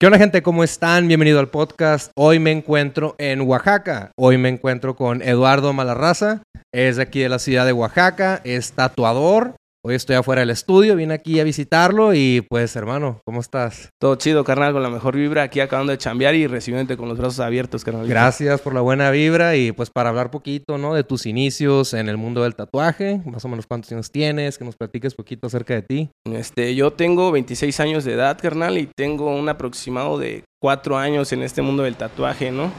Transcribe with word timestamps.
¿Qué 0.00 0.06
onda 0.06 0.18
gente? 0.20 0.44
¿Cómo 0.44 0.62
están? 0.62 1.08
Bienvenido 1.08 1.40
al 1.40 1.48
podcast. 1.48 2.12
Hoy 2.14 2.38
me 2.38 2.52
encuentro 2.52 3.16
en 3.18 3.40
Oaxaca. 3.40 4.12
Hoy 4.16 4.38
me 4.38 4.48
encuentro 4.48 4.94
con 4.94 5.22
Eduardo 5.22 5.72
Malarraza. 5.72 6.44
Es 6.72 6.98
de 6.98 7.02
aquí 7.02 7.18
de 7.18 7.28
la 7.28 7.40
ciudad 7.40 7.66
de 7.66 7.72
Oaxaca. 7.72 8.40
Es 8.44 8.70
tatuador. 8.74 9.56
Hoy 9.88 9.94
estoy 9.94 10.16
afuera 10.16 10.40
del 10.40 10.50
estudio. 10.50 10.96
Vine 10.96 11.14
aquí 11.14 11.40
a 11.40 11.44
visitarlo 11.44 12.12
y 12.12 12.42
pues 12.42 12.76
hermano, 12.76 13.22
¿cómo 13.24 13.40
estás? 13.40 13.88
Todo 13.98 14.16
chido, 14.16 14.44
carnal, 14.44 14.74
con 14.74 14.82
la 14.82 14.90
mejor 14.90 15.16
vibra. 15.16 15.44
Aquí 15.44 15.60
acabando 15.60 15.92
de 15.92 15.96
chambear 15.96 16.34
y 16.34 16.46
recibiéndote 16.46 16.98
con 16.98 17.08
los 17.08 17.16
brazos 17.16 17.40
abiertos, 17.40 17.84
carnal. 17.84 18.06
Gracias 18.06 18.60
por 18.60 18.74
la 18.74 18.82
buena 18.82 19.10
vibra 19.10 19.56
y 19.56 19.72
pues 19.72 19.88
para 19.88 20.10
hablar 20.10 20.30
poquito, 20.30 20.76
¿no? 20.76 20.92
De 20.92 21.04
tus 21.04 21.24
inicios 21.24 21.94
en 21.94 22.10
el 22.10 22.18
mundo 22.18 22.42
del 22.42 22.54
tatuaje. 22.54 23.22
Más 23.24 23.42
o 23.46 23.48
menos 23.48 23.66
cuántos 23.66 23.90
años 23.90 24.12
tienes, 24.12 24.58
que 24.58 24.66
nos 24.66 24.76
platiques 24.76 25.14
poquito 25.14 25.46
acerca 25.46 25.72
de 25.72 25.80
ti. 25.80 26.10
Este, 26.30 26.74
yo 26.74 26.92
tengo 26.92 27.32
26 27.32 27.80
años 27.80 28.04
de 28.04 28.12
edad, 28.12 28.38
carnal, 28.38 28.76
y 28.76 28.90
tengo 28.94 29.34
un 29.34 29.48
aproximado 29.48 30.18
de 30.18 30.44
4 30.60 30.98
años 30.98 31.32
en 31.32 31.42
este 31.42 31.62
mundo 31.62 31.84
del 31.84 31.96
tatuaje, 31.96 32.50
¿no? 32.50 32.70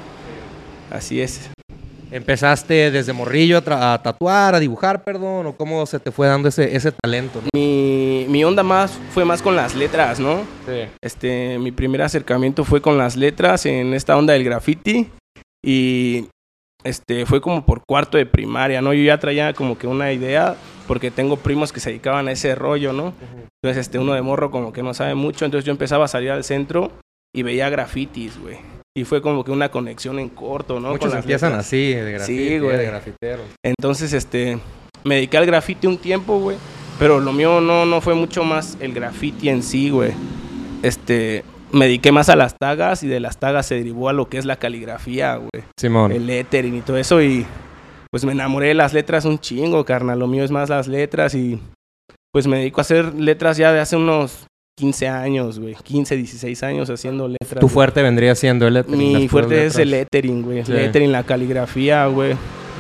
Así 0.92 1.22
es. 1.22 1.50
¿Empezaste 2.12 2.92
desde 2.92 3.14
morrillo 3.14 3.62
a, 3.66 4.02
tatuar, 4.02 4.56
a 4.56 4.60
dibujar, 4.60 5.04
perdón? 5.04 5.48
¿O 5.48 5.56
cómo 5.56 5.86
se 5.86 6.00
te 6.00 6.12
fue 6.12 6.28
dando 6.28 6.50
ese, 6.50 6.76
ese 6.76 6.92
talento? 6.92 7.42
¿no? 7.42 7.50
Mi, 7.54 8.26
mi 8.28 8.44
onda 8.44 8.64
más 8.64 8.98
fue 9.12 9.26
más 9.26 9.42
con 9.42 9.56
las 9.56 9.76
letras, 9.76 10.20
¿no? 10.20 10.42
Sí. 10.66 10.90
Este, 11.02 11.60
mi 11.60 11.72
primer 11.72 12.02
acercamiento 12.02 12.66
fue 12.66 12.82
con 12.82 12.98
las 12.98 13.16
letras 13.16 13.66
en 13.66 13.94
esta 13.94 14.18
onda 14.18 14.34
del 14.34 14.44
graffiti 14.44 15.10
y 15.64 16.28
este 16.84 17.26
fue 17.26 17.42
como 17.42 17.66
por 17.66 17.84
cuarto 17.86 18.18
de 18.18 18.26
primaria, 18.26 18.82
¿no? 18.82 18.94
Yo 18.94 19.04
ya 19.04 19.20
traía 19.20 19.54
como 19.54 19.78
que 19.78 19.86
una 19.86 20.12
idea 20.12 20.56
porque 20.88 21.12
tengo 21.12 21.38
primos 21.38 21.72
que 21.72 21.80
se 21.80 21.90
dedicaban 21.90 22.28
a 22.28 22.32
ese 22.32 22.56
rollo, 22.56 22.94
¿no? 22.94 23.14
Entonces, 23.62 23.86
este 23.86 24.00
uno 24.00 24.14
de 24.14 24.22
morro 24.22 24.50
como 24.50 24.74
que 24.74 24.82
no 24.82 24.94
sabe 24.94 25.14
mucho, 25.14 25.46
entonces 25.46 25.66
yo 25.66 25.72
empezaba 25.72 26.06
a 26.06 26.08
salir 26.08 26.32
al 26.32 26.44
centro 26.44 26.92
y 27.36 27.44
veía 27.44 27.70
grafitis, 27.70 28.40
güey. 28.40 28.58
Y 29.00 29.06
fue 29.06 29.22
como 29.22 29.44
que 29.46 29.52
una 29.52 29.70
conexión 29.70 30.20
en 30.20 30.30
corto, 30.30 30.80
¿no? 30.80 30.90
Muchos 30.92 31.14
empiezan 31.14 31.52
letras. 31.52 31.68
así, 31.68 31.94
de 31.94 32.12
grafiti, 32.12 32.48
Sí, 32.50 32.60
güey. 32.60 32.78
de 32.78 32.86
grafiteros. 32.86 33.46
Entonces, 33.64 34.12
este, 34.14 34.60
me 35.06 35.16
dediqué 35.16 35.38
al 35.38 35.46
graffiti 35.46 35.88
un 35.88 35.98
tiempo, 35.98 36.38
güey. 36.40 36.58
Pero 37.00 37.20
lo 37.22 37.32
mío 37.32 37.62
no, 37.62 37.86
no 37.86 38.02
fue 38.02 38.14
mucho 38.14 38.44
más 38.44 38.76
el 38.82 38.94
graffiti 38.94 39.48
en 39.48 39.64
sí, 39.64 39.90
güey. 39.90 40.12
Este, 40.84 41.44
me 41.72 41.86
dediqué 41.86 42.12
más 42.12 42.28
a 42.28 42.36
las 42.36 42.56
tagas 42.58 43.04
y 43.04 43.08
de 43.08 43.20
las 43.22 43.38
tagas 43.38 43.66
se 43.68 43.76
derivó 43.76 44.10
a 44.10 44.14
lo 44.14 44.28
que 44.28 44.38
es 44.38 44.44
la 44.46 44.58
caligrafía, 44.58 45.36
güey. 45.38 45.64
Simón. 45.80 46.12
El 46.12 46.28
lettering 46.28 46.76
y 46.76 46.82
todo 46.82 46.98
eso 46.98 47.22
y 47.22 47.46
pues 48.12 48.26
me 48.26 48.32
enamoré 48.34 48.68
de 48.68 48.74
las 48.74 48.94
letras 48.94 49.24
un 49.24 49.40
chingo, 49.40 49.86
carnal. 49.86 50.20
Lo 50.20 50.28
mío 50.28 50.44
es 50.44 50.52
más 50.52 50.68
las 50.68 50.88
letras 50.90 51.36
y 51.36 51.60
pues 52.34 52.48
me 52.48 52.58
dedico 52.58 52.82
a 52.82 52.84
hacer 52.84 53.14
letras 53.16 53.56
ya 53.56 53.72
de 53.72 53.80
hace 53.80 53.96
unos 53.96 54.46
15 54.80 55.08
años, 55.10 55.60
güey. 55.60 55.76
15, 55.76 56.16
16 56.16 56.64
años 56.64 56.90
haciendo 56.90 57.28
letras. 57.28 57.60
Tu 57.60 57.66
güey. 57.66 57.74
fuerte 57.74 58.02
vendría 58.02 58.34
siendo 58.34 58.66
el 58.66 58.76
lettering. 58.76 58.98
Mi 58.98 59.28
fuerte 59.28 59.66
es 59.66 59.78
el 59.78 59.92
lettering, 59.92 60.42
güey. 60.42 60.64
Sí. 60.64 60.72
Lettering, 60.72 61.12
la 61.12 61.24
caligrafía, 61.24 62.06
güey. 62.08 62.36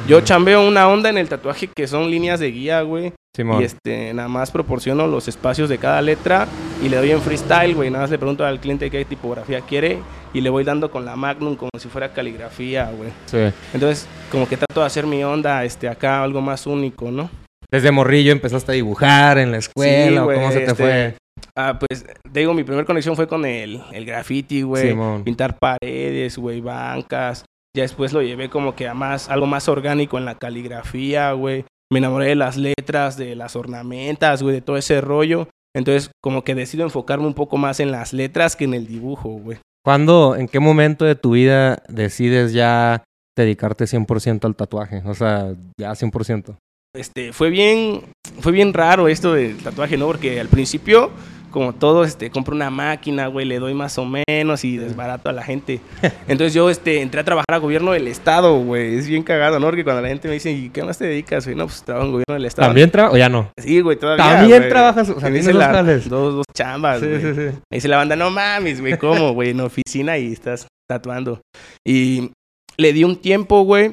Yo 0.07 0.21
chambeo 0.21 0.65
una 0.65 0.87
onda 0.87 1.09
en 1.09 1.17
el 1.17 1.27
tatuaje 1.27 1.67
que 1.67 1.87
son 1.87 2.09
líneas 2.09 2.39
de 2.39 2.51
guía, 2.51 2.81
güey. 2.83 3.11
Simón. 3.35 3.61
Y 3.61 3.65
este, 3.65 4.13
nada 4.13 4.29
más 4.29 4.49
proporciono 4.49 5.07
los 5.07 5.27
espacios 5.27 5.67
de 5.67 5.77
cada 5.77 6.01
letra 6.01 6.47
y 6.81 6.87
le 6.87 6.95
doy 6.95 7.11
en 7.11 7.21
freestyle, 7.21 7.75
güey. 7.75 7.89
Nada 7.89 8.05
más 8.05 8.11
le 8.11 8.17
pregunto 8.17 8.45
al 8.45 8.61
cliente 8.61 8.89
qué 8.89 9.03
tipografía 9.03 9.59
quiere 9.59 9.99
y 10.33 10.39
le 10.39 10.49
voy 10.49 10.63
dando 10.63 10.89
con 10.89 11.03
la 11.03 11.17
Magnum 11.17 11.57
como 11.57 11.71
si 11.77 11.89
fuera 11.89 12.13
caligrafía, 12.13 12.91
güey. 12.95 13.09
Sí. 13.25 13.53
Entonces, 13.73 14.07
como 14.31 14.47
que 14.47 14.55
trato 14.55 14.79
de 14.79 14.85
hacer 14.85 15.05
mi 15.05 15.21
onda, 15.21 15.65
este, 15.65 15.89
acá 15.89 16.23
algo 16.23 16.39
más 16.39 16.65
único, 16.65 17.11
¿no? 17.11 17.29
Desde 17.69 17.91
morrillo 17.91 18.31
empezaste 18.31 18.71
a 18.71 18.75
dibujar 18.75 19.37
en 19.37 19.51
la 19.51 19.57
escuela. 19.57 20.09
Sí, 20.09 20.17
¿o 20.17 20.33
¿Cómo 20.33 20.51
se 20.51 20.59
te 20.59 20.63
este, 20.63 20.75
fue? 20.75 21.15
Ah, 21.55 21.79
pues, 21.79 22.05
te 22.31 22.39
digo, 22.39 22.53
mi 22.53 22.63
primera 22.63 22.85
conexión 22.85 23.15
fue 23.15 23.27
con 23.27 23.45
el, 23.45 23.81
el 23.91 24.05
graffiti, 24.05 24.61
güey. 24.61 24.95
Pintar 25.23 25.57
paredes, 25.57 26.37
güey, 26.37 26.61
bancas. 26.61 27.45
Ya 27.75 27.83
después 27.83 28.13
lo 28.13 28.21
llevé 28.21 28.49
como 28.49 28.75
que 28.75 28.87
a 28.87 28.93
más, 28.93 29.29
algo 29.29 29.45
más 29.45 29.69
orgánico 29.69 30.17
en 30.17 30.25
la 30.25 30.35
caligrafía, 30.35 31.31
güey. 31.33 31.65
Me 31.91 31.99
enamoré 31.99 32.27
de 32.27 32.35
las 32.35 32.57
letras, 32.57 33.17
de 33.17 33.35
las 33.35 33.55
ornamentas, 33.55 34.41
güey, 34.41 34.55
de 34.55 34.61
todo 34.61 34.77
ese 34.77 35.01
rollo. 35.01 35.47
Entonces, 35.75 36.11
como 36.21 36.43
que 36.43 36.55
decido 36.55 36.83
enfocarme 36.83 37.27
un 37.27 37.33
poco 37.33 37.57
más 37.57 37.79
en 37.79 37.91
las 37.91 38.13
letras 38.13 38.55
que 38.55 38.65
en 38.65 38.73
el 38.73 38.87
dibujo, 38.87 39.29
güey. 39.29 39.59
¿Cuándo, 39.83 40.35
en 40.35 40.47
qué 40.47 40.59
momento 40.59 41.05
de 41.05 41.15
tu 41.15 41.31
vida 41.31 41.81
decides 41.87 42.53
ya 42.53 43.03
dedicarte 43.37 43.85
100% 43.85 44.45
al 44.45 44.55
tatuaje? 44.55 45.01
O 45.05 45.13
sea, 45.13 45.53
ya 45.79 45.91
100%. 45.91 46.55
Este, 46.95 47.33
fue 47.33 47.49
bien, 47.51 48.01
fue 48.39 48.51
bien 48.51 48.73
raro 48.73 49.07
esto 49.07 49.33
del 49.33 49.57
tatuaje, 49.57 49.95
¿no? 49.95 50.07
Porque 50.07 50.39
al 50.39 50.47
principio, 50.47 51.11
como 51.51 51.73
todo, 51.73 52.03
este, 52.03 52.31
compro 52.31 52.55
una 52.55 52.71
máquina, 52.71 53.27
güey, 53.27 53.45
le 53.45 53.59
doy 53.59 53.75
más 53.75 53.99
o 53.99 54.05
menos 54.05 54.65
y 54.65 54.77
desbarato 54.77 55.29
a 55.29 55.33
la 55.33 55.43
gente. 55.43 55.81
Entonces 56.27 56.53
yo, 56.55 56.67
este, 56.67 57.01
entré 57.01 57.19
a 57.21 57.23
trabajar 57.23 57.45
a 57.53 57.57
gobierno 57.57 57.91
del 57.91 58.07
estado, 58.07 58.57
güey. 58.57 58.95
Es 58.95 59.07
bien 59.07 59.21
cagado, 59.21 59.59
¿no? 59.59 59.67
Porque 59.67 59.83
cuando 59.83 60.01
la 60.01 60.07
gente 60.07 60.27
me 60.27 60.33
dice, 60.33 60.51
¿y 60.51 60.69
qué 60.71 60.83
más 60.83 60.97
te 60.97 61.05
dedicas, 61.05 61.45
güey? 61.45 61.55
No, 61.55 61.65
pues 61.67 61.83
trabajo 61.83 62.07
en 62.07 62.11
gobierno 62.13 62.33
del 62.33 62.45
estado. 62.45 62.67
¿También 62.69 62.89
trabajas 62.89 63.13
o 63.13 63.17
ya 63.19 63.29
no? 63.29 63.51
Sí, 63.61 63.81
güey, 63.81 63.97
todavía. 63.99 64.25
¿También 64.25 64.57
güey. 64.57 64.69
trabajas? 64.69 65.09
O 65.09 65.19
sea, 65.19 65.29
Me 65.29 65.39
¿tienes 65.39 65.45
dice 65.45 65.51
dos 65.53 65.61
la-? 65.61 65.83
Dos, 65.83 66.33
dos 66.35 66.45
chambas, 66.55 67.03
güey. 67.03 67.21
sí. 67.21 67.27
Me 67.69 67.75
dice 67.75 67.87
la 67.87 67.97
banda, 67.97 68.15
no 68.15 68.31
mames, 68.31 68.81
güey, 68.81 68.97
¿cómo, 68.97 69.33
güey? 69.33 69.51
En 69.51 69.61
oficina 69.61 70.17
y 70.17 70.33
estás 70.33 70.65
tatuando. 70.89 71.39
Y 71.87 72.31
le 72.77 72.93
di 72.93 73.03
un 73.03 73.15
tiempo, 73.17 73.61
güey, 73.61 73.91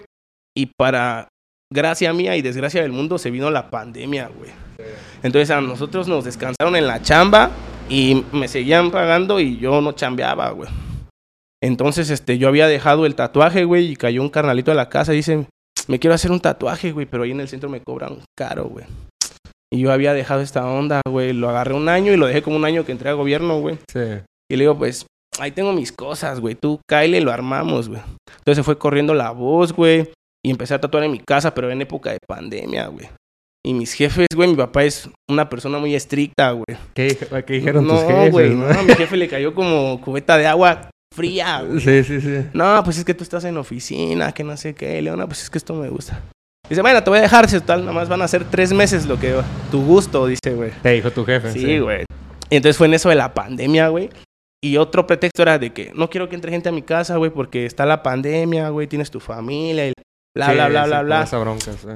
y 0.57 0.71
para 0.79 1.29
gracia 1.73 2.13
mía 2.13 2.37
y 2.37 2.43
desgracia 2.43 2.83
del 2.83 2.93
mundo 2.93 3.19
se 3.19 3.31
vino 3.31 3.51
la 3.51 3.71
pandemia, 3.71 4.29
güey. 4.29 4.51
Entonces 5.23 5.51
a 5.51 5.61
nosotros 5.61 6.09
nos 6.09 6.25
descansaron 6.25 6.77
en 6.77 6.87
la 6.87 7.03
chamba 7.03 7.51
y 7.89 8.25
me 8.33 8.49
seguían 8.49 8.91
pagando 8.91 9.41
y 9.41 9.59
yo 9.59 9.81
no 9.81 9.93
chambeaba, 9.93 10.51
güey. 10.51 10.69
Entonces, 11.63 12.11
este, 12.11 12.39
yo 12.39 12.49
había 12.49 12.69
dejado 12.69 13.07
el 13.07 13.15
tatuaje, 13.15 13.65
güey, 13.65 13.93
y 13.93 13.97
cayó 13.97 14.23
un 14.23 14.29
carnalito 14.29 14.71
a 14.71 14.75
la 14.75 14.89
casa 14.89 15.13
y 15.13 15.17
dice, 15.17 15.47
me 15.89 15.99
quiero 15.99 16.15
hacer 16.15 16.31
un 16.31 16.41
tatuaje, 16.41 16.93
güey, 16.93 17.07
pero 17.07 17.23
ahí 17.23 17.31
en 17.31 17.41
el 17.41 17.49
centro 17.49 17.71
me 17.71 17.81
cobran 17.81 18.19
caro, 18.37 18.67
güey. 18.67 18.85
Y 19.73 19.81
yo 19.81 19.93
había 19.93 20.13
dejado 20.13 20.43
esta 20.43 20.65
onda, 20.67 21.01
güey. 21.09 21.33
Lo 21.33 21.49
agarré 21.49 21.75
un 21.75 21.89
año 21.89 22.13
y 22.13 22.17
lo 22.17 22.27
dejé 22.27 22.43
como 22.43 22.57
un 22.57 22.65
año 22.65 22.85
que 22.85 22.93
entré 22.93 23.11
a 23.11 23.15
gobierno, 23.15 23.61
güey. 23.61 23.79
Sí. 23.91 24.21
Y 24.51 24.57
le 24.57 24.63
digo, 24.63 24.79
pues, 24.79 25.07
ahí 25.41 25.51
tengo 25.51 25.73
mis 25.73 25.93
cosas, 25.93 26.41
güey. 26.41 26.55
Tú 26.55 26.81
y 26.89 27.21
lo 27.21 27.33
armamos, 27.33 27.89
güey. 27.89 28.01
Entonces 28.39 28.57
se 28.57 28.63
fue 28.63 28.79
corriendo 28.79 29.13
la 29.15 29.33
voz, 29.33 29.73
güey. 29.73 30.13
Y 30.47 30.51
empecé 30.51 30.75
a 30.75 30.81
tatuar 30.81 31.03
en 31.03 31.11
mi 31.11 31.19
casa, 31.19 31.53
pero 31.53 31.73
en 31.73 31.83
época 31.83 32.13
de 32.13 32.19
pandemia, 32.25 32.87
güey. 32.87 33.09
Y 33.67 33.75
mis 33.75 33.93
jefes, 33.95 34.29
güey, 34.33 34.49
mi 34.49 34.55
papá 34.55 34.85
es 34.85 35.11
una 35.29 35.49
persona 35.49 35.81
muy 35.81 35.93
estricta, 35.97 36.53
güey. 36.53 36.79
¿Qué, 36.95 37.19
qué 37.45 37.55
dijeron 37.55 37.85
no, 37.85 37.95
tus 37.95 38.05
jefes? 38.05 38.31
güey, 38.31 38.55
no? 38.55 38.73
no, 38.73 38.85
mi 38.85 38.95
jefe 38.95 39.17
le 39.17 39.27
cayó 39.27 39.53
como 39.57 40.01
cubeta 40.01 40.39
de 40.39 40.47
agua 40.47 40.89
fría, 41.13 41.63
güey. 41.67 41.81
Sí, 41.81 42.05
sí, 42.05 42.21
sí. 42.21 42.47
No, 42.53 42.81
pues 42.85 42.97
es 42.97 43.05
que 43.05 43.13
tú 43.13 43.25
estás 43.25 43.43
en 43.43 43.57
oficina, 43.57 44.31
que 44.31 44.45
no 44.45 44.57
sé 44.57 44.73
qué. 44.73 45.03
Le 45.03 45.11
digo, 45.11 45.17
no, 45.17 45.27
pues 45.27 45.43
es 45.43 45.51
que 45.51 45.59
esto 45.59 45.75
me 45.75 45.89
gusta. 45.89 46.23
Dice, 46.69 46.81
bueno, 46.81 47.03
te 47.03 47.11
voy 47.11 47.19
a 47.19 47.23
dejar, 47.23 47.51
si 47.51 47.59
tal, 47.59 47.81
nada 47.81 47.93
más 47.93 48.09
van 48.09 48.23
a 48.23 48.29
ser 48.29 48.45
tres 48.45 48.73
meses 48.73 49.05
lo 49.07 49.19
que 49.19 49.35
tu 49.73 49.85
gusto, 49.85 50.29
dice, 50.29 50.55
güey. 50.55 50.71
Te 50.81 50.91
dijo 50.91 51.11
tu 51.11 51.25
jefe. 51.25 51.51
Sí, 51.51 51.81
güey. 51.81 52.05
Y 52.51 52.55
entonces 52.55 52.77
fue 52.77 52.87
en 52.87 52.95
eso 52.95 53.09
de 53.09 53.17
la 53.17 53.35
pandemia, 53.35 53.89
güey. 53.89 54.11
Y 54.63 54.77
otro 54.77 55.09
pretexto 55.09 55.43
era 55.43 55.59
de 55.59 55.73
que 55.73 55.91
no 55.97 56.09
quiero 56.09 56.29
que 56.29 56.37
entre 56.37 56.53
gente 56.53 56.69
a 56.69 56.73
mi 56.73 56.83
casa, 56.83 57.17
güey, 57.17 57.33
porque 57.33 57.67
está 57.67 57.85
la 57.85 58.05
pandemia, 58.05 58.69
güey, 58.69 58.87
tienes 58.87 59.11
tu 59.11 59.19
familia 59.19 59.89
y 59.89 59.93
bla, 60.37 60.47
Sí, 60.47 60.55
bla, 60.55 60.69
bla, 60.69 60.87
bla, 60.87 61.03
bla. 61.03 61.23
Esa 61.23 61.39
bronca, 61.39 61.73
sí. 61.73 61.89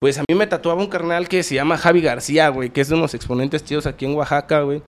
Pues 0.00 0.18
a 0.18 0.24
mí 0.28 0.34
me 0.34 0.46
tatuaba 0.46 0.80
un 0.80 0.88
carnal 0.88 1.28
que 1.28 1.42
se 1.42 1.54
llama 1.54 1.78
Javi 1.78 2.00
García, 2.00 2.48
güey, 2.48 2.70
que 2.70 2.80
es 2.80 2.88
de 2.88 2.96
unos 2.96 3.14
exponentes 3.14 3.64
chidos 3.64 3.86
aquí 3.86 4.04
en 4.04 4.14
Oaxaca, 4.14 4.62
güey. 4.62 4.82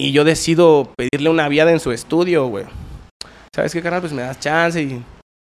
Y 0.00 0.12
yo 0.12 0.24
decido 0.24 0.92
pedirle 0.96 1.30
una 1.30 1.48
viada 1.48 1.70
en 1.70 1.78
su 1.78 1.92
estudio, 1.92 2.46
güey. 2.46 2.64
¿Sabes 3.54 3.72
qué, 3.72 3.80
carnal? 3.80 4.00
Pues 4.00 4.12
me 4.12 4.22
das 4.22 4.40
chance 4.40 4.82
y 4.82 4.88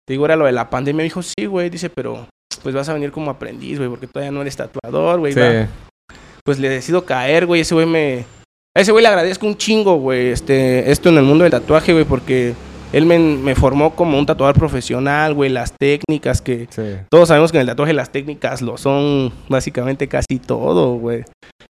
te 0.06 0.14
digo, 0.14 0.24
era 0.24 0.36
lo 0.36 0.46
de 0.46 0.52
la 0.52 0.70
pandemia. 0.70 0.98
Me 0.98 1.02
dijo, 1.04 1.22
sí, 1.22 1.44
güey, 1.46 1.68
dice, 1.68 1.90
pero 1.90 2.26
pues 2.62 2.74
vas 2.74 2.88
a 2.88 2.94
venir 2.94 3.12
como 3.12 3.30
aprendiz, 3.30 3.76
güey, 3.78 3.90
porque 3.90 4.06
todavía 4.06 4.32
no 4.32 4.40
eres 4.40 4.56
tatuador, 4.56 5.20
güey. 5.20 5.34
Sí. 5.34 5.40
pues 6.44 6.58
le 6.58 6.70
decido 6.70 7.04
caer, 7.04 7.44
güey. 7.44 7.60
Ese 7.60 7.74
güey 7.74 7.86
me. 7.86 8.24
A 8.74 8.80
ese 8.80 8.92
güey 8.92 9.02
le 9.02 9.08
agradezco 9.08 9.46
un 9.46 9.56
chingo, 9.56 9.96
güey. 9.96 10.28
Este, 10.28 10.90
esto 10.90 11.10
en 11.10 11.18
el 11.18 11.24
mundo 11.24 11.44
del 11.44 11.50
tatuaje, 11.50 11.92
güey, 11.92 12.06
porque 12.06 12.54
él 12.92 13.06
me, 13.06 13.18
me 13.18 13.54
formó 13.54 13.94
como 13.94 14.18
un 14.18 14.26
tatuador 14.26 14.56
profesional, 14.58 15.34
güey. 15.34 15.50
Las 15.50 15.72
técnicas 15.72 16.40
que. 16.40 16.66
Sí. 16.70 16.82
Todos 17.10 17.28
sabemos 17.28 17.52
que 17.52 17.58
en 17.58 17.62
el 17.62 17.66
tatuaje 17.68 17.92
las 17.92 18.10
técnicas 18.10 18.62
lo 18.62 18.78
son 18.78 19.32
básicamente 19.48 20.08
casi 20.08 20.38
todo, 20.38 20.94
güey. 20.94 21.24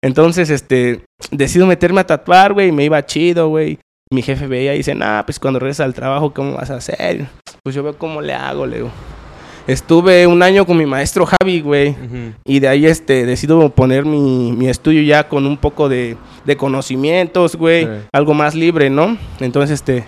Entonces, 0.02 0.50
este. 0.50 1.00
Decido 1.30 1.66
meterme 1.66 2.00
a 2.00 2.06
tatuar, 2.06 2.52
güey. 2.52 2.68
y 2.68 2.72
Me 2.72 2.84
iba 2.84 3.04
chido, 3.04 3.48
güey. 3.48 3.78
Mi 4.12 4.22
jefe 4.22 4.46
veía 4.46 4.72
y 4.74 4.78
dice, 4.78 4.94
nah, 4.94 5.22
pues 5.22 5.40
cuando 5.40 5.58
regresas 5.58 5.84
al 5.84 5.94
trabajo, 5.94 6.32
¿cómo 6.32 6.54
vas 6.54 6.70
a 6.70 6.76
hacer? 6.76 7.26
Pues 7.64 7.74
yo 7.74 7.82
veo 7.82 7.98
cómo 7.98 8.20
le 8.20 8.34
hago, 8.34 8.64
le 8.66 8.76
digo. 8.76 8.90
Estuve 9.66 10.28
un 10.28 10.44
año 10.44 10.64
con 10.64 10.76
mi 10.76 10.86
maestro 10.86 11.26
Javi, 11.26 11.60
güey. 11.60 11.96
Y 12.44 12.60
de 12.60 12.68
ahí 12.68 12.86
este, 12.86 13.26
decido 13.26 13.68
poner 13.70 14.04
mi, 14.04 14.52
mi 14.52 14.68
estudio 14.68 15.02
ya 15.02 15.28
con 15.28 15.44
un 15.44 15.56
poco 15.56 15.88
de, 15.88 16.16
de 16.44 16.56
conocimientos, 16.56 17.56
güey. 17.56 17.84
Sí. 17.84 17.90
Algo 18.12 18.32
más 18.32 18.54
libre, 18.54 18.90
¿no? 18.90 19.16
Entonces, 19.40 19.80
este, 19.80 20.04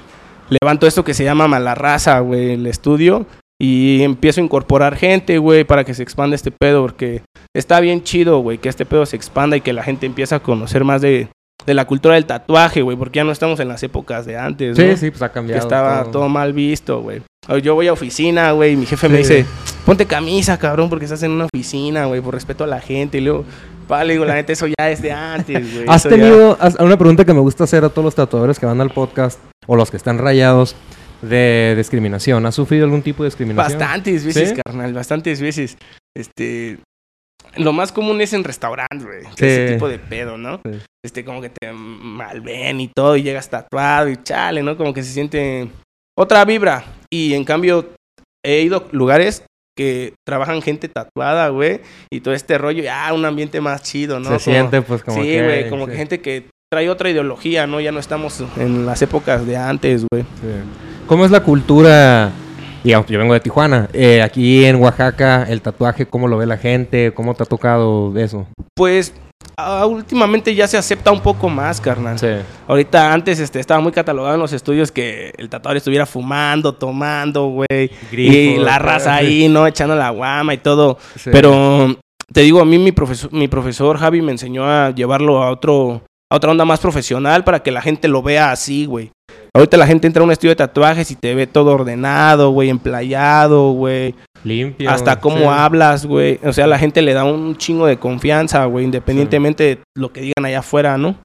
levanto 0.51 0.87
esto 0.87 1.05
que 1.05 1.15
se 1.15 1.25
llama 1.25 1.49
Malarraza, 1.49 2.21
güey, 2.21 2.53
el 2.53 2.67
estudio. 2.67 3.27
Y 3.61 4.03
empiezo 4.03 4.41
a 4.41 4.45
incorporar 4.45 4.95
gente, 4.97 5.39
güey, 5.39 5.65
para 5.65 5.83
que 5.85 5.93
se 5.95 6.03
expanda 6.05 6.37
este 6.37 6.53
pedo. 6.53 6.83
Porque 6.83 7.23
está 7.55 7.81
bien 7.81 8.03
chido, 8.05 8.39
güey, 8.39 8.59
que 8.59 8.69
este 8.69 8.87
pedo 8.87 9.05
se 9.05 9.17
expanda 9.17 9.57
y 9.57 9.61
que 9.61 9.73
la 9.73 9.83
gente 9.83 10.07
empiece 10.07 10.35
a 10.35 10.41
conocer 10.41 10.85
más 10.85 11.03
de, 11.03 11.29
de 11.67 11.75
la 11.75 11.85
cultura 11.85 12.15
del 12.15 12.25
tatuaje, 12.25 12.83
güey, 12.83 12.97
porque 12.97 13.17
ya 13.17 13.25
no 13.25 13.33
estamos 13.33 13.59
en 13.59 13.67
las 13.69 13.83
épocas 13.83 14.27
de 14.27 14.37
antes, 14.39 14.77
Sí, 14.77 14.85
¿no? 14.85 14.97
sí, 14.97 15.11
pues 15.11 15.23
ha 15.23 15.29
Que 15.29 15.35
cambiado. 15.35 15.61
estaba 15.63 16.05
todo. 16.05 16.29
mal 16.29 16.53
visto, 16.53 17.01
güey. 17.03 17.21
Yo 17.63 17.75
voy 17.75 17.89
a 17.89 17.95
oficina, 17.95 18.53
güey, 18.53 18.75
y 18.75 18.77
mi 18.77 18.85
jefe 18.87 19.09
me 19.09 19.19
dice, 19.19 19.45
ponte 19.87 20.05
camisa, 20.07 20.59
cabrón, 20.59 20.89
porque 20.91 21.07
estás 21.07 21.23
en 21.23 21.31
una 21.33 21.47
oficina, 21.47 22.05
güey, 22.05 22.21
por 22.21 22.35
respeto 22.35 22.63
a 22.63 22.67
la 22.67 22.81
gente. 22.81 23.19
Y 23.19 23.23
luego, 23.23 23.45
pa, 23.89 24.05
le 24.05 24.13
digo, 24.13 24.25
la 24.25 24.35
neta, 24.35 24.53
eso 24.53 24.67
ya 24.69 24.91
es 24.91 25.03
de 25.03 25.11
antes, 25.11 25.75
güey. 25.75 25.87
¿Has 25.89 26.05
ya- 26.05 26.11
tenido 26.11 26.57
has- 26.61 26.77
una 26.79 26.97
pregunta 26.97 27.25
que 27.25 27.35
me 27.35 27.41
gusta 27.41 27.65
hacer 27.65 27.85
a 27.85 27.89
todos 27.89 28.05
los 28.05 28.15
tatuadores 28.15 28.59
que 28.61 28.67
van 28.67 28.81
al 28.81 28.91
podcast 28.91 29.41
o 29.67 29.75
los 29.75 29.91
que 29.91 29.97
están 29.97 30.19
rayados 30.19 30.77
de 31.23 31.75
discriminación? 31.77 32.47
¿Has 32.47 32.55
sufrido 32.55 32.85
algún 32.85 33.03
tipo 33.03 33.25
de 33.25 33.29
discriminación? 33.31 33.79
Bastantes 33.79 34.25
veces, 34.25 34.51
¿Sí? 34.51 34.61
carnal, 34.65 34.93
bastantes 34.95 35.41
veces. 35.41 35.77
Este. 36.17 36.79
Lo 37.57 37.73
más 37.73 37.91
común 37.93 38.21
es 38.21 38.33
en 38.35 38.45
restaurantes, 38.45 39.05
güey. 39.05 39.23
Sí. 39.37 39.47
Ese 39.47 39.73
tipo 39.73 39.89
de 39.89 39.99
pedo, 39.99 40.37
¿no? 40.37 40.61
Sí. 40.65 40.79
Este, 41.05 41.25
como 41.25 41.41
que 41.41 41.49
te 41.51 41.73
malven 41.73 42.81
y 42.81 42.89
todo, 42.89 43.17
y 43.17 43.23
llegas 43.23 43.49
tatuado 43.49 44.09
y 44.09 44.17
chale, 44.23 44.63
¿no? 44.63 44.77
Como 44.77 44.93
que 44.93 45.03
se 45.03 45.13
siente 45.13 45.69
otra 46.17 46.45
vibra. 46.45 46.85
Y 47.11 47.35
en 47.35 47.45
cambio, 47.45 47.91
he 48.45 48.61
ido 48.61 48.77
a 48.79 48.85
lugares 48.95 49.45
que 49.79 50.15
trabajan 50.27 50.61
gente 50.61 50.89
tatuada, 50.89 51.49
güey, 51.51 51.81
y 52.11 52.19
todo 52.21 52.35
este 52.35 52.59
rollo, 52.59 52.83
ya 52.83 53.13
un 53.15 53.25
ambiente 53.25 53.61
más 53.61 53.81
chido, 53.83 54.19
¿no? 54.19 54.25
Se 54.25 54.31
Como- 54.31 54.41
siente 54.41 54.83
pues 54.83 55.05
como 55.05 55.23
sí, 55.23 55.29
que... 55.29 55.43
güey, 55.45 55.71
como 55.71 55.85
sí, 55.87 55.93
que 55.93 55.97
gente 55.97 56.21
que 56.21 56.47
trae 56.71 56.91
otra 56.91 57.09
ideología, 57.11 57.67
¿no? 57.69 57.81
Ya 57.81 57.93
no 57.93 58.01
estamos 58.01 58.43
en 58.57 58.85
las 58.85 59.01
épocas 59.03 59.47
de 59.47 59.57
antes, 59.57 60.05
güey. 60.11 60.25
sí. 60.25 60.49
¿Cómo 61.07 61.25
es 61.25 61.31
la 61.31 61.43
cultura? 61.45 62.31
Digamos, 62.85 63.07
yo 63.09 63.19
vengo 63.19 63.35
de 63.35 63.41
Tijuana. 63.41 63.89
eh, 63.93 64.21
aquí 64.21 64.65
en 64.65 64.77
Oaxaca, 64.77 65.45
el 65.49 65.61
tatuaje, 65.63 66.07
¿cómo 66.07 66.27
lo 66.29 66.37
ve 66.39 66.47
la 66.47 66.59
gente? 66.59 67.13
¿Cómo 67.15 67.35
te 67.35 67.45
ha 67.45 67.47
tocado 67.47 68.13
eso? 68.19 68.47
Pues 68.75 69.15
ah, 69.57 69.87
últimamente 69.87 70.55
ya 70.55 70.67
se 70.67 70.77
acepta 70.77 71.11
un 71.11 71.21
poco 71.21 71.49
más, 71.49 71.81
carnal. 71.81 72.19
Sí. 72.19 72.29
Ahorita 72.67 73.13
antes 73.13 73.41
este, 73.41 73.61
estaba 73.61 73.81
muy 73.81 73.93
catalogado 73.93 74.35
en 74.35 74.41
los 74.41 74.53
estudios 74.53 74.93
que 74.93 75.33
el 75.37 75.49
tatuador 75.49 75.77
estuviera 75.77 76.07
fumando, 76.07 76.75
tomando, 76.75 77.47
güey. 77.47 77.91
Y 78.13 78.57
la 78.57 78.79
raza 78.79 79.15
ahí, 79.15 79.49
¿no? 79.49 79.67
Echando 79.67 79.95
la 79.95 80.11
guama 80.11 80.55
y 80.55 80.59
todo. 80.59 80.99
Sí. 81.17 81.31
Pero 81.33 81.97
te 82.33 82.43
digo, 82.43 82.61
a 82.61 82.65
mí 82.65 82.79
mi 82.79 82.93
profesor, 82.93 83.33
mi 83.33 83.49
profesor 83.49 83.99
Javi 83.99 84.23
me 84.23 84.33
enseñó 84.33 84.65
a 84.65 84.91
llevarlo 84.91 85.43
a 85.43 85.51
otro, 85.51 86.03
a 86.31 86.37
otra 86.37 86.51
onda 86.51 86.65
más 86.65 86.81
profesional 86.81 87.45
para 87.45 87.61
que 87.61 87.71
la 87.71 87.83
gente 87.83 88.09
lo 88.09 88.23
vea 88.23 88.53
así, 88.53 88.87
güey. 88.87 89.11
Ahorita 89.55 89.77
la 89.77 89.87
gente 89.87 90.07
entra 90.07 90.23
a 90.23 90.25
un 90.25 90.31
estudio 90.31 90.51
de 90.51 90.57
tatuajes 90.57 91.11
y 91.11 91.17
te 91.17 91.35
ve 91.35 91.47
todo 91.47 91.73
ordenado, 91.73 92.51
güey, 92.51 92.69
emplayado, 92.69 93.73
güey. 93.73 94.15
Limpio. 94.45 94.91
Hasta 94.91 95.21
cómo 95.21 95.39
sí. 95.39 95.45
hablas, 95.49 96.07
güey. 96.07 96.39
O 96.45 96.53
sea, 96.53 96.67
la 96.67 96.79
gente 96.79 97.03
le 97.03 97.13
da 97.13 97.25
un 97.25 97.57
chingo 97.57 97.87
de 97.87 97.97
confianza, 97.99 98.65
güey, 98.67 98.85
independientemente 98.85 99.65
de 99.65 99.79
lo 99.97 100.13
que 100.13 100.21
digan 100.21 100.45
allá 100.45 100.61
afuera, 100.61 100.97
¿no? 100.99 101.17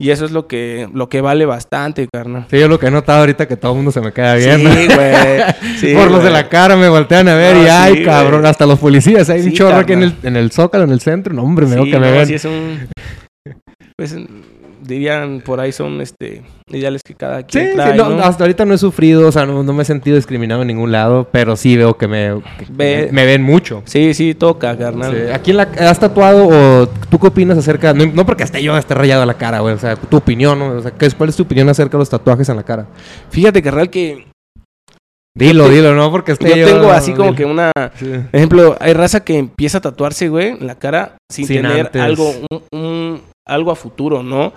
Y 0.00 0.10
eso 0.10 0.24
es 0.24 0.30
lo 0.30 0.46
que, 0.46 0.88
lo 0.94 1.08
que 1.08 1.20
vale 1.20 1.44
bastante, 1.44 2.06
carnal. 2.12 2.46
Sí, 2.48 2.58
yo 2.60 2.68
lo 2.68 2.78
que 2.78 2.86
he 2.86 2.90
notado 2.90 3.18
ahorita 3.18 3.48
que 3.48 3.56
todo 3.56 3.72
el 3.72 3.76
mundo 3.78 3.90
se 3.90 4.00
me 4.00 4.12
queda 4.12 4.36
bien. 4.36 4.58
Sí, 4.60 4.86
güey. 4.94 5.42
Sí, 5.78 5.94
Por 5.94 6.10
los 6.10 6.22
de 6.22 6.30
la 6.30 6.48
cara 6.48 6.76
me 6.76 6.88
voltean 6.88 7.28
a 7.28 7.34
ver 7.34 7.54
No, 7.56 7.62
y 7.62 7.64
sí, 7.64 7.70
ay, 7.70 8.04
cabrón, 8.04 8.46
hasta 8.46 8.64
los 8.66 8.78
policías, 8.78 9.28
hay 9.28 9.40
un 9.40 9.50
Sí, 9.50 9.54
chorro 9.54 9.76
aquí 9.76 9.92
en 9.94 10.04
el, 10.04 10.14
en 10.22 10.36
el 10.36 10.50
Zócalo, 10.52 10.84
en 10.84 10.90
el 10.90 11.00
centro, 11.00 11.34
no 11.34 11.42
hombre, 11.42 11.66
me 11.66 11.74
veo 11.74 11.84
que 11.84 11.98
me 11.98 12.10
no, 12.10 12.12
ven. 12.12 12.26
sí 12.26 12.34
es 12.34 12.44
un... 12.44 12.88
Pues 13.96 14.16
dirían 14.88 15.42
por 15.44 15.60
ahí 15.60 15.70
son 15.70 16.00
este 16.00 16.42
ideales 16.70 17.02
que 17.04 17.14
cada 17.14 17.42
quien 17.44 17.68
sí, 17.68 17.74
trae, 17.76 17.96
no, 17.96 18.08
¿no? 18.10 18.22
hasta 18.22 18.44
ahorita 18.44 18.64
no 18.64 18.74
he 18.74 18.78
sufrido, 18.78 19.28
o 19.28 19.32
sea, 19.32 19.46
no, 19.46 19.62
no 19.62 19.72
me 19.72 19.82
he 19.82 19.86
sentido 19.86 20.16
discriminado 20.16 20.62
en 20.62 20.68
ningún 20.68 20.90
lado, 20.90 21.28
pero 21.30 21.56
sí 21.56 21.76
veo 21.76 21.96
que 21.96 22.08
me, 22.08 22.40
que 22.58 22.66
Ve- 22.70 23.08
me, 23.12 23.24
ven 23.26 23.42
mucho. 23.42 23.82
Sí, 23.84 24.14
sí, 24.14 24.34
toca, 24.34 24.76
carnal. 24.76 25.12
Sí. 25.14 25.32
¿Aquí 25.32 25.50
en 25.52 25.58
la, 25.58 25.62
has 25.62 26.00
tatuado 26.00 26.48
o 26.48 26.88
tú 27.10 27.18
qué 27.18 27.26
opinas 27.28 27.56
acerca, 27.58 27.92
no, 27.94 28.06
no 28.06 28.26
porque 28.26 28.42
esté 28.44 28.62
yo 28.62 28.76
esté 28.76 28.94
rayado 28.94 29.22
a 29.22 29.26
la 29.26 29.34
cara, 29.34 29.60
güey, 29.60 29.74
o 29.74 29.78
sea, 29.78 29.94
tu 29.96 30.16
opinión, 30.16 30.58
¿no? 30.58 30.68
o 30.78 30.80
sea, 30.82 30.90
¿qué 30.90 31.06
es- 31.06 31.14
¿cuál 31.14 31.28
es 31.28 31.36
tu 31.36 31.42
opinión 31.44 31.68
acerca 31.68 31.92
de 31.96 32.00
los 32.00 32.10
tatuajes 32.10 32.48
en 32.48 32.56
la 32.56 32.62
cara? 32.62 32.86
Fíjate, 33.30 33.62
carnal, 33.62 33.90
que 33.90 34.26
Dilo, 35.36 35.66
te- 35.66 35.74
dilo, 35.74 35.94
no 35.94 36.10
porque 36.10 36.32
esté 36.32 36.48
yo 36.50 36.56
yo... 36.56 36.66
tengo 36.66 36.90
así 36.90 37.12
como 37.12 37.26
dilo. 37.32 37.36
que 37.36 37.44
una... 37.44 37.70
Sí. 37.94 38.10
Ejemplo, 38.32 38.76
hay 38.80 38.92
raza 38.92 39.20
que 39.22 39.38
empieza 39.38 39.78
a 39.78 39.80
tatuarse, 39.80 40.28
güey, 40.28 40.48
en 40.48 40.66
la 40.66 40.74
cara 40.74 41.16
sin, 41.30 41.46
Sin 41.46 41.58
tener 41.62 41.86
antes. 41.86 42.02
algo, 42.02 42.32
un, 42.50 42.62
un- 42.72 43.20
algo 43.48 43.70
a 43.70 43.76
futuro, 43.76 44.22
¿no? 44.22 44.52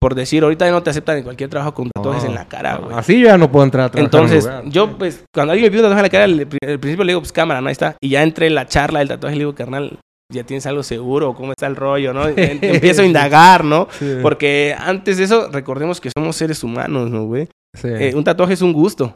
Por 0.00 0.14
decir, 0.14 0.42
ahorita 0.42 0.64
ya 0.64 0.72
no 0.72 0.82
te 0.82 0.88
aceptan 0.88 1.18
en 1.18 1.24
cualquier 1.24 1.50
trabajo 1.50 1.74
con 1.74 1.90
tatuajes 1.94 2.24
en 2.24 2.34
la 2.34 2.48
cara, 2.48 2.76
güey. 2.76 2.96
Así 2.96 3.20
yo 3.20 3.26
ya 3.26 3.36
no 3.36 3.50
puedo 3.52 3.64
entrar 3.66 3.84
a 3.84 3.90
trabajar 3.90 4.00
en 4.00 4.22
Entonces, 4.30 4.44
lugar. 4.44 4.64
yo, 4.72 4.96
pues, 4.96 5.24
cuando 5.34 5.52
alguien 5.52 5.66
me 5.66 5.70
pide 5.70 5.80
un 5.82 5.90
tatuaje 5.90 6.00
en 6.00 6.02
la 6.04 6.08
cara, 6.08 6.24
al, 6.24 6.40
al 6.70 6.78
principio 6.80 7.04
le 7.04 7.12
digo, 7.12 7.20
pues, 7.20 7.32
cámara, 7.32 7.60
¿no? 7.60 7.66
Ahí 7.68 7.72
está. 7.72 7.96
Y 8.00 8.08
ya 8.08 8.22
entre 8.22 8.48
la 8.48 8.66
charla 8.66 9.00
del 9.00 9.08
tatuaje 9.08 9.36
le 9.36 9.40
digo, 9.40 9.54
carnal, 9.54 9.98
ya 10.32 10.44
tienes 10.44 10.64
algo 10.64 10.82
seguro, 10.82 11.34
¿cómo 11.34 11.52
está 11.52 11.66
el 11.66 11.76
rollo, 11.76 12.14
no? 12.14 12.26
Empiezo 12.36 13.02
a 13.02 13.04
indagar, 13.04 13.62
¿no? 13.62 13.88
Sí. 13.90 14.16
Porque 14.22 14.74
antes 14.78 15.18
de 15.18 15.24
eso, 15.24 15.48
recordemos 15.52 16.00
que 16.00 16.10
somos 16.16 16.34
seres 16.34 16.64
humanos, 16.64 17.10
¿no, 17.10 17.24
güey? 17.24 17.48
Sí. 17.78 17.88
Eh, 17.88 18.12
un 18.14 18.24
tatuaje 18.24 18.54
es 18.54 18.62
un 18.62 18.72
gusto. 18.72 19.14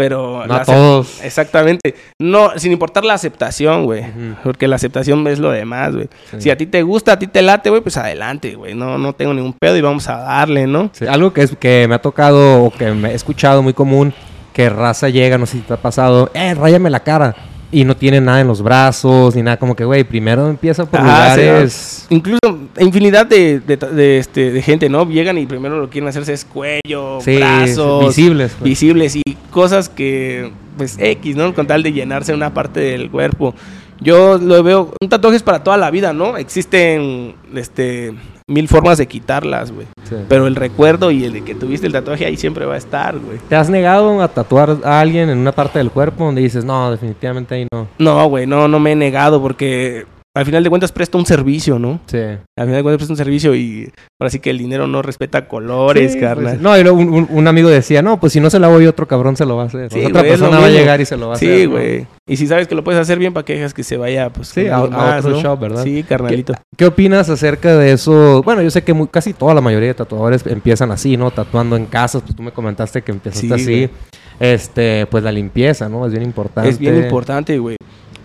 Pero... 0.00 0.46
no 0.46 0.54
a 0.54 0.64
todos. 0.64 1.22
Exactamente. 1.22 1.94
No, 2.18 2.58
sin 2.58 2.72
importar 2.72 3.04
la 3.04 3.12
aceptación, 3.12 3.84
güey. 3.84 4.02
Porque 4.42 4.66
la 4.66 4.76
aceptación 4.76 5.26
es 5.26 5.38
lo 5.38 5.50
demás, 5.50 5.94
güey. 5.94 6.08
Sí. 6.30 6.40
Si 6.40 6.50
a 6.50 6.56
ti 6.56 6.64
te 6.64 6.82
gusta, 6.82 7.12
a 7.12 7.18
ti 7.18 7.26
te 7.26 7.42
late, 7.42 7.68
güey, 7.68 7.82
pues 7.82 7.98
adelante, 7.98 8.54
güey. 8.54 8.74
No, 8.74 8.96
no 8.96 9.12
tengo 9.12 9.34
ningún 9.34 9.52
pedo 9.52 9.76
y 9.76 9.82
vamos 9.82 10.08
a 10.08 10.16
darle, 10.16 10.66
¿no? 10.66 10.88
Sí, 10.94 11.06
algo 11.06 11.34
que, 11.34 11.42
es, 11.42 11.54
que 11.54 11.84
me 11.86 11.96
ha 11.96 11.98
tocado 12.00 12.64
o 12.64 12.70
que 12.70 12.92
me 12.92 13.10
he 13.10 13.14
escuchado 13.14 13.62
muy 13.62 13.74
común, 13.74 14.14
que 14.54 14.70
raza 14.70 15.10
llega, 15.10 15.36
no 15.36 15.44
sé 15.44 15.58
si 15.58 15.62
te 15.64 15.74
ha 15.74 15.76
pasado, 15.76 16.30
eh, 16.32 16.54
ráyame 16.54 16.88
la 16.88 17.00
cara. 17.00 17.36
Y 17.72 17.84
no 17.84 17.96
tiene 17.96 18.20
nada 18.20 18.40
en 18.40 18.48
los 18.48 18.62
brazos, 18.62 19.36
ni 19.36 19.42
nada, 19.42 19.56
como 19.56 19.76
que, 19.76 19.84
güey, 19.84 20.02
primero 20.02 20.48
empieza 20.48 20.84
por 20.86 20.98
Ajá, 20.98 21.36
sí, 21.36 21.40
lugares... 21.42 22.06
Incluso 22.10 22.38
infinidad 22.80 23.26
de, 23.26 23.60
de, 23.60 23.76
de, 23.76 24.18
este, 24.18 24.50
de 24.50 24.60
gente, 24.60 24.88
¿no? 24.88 25.08
Llegan 25.08 25.38
y 25.38 25.46
primero 25.46 25.78
lo 25.78 25.88
quieren 25.88 26.08
hacerse 26.08 26.32
es 26.32 26.44
cuello, 26.44 27.20
Sí, 27.20 27.36
brazos, 27.36 28.06
visibles. 28.08 28.52
pues. 28.58 28.68
visibles 28.68 29.16
y 29.16 29.22
cosas 29.52 29.88
que, 29.88 30.50
pues, 30.76 30.96
X, 30.98 31.36
¿no? 31.36 31.54
Con 31.54 31.68
tal 31.68 31.84
de 31.84 31.92
llenarse 31.92 32.34
una 32.34 32.52
parte 32.52 32.80
del 32.80 33.08
cuerpo. 33.08 33.54
Yo 34.00 34.38
lo 34.38 34.62
veo, 34.64 34.92
un 35.00 35.08
tatuaje 35.08 35.36
es 35.36 35.42
para 35.44 35.62
toda 35.62 35.76
la 35.76 35.90
vida, 35.92 36.12
¿no? 36.12 36.38
Existen, 36.38 37.34
este, 37.54 38.14
mil 38.50 38.68
formas 38.68 38.98
de 38.98 39.06
quitarlas, 39.06 39.72
güey. 39.72 39.86
Sí. 40.08 40.16
Pero 40.28 40.46
el 40.46 40.56
recuerdo 40.56 41.10
y 41.10 41.24
el 41.24 41.32
de 41.32 41.42
que 41.42 41.54
tuviste 41.54 41.86
el 41.86 41.92
tatuaje 41.92 42.26
ahí 42.26 42.36
siempre 42.36 42.66
va 42.66 42.74
a 42.74 42.78
estar, 42.78 43.16
güey. 43.18 43.38
¿Te 43.48 43.54
has 43.54 43.70
negado 43.70 44.20
a 44.20 44.28
tatuar 44.28 44.78
a 44.84 45.00
alguien 45.00 45.30
en 45.30 45.38
una 45.38 45.52
parte 45.52 45.78
del 45.78 45.90
cuerpo 45.90 46.24
donde 46.24 46.42
dices, 46.42 46.64
no, 46.64 46.90
definitivamente 46.90 47.54
ahí 47.54 47.66
no? 47.72 47.86
No, 47.98 48.26
güey, 48.28 48.46
no, 48.46 48.66
no 48.66 48.80
me 48.80 48.92
he 48.92 48.96
negado 48.96 49.40
porque 49.40 50.04
al 50.36 50.44
final 50.46 50.62
de 50.62 50.70
cuentas 50.70 50.92
presta 50.92 51.18
un 51.18 51.26
servicio, 51.26 51.78
¿no? 51.78 51.98
Sí. 52.06 52.18
Al 52.18 52.38
final 52.66 52.76
de 52.76 52.82
cuentas 52.82 52.98
presta 52.98 53.12
un 53.12 53.16
servicio 53.16 53.54
y 53.54 53.90
ahora 54.20 54.30
sí 54.30 54.38
que 54.38 54.50
el 54.50 54.58
dinero 54.58 54.86
no 54.86 55.02
respeta 55.02 55.48
colores, 55.48 56.12
Sí, 56.12 56.20
carnal. 56.20 56.52
pues, 56.54 56.60
no, 56.60 56.78
y 56.78 56.82
luego 56.84 56.98
un, 56.98 57.48
amigo 57.48 57.68
decía, 57.68 58.00
no, 58.00 58.20
pues 58.20 58.32
si 58.32 58.40
no 58.40 58.48
se 58.48 58.60
la 58.60 58.68
voy 58.68 58.86
otro 58.86 59.08
cabrón 59.08 59.36
se 59.36 59.44
lo 59.44 59.56
va 59.56 59.64
a 59.64 59.66
hacer. 59.66 59.90
Sí, 59.92 60.04
otra 60.04 60.22
lo 60.22 60.28
persona 60.28 60.58
va 60.60 60.66
a 60.66 60.70
llegar 60.70 61.00
y 61.00 61.04
se 61.04 61.16
lo 61.16 61.26
va 61.28 61.32
a 61.32 61.36
hacer. 61.36 61.58
Sí, 61.58 61.64
¿no? 61.64 61.70
güey. 61.72 62.06
Y 62.28 62.36
si 62.36 62.46
sabes 62.46 62.68
que 62.68 62.76
lo 62.76 62.84
puedes 62.84 63.00
hacer 63.00 63.18
bien, 63.18 63.32
¿para 63.32 63.44
qué 63.44 63.54
dejas 63.54 63.74
que 63.74 63.82
se 63.82 63.96
vaya? 63.96 64.30
Pues, 64.30 64.48
Sí, 64.48 64.68
a- 64.68 64.76
a 64.76 65.18
otro 65.18 65.30
¿no? 65.30 65.40
shop, 65.42 65.58
¿verdad? 65.60 65.82
Sí, 65.82 66.04
carnalito. 66.04 66.54
¿Qué 66.76 66.86
opinas 66.86 67.28
acerca 67.28 67.76
de 67.76 67.92
eso? 67.92 68.42
Bueno, 68.44 68.62
yo 68.62 68.70
sé 68.70 68.82
que 68.84 68.92
muy, 68.94 69.08
casi 69.08 69.32
toda 69.32 69.52
la 69.52 69.60
mayoría 69.60 69.88
de 69.88 69.94
tatuadores 69.94 70.46
empiezan 70.46 70.92
así, 70.92 71.16
¿no? 71.16 71.32
Tatuando 71.32 71.76
en 71.76 71.86
casas. 71.86 72.22
Pues 72.22 72.36
tú 72.36 72.42
me 72.44 72.52
comentaste 72.52 73.02
que 73.02 73.10
empezaste 73.10 73.48
Sí, 73.58 73.84
así. 73.84 73.90
Este, 74.38 75.06
pues 75.06 75.24
la 75.24 75.32
limpieza, 75.32 75.88
¿no? 75.88 76.06
Es 76.06 76.12
bien 76.12 76.22
importante. 76.22 76.70
Es 76.70 76.78
bien 76.78 76.96
importante, 76.96 77.58
güey. 77.58 77.76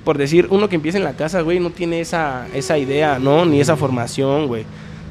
Por 0.06 0.18
decir, 0.18 0.48
uno 0.52 0.70
que 0.70 0.76
empieza 0.76 0.98
en 0.98 1.04
la 1.04 1.14
casa, 1.14 1.42
güey, 1.42 1.60
no 1.60 1.72
tiene 1.72 2.00
esa, 2.00 2.48
esa 2.54 2.78
idea, 2.78 3.20
¿no? 3.20 3.46
Ni 3.46 3.60
esa 3.60 3.76
formación, 3.76 4.48
güey. 4.48 4.66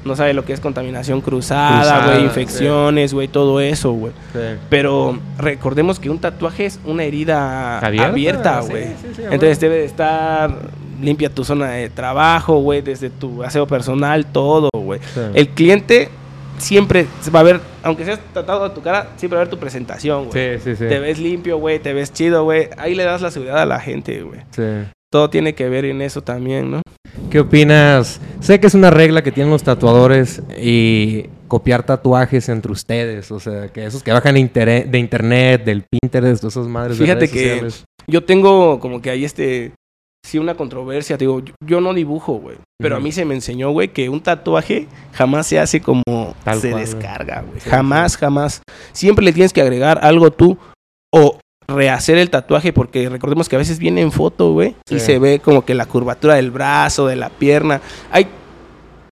No 0.04 0.16
sabe 0.16 0.34
lo 0.34 0.44
que 0.44 0.52
es 0.52 0.60
contaminación 0.60 1.20
cruzada, 1.20 2.06
güey, 2.06 2.24
infecciones, 2.24 3.12
güey, 3.12 3.26
todo 3.26 3.60
eso, 3.60 3.92
güey. 3.92 4.12
Sí. 4.32 4.38
Pero 4.68 5.18
recordemos 5.38 5.98
que 5.98 6.10
un 6.10 6.18
tatuaje 6.18 6.66
es 6.66 6.78
una 6.84 7.04
herida 7.04 7.78
Abierta, 7.78 8.60
güey. 8.60 8.84
sí, 8.84 9.08
sí, 9.16 9.22
Entonces 9.24 9.60
debe 9.60 9.76
de 9.76 9.84
estar 9.86 10.50
limpia 11.00 11.28
tu 11.28 11.44
zona 11.44 11.70
de 11.70 11.90
trabajo, 11.90 12.58
güey, 12.60 12.82
desde 12.82 13.10
tu 13.10 13.42
aseo 13.42 13.66
personal, 13.66 14.26
todo, 14.26 14.68
güey. 14.72 15.00
El 15.34 15.48
cliente 15.48 16.08
siempre 16.58 17.06
va 17.34 17.40
a 17.40 17.42
ver, 17.42 17.60
aunque 17.82 18.04
seas 18.04 18.20
tratado 18.32 18.64
a 18.64 18.74
tu 18.74 18.82
cara, 18.82 19.10
siempre 19.16 19.36
va 19.36 19.42
a 19.42 19.44
ver 19.44 19.50
tu 19.50 19.58
presentación, 19.58 20.26
güey. 20.28 20.58
Sí, 20.58 20.62
sí, 20.64 20.76
sí. 20.76 20.88
Te 20.88 20.98
ves 20.98 21.18
limpio, 21.18 21.58
güey, 21.58 21.78
te 21.78 21.92
ves 21.92 22.12
chido, 22.12 22.44
güey. 22.44 22.68
Ahí 22.76 22.94
le 22.94 23.04
das 23.04 23.20
la 23.22 23.30
seguridad 23.30 23.60
a 23.62 23.66
la 23.66 23.80
gente, 23.80 24.22
güey. 24.22 24.40
Sí. 24.50 24.62
Todo 25.10 25.30
tiene 25.30 25.54
que 25.54 25.68
ver 25.68 25.84
en 25.84 26.02
eso 26.02 26.22
también, 26.22 26.70
¿no? 26.70 26.82
¿Qué 27.30 27.40
opinas? 27.40 28.20
Sé 28.40 28.58
que 28.60 28.66
es 28.66 28.74
una 28.74 28.90
regla 28.90 29.22
que 29.22 29.30
tienen 29.32 29.52
los 29.52 29.62
tatuadores 29.62 30.42
y 30.60 31.26
copiar 31.48 31.84
tatuajes 31.84 32.48
entre 32.48 32.72
ustedes. 32.72 33.30
O 33.30 33.38
sea, 33.38 33.68
que 33.68 33.86
esos 33.86 34.02
que 34.02 34.12
bajan 34.12 34.34
de, 34.34 34.86
de 34.88 34.98
internet, 34.98 35.64
del 35.64 35.84
Pinterest, 35.88 36.42
de 36.42 36.48
esas 36.48 36.66
madres 36.66 36.98
de 36.98 37.04
Fíjate 37.04 37.20
redes 37.26 37.32
que- 37.32 37.48
sociales. 37.50 37.84
Yo 38.06 38.24
tengo 38.24 38.80
como 38.80 39.00
que 39.00 39.10
ahí 39.10 39.24
este, 39.24 39.72
sí, 40.24 40.38
una 40.38 40.54
controversia. 40.54 41.18
Te 41.18 41.24
digo, 41.24 41.40
yo, 41.40 41.54
yo 41.64 41.80
no 41.80 41.92
dibujo, 41.94 42.34
güey. 42.34 42.56
Pero 42.80 42.96
a 42.96 43.00
mí 43.00 43.12
se 43.12 43.24
me 43.24 43.34
enseñó, 43.34 43.70
güey, 43.70 43.88
que 43.88 44.08
un 44.08 44.20
tatuaje 44.20 44.88
jamás 45.12 45.46
se 45.46 45.58
hace 45.60 45.80
como 45.80 46.02
Tal 46.44 46.60
se 46.60 46.70
cual, 46.70 46.82
descarga, 46.82 47.42
güey. 47.46 47.60
Sí, 47.60 47.70
jamás, 47.70 48.16
jamás. 48.16 48.62
Siempre 48.92 49.24
le 49.24 49.32
tienes 49.32 49.52
que 49.52 49.60
agregar 49.62 50.00
algo 50.02 50.30
tú 50.30 50.58
o 51.12 51.38
rehacer 51.68 52.18
el 52.18 52.28
tatuaje 52.30 52.72
porque 52.72 53.08
recordemos 53.08 53.48
que 53.48 53.56
a 53.56 53.58
veces 53.58 53.78
viene 53.78 54.02
en 54.02 54.12
foto, 54.12 54.52
güey, 54.52 54.74
Sí. 54.86 54.96
y 54.96 55.00
se 55.00 55.18
ve 55.18 55.38
como 55.38 55.64
que 55.64 55.74
la 55.74 55.86
curvatura 55.86 56.34
del 56.34 56.50
brazo, 56.50 57.06
de 57.06 57.16
la 57.16 57.30
pierna. 57.30 57.80
Hay 58.10 58.26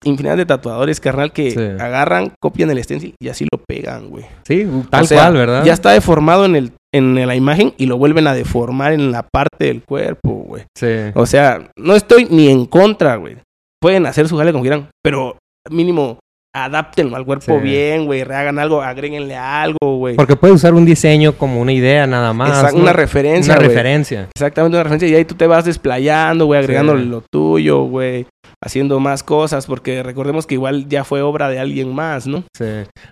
infinidad 0.06 0.38
de 0.38 0.46
tatuadores, 0.46 1.00
carnal, 1.00 1.34
que 1.34 1.76
agarran, 1.80 2.32
copian 2.40 2.70
el 2.70 2.82
stencil 2.84 3.16
y 3.20 3.28
así 3.30 3.46
lo 3.52 3.62
pegan, 3.68 4.10
güey. 4.10 4.26
Sí, 4.48 4.66
tal 4.90 5.04
O 5.04 5.08
sea, 5.08 5.24
cual, 5.24 5.34
¿verdad? 5.34 5.66
Ya 5.66 5.74
está 5.74 5.92
deformado 5.92 6.46
en, 6.46 6.56
el, 6.56 6.72
en 6.94 7.16
la 7.28 7.36
imagen 7.36 7.74
y 7.78 7.86
lo 7.86 7.98
vuelven 7.98 8.28
a 8.28 8.34
deformar 8.34 8.94
en 8.94 9.12
la 9.12 9.24
parte 9.24 9.66
del 9.66 9.84
cuerpo, 9.84 10.32
güey. 10.48 10.64
Sí. 10.78 10.88
O 11.16 11.26
sea, 11.26 11.70
no 11.78 11.96
estoy 11.96 12.26
ni 12.30 12.50
en 12.50 12.66
contra, 12.66 13.16
güey. 13.18 13.38
Pueden 13.82 14.06
hacer 14.06 14.28
su 14.28 14.38
jale 14.38 14.52
como 14.52 14.64
quieran, 14.64 14.90
pero 15.04 15.38
mínimo 15.70 16.20
adáptenlo 16.56 17.16
al 17.18 17.26
cuerpo 17.26 17.58
Sí. 17.58 17.64
bien, 17.64 18.06
güey. 18.06 18.22
Hagan 18.22 18.58
algo, 18.58 18.82
agréguenle 18.82 19.36
algo, 19.36 19.98
güey. 19.98 20.16
Porque 20.16 20.36
puedes 20.36 20.56
usar 20.56 20.74
un 20.74 20.86
diseño 20.86 21.34
como 21.34 21.62
una 21.62 21.72
idea 21.74 22.08
nada 22.08 22.34
más. 22.34 22.74
Una 22.74 22.94
referencia, 22.94 23.54
Una 23.54 23.62
referencia. 23.62 24.30
Exactamente 24.36 24.76
una 24.76 24.84
referencia. 24.84 25.08
Y 25.10 25.16
ahí 25.16 25.26
tú 25.26 25.36
te 25.36 25.46
vas 25.46 25.66
desplayando, 25.66 26.46
güey, 26.46 26.60
agregándole 26.60 27.04
Sí. 27.04 27.10
lo 27.10 27.22
tuyo, 27.32 27.84
güey. 27.84 28.26
Haciendo 28.64 29.00
más 29.00 29.22
cosas, 29.22 29.68
porque 29.68 30.02
recordemos 30.02 30.48
que 30.48 30.56
igual 30.56 30.88
ya 30.90 31.04
fue 31.04 31.22
obra 31.22 31.48
de 31.50 31.60
alguien 31.60 31.94
más, 31.94 32.26
¿no? 32.26 32.44
Sí. 32.58 32.66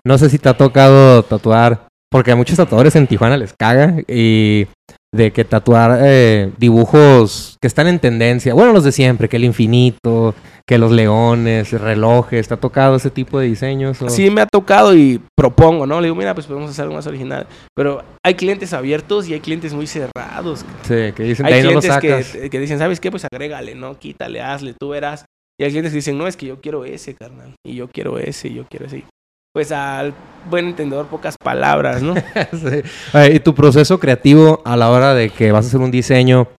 No 0.03 0.17
sé 0.17 0.29
si 0.31 0.39
te 0.39 0.49
ha 0.49 0.57
tocado 0.57 1.21
tatuar, 1.21 1.87
porque 2.15 2.31
a 2.31 2.35
muchos 2.37 2.55
tatuadores 2.55 2.95
en 2.95 3.07
Tijuana 3.07 3.35
les 3.35 3.51
caga 3.51 3.97
y 4.07 4.67
de 5.13 5.31
que 5.31 5.43
tatuar 5.43 5.99
eh, 6.01 6.49
dibujos 6.57 7.57
que 7.61 7.67
están 7.67 7.87
en 7.87 7.99
tendencia. 7.99 8.53
Bueno, 8.53 8.71
los 8.71 8.85
de 8.85 8.93
siempre, 8.93 9.27
que 9.27 9.35
el 9.35 9.43
infinito, 9.43 10.33
que 10.65 10.77
los 10.77 10.93
leones, 10.93 11.73
relojes. 11.73 12.47
¿Te 12.47 12.53
ha 12.53 12.57
tocado 12.57 12.95
ese 12.95 13.09
tipo 13.09 13.37
de 13.37 13.47
diseños? 13.47 14.01
o- 14.01 14.07
Sí 14.07 14.29
me 14.29 14.39
ha 14.39 14.45
tocado 14.45 14.95
y 14.95 15.21
propongo, 15.37 15.85
¿no? 15.85 15.99
Le 15.99 16.05
digo, 16.07 16.15
mira, 16.15 16.33
pues 16.33 16.47
podemos 16.47 16.69
hacer 16.71 16.83
algo 16.83 16.95
más 16.95 17.05
original. 17.07 17.47
Pero 17.75 18.01
hay 18.25 18.35
clientes 18.35 18.71
abiertos 18.71 19.27
y 19.27 19.33
hay 19.33 19.41
clientes 19.41 19.73
muy 19.73 19.87
cerrados. 19.87 20.65
Sí, 20.83 21.11
que 21.13 21.23
dicen, 21.23 21.45
de 21.47 21.51
Hay 21.53 21.59
ahí 21.59 21.63
no 21.65 21.71
lo 21.73 21.79
clientes 21.81 21.93
sacas. 22.23 22.31
que, 22.41 22.49
que 22.49 22.59
dicen, 22.61 22.79
¿sabes 22.79 23.01
qué? 23.01 23.11
Pues 23.11 23.25
agrégale, 23.29 23.75
¿no? 23.75 23.99
Quítale, 23.99 24.41
hazle, 24.41 24.73
tú 24.79 24.87
verás. 24.89 25.25
Y 25.59 25.65
hay 25.65 25.69
clientes 25.71 25.91
que 25.91 25.97
dicen, 25.97 26.17
no, 26.17 26.27
es 26.27 26.37
que 26.37 26.45
yo 26.45 26.61
quiero 26.61 26.85
ese, 26.85 27.13
carnal. 27.13 27.55
Y 27.65 27.75
yo 27.75 27.89
quiero 27.89 28.19
ese, 28.19 28.47
y 28.47 28.53
yo 28.53 28.65
quiero 28.69 28.85
ese. 28.85 29.03
Pues 29.55 29.71
al 29.71 30.13
buen 30.49 30.65
entendedor, 30.67 31.07
pocas 31.07 31.37
palabras, 31.37 32.01
¿no? 32.01 32.13
Sí. 32.51 32.81
Oye, 33.13 33.35
¿Y 33.35 33.39
tu 33.39 33.55
proceso 33.55 34.01
creativo 34.01 34.61
a 34.65 34.75
la 34.75 34.91
hora 34.91 35.13
de 35.13 35.29
que 35.29 35.53
vas 35.53 35.63
a 35.63 35.67
hacer 35.69 35.79
un 35.79 35.91
diseño, 35.91 36.49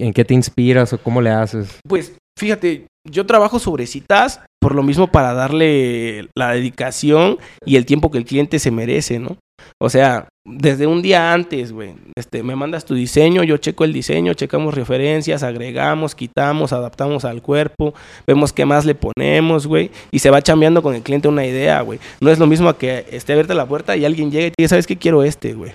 en 0.00 0.14
qué 0.14 0.24
te 0.24 0.32
inspiras 0.32 0.94
o 0.94 0.98
cómo 0.98 1.20
le 1.20 1.28
haces? 1.28 1.78
Pues 1.86 2.14
fíjate, 2.38 2.86
yo 3.06 3.26
trabajo 3.26 3.58
sobre 3.58 3.86
citas 3.86 4.40
por 4.62 4.74
lo 4.74 4.82
mismo 4.82 5.08
para 5.08 5.34
darle 5.34 6.30
la 6.34 6.52
dedicación 6.52 7.36
y 7.66 7.76
el 7.76 7.84
tiempo 7.84 8.10
que 8.10 8.16
el 8.16 8.24
cliente 8.24 8.58
se 8.58 8.70
merece, 8.70 9.18
¿no? 9.18 9.36
O 9.80 9.88
sea, 9.90 10.28
desde 10.44 10.86
un 10.86 11.02
día 11.02 11.32
antes, 11.32 11.72
güey, 11.72 11.94
este, 12.16 12.42
me 12.42 12.56
mandas 12.56 12.84
tu 12.84 12.94
diseño, 12.94 13.44
yo 13.44 13.58
checo 13.58 13.84
el 13.84 13.92
diseño, 13.92 14.34
checamos 14.34 14.74
referencias, 14.74 15.42
agregamos, 15.42 16.14
quitamos, 16.14 16.72
adaptamos 16.72 17.24
al 17.24 17.42
cuerpo, 17.42 17.94
vemos 18.26 18.52
qué 18.52 18.64
más 18.64 18.84
le 18.84 18.94
ponemos, 18.94 19.66
güey, 19.66 19.90
y 20.10 20.18
se 20.18 20.30
va 20.30 20.42
chambeando 20.42 20.82
con 20.82 20.94
el 20.94 21.02
cliente 21.02 21.28
una 21.28 21.46
idea, 21.46 21.80
güey. 21.82 21.98
No 22.20 22.30
es 22.30 22.38
lo 22.38 22.46
mismo 22.46 22.68
a 22.68 22.78
que 22.78 23.06
esté 23.10 23.32
abierta 23.32 23.54
la 23.54 23.66
puerta 23.66 23.96
y 23.96 24.04
alguien 24.04 24.30
llega 24.30 24.46
y 24.46 24.50
te 24.50 24.62
dice, 24.62 24.70
¿sabes 24.70 24.86
qué 24.86 24.96
quiero 24.96 25.22
este, 25.22 25.54
güey? 25.54 25.72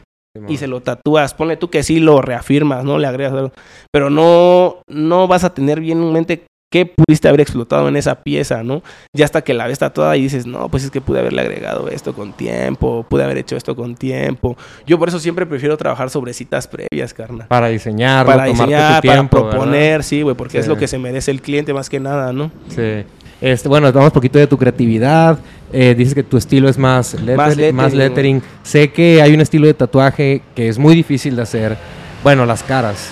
y 0.47 0.57
se 0.57 0.67
lo 0.67 0.81
tatúas. 0.81 1.33
Ponle 1.33 1.57
tú 1.57 1.69
que 1.69 1.83
sí 1.83 1.99
lo 1.99 2.21
reafirmas, 2.21 2.83
¿no? 2.83 2.97
Le 2.97 3.07
agregas 3.07 3.33
algo. 3.33 3.51
Pero 3.91 4.09
no, 4.09 4.81
no 4.87 5.27
vas 5.27 5.43
a 5.43 5.53
tener 5.53 5.79
bien 5.79 6.01
en 6.01 6.11
mente 6.11 6.43
qué 6.73 6.87
pudiste 6.87 7.27
haber 7.27 7.41
explotado 7.41 7.87
en 7.87 7.95
esa 7.95 8.15
pieza, 8.23 8.63
¿no? 8.63 8.81
Ya 9.15 9.25
hasta 9.25 9.43
que 9.43 9.53
la 9.53 9.67
ves 9.67 9.77
tatuada 9.77 10.17
y 10.17 10.23
dices, 10.23 10.47
no, 10.47 10.69
pues 10.69 10.83
es 10.83 10.89
que 10.89 11.01
pude 11.01 11.19
haberle 11.19 11.41
agregado 11.41 11.87
esto 11.87 12.13
con 12.15 12.33
tiempo, 12.33 13.05
pude 13.07 13.23
haber 13.23 13.37
hecho 13.37 13.55
esto 13.55 13.75
con 13.75 13.95
tiempo. 13.95 14.57
Yo 14.87 14.97
por 14.97 15.07
eso 15.07 15.19
siempre 15.19 15.45
prefiero 15.45 15.77
trabajar 15.77 16.09
sobre 16.09 16.33
citas 16.33 16.67
previas, 16.67 17.13
carnal. 17.13 17.45
Para 17.47 17.67
diseñar, 17.67 18.25
Para 18.25 18.45
diseñar, 18.45 18.89
para 18.89 19.01
tiempo, 19.01 19.37
¿verdad? 19.37 19.51
proponer, 19.51 20.03
sí, 20.03 20.23
güey, 20.23 20.35
porque 20.35 20.57
es 20.57 20.67
lo 20.67 20.75
que 20.75 20.87
se 20.87 20.97
merece 20.97 21.29
el 21.29 21.43
cliente 21.43 21.75
más 21.75 21.91
que 21.91 21.99
nada, 21.99 22.33
¿no? 22.33 22.49
Sí. 22.69 23.03
Este, 23.39 23.69
bueno, 23.69 23.85
hablamos 23.85 24.07
un 24.09 24.13
poquito 24.13 24.39
de 24.39 24.47
tu 24.47 24.57
creatividad. 24.57 25.37
Eh, 25.71 25.93
dices 25.95 26.15
que 26.15 26.23
tu 26.23 26.37
estilo 26.37 26.69
es 26.69 26.79
más, 26.79 27.13
letter- 27.13 27.35
Más 27.37 27.73
más 27.73 27.93
lettering. 27.93 28.41
Sé 28.63 28.91
que 28.91 29.21
hay 29.21 29.31
un 29.33 29.41
estilo 29.41 29.67
de 29.67 29.75
tatuaje 29.75 30.41
que 30.55 30.69
es 30.69 30.79
muy 30.79 30.95
difícil 30.95 31.35
de 31.35 31.43
hacer. 31.43 31.77
Bueno, 32.23 32.47
las 32.47 32.63
caras. 32.63 33.11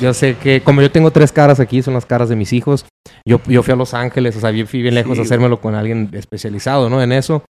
Yo 0.00 0.14
sé 0.14 0.36
que, 0.36 0.60
como 0.62 0.80
yo 0.82 0.90
tengo 0.90 1.10
tres 1.10 1.32
caras 1.32 1.60
aquí, 1.60 1.82
son 1.82 1.94
las 1.94 2.06
caras 2.06 2.28
de 2.28 2.36
mis 2.36 2.52
hijos. 2.52 2.84
Yo, 3.26 3.40
yo 3.46 3.62
fui 3.62 3.72
a 3.72 3.76
Los 3.76 3.94
Ángeles, 3.94 4.36
o 4.36 4.40
sea, 4.40 4.50
yo 4.50 4.66
fui 4.66 4.82
bien 4.82 4.94
lejos 4.94 5.14
Sí. 5.16 5.20
a 5.20 5.24
hacérmelo 5.24 5.60
con 5.60 5.74
alguien 5.74 6.08
especializado, 6.12 6.88
¿no? 6.88 7.02
En 7.02 7.12
eso. 7.12 7.42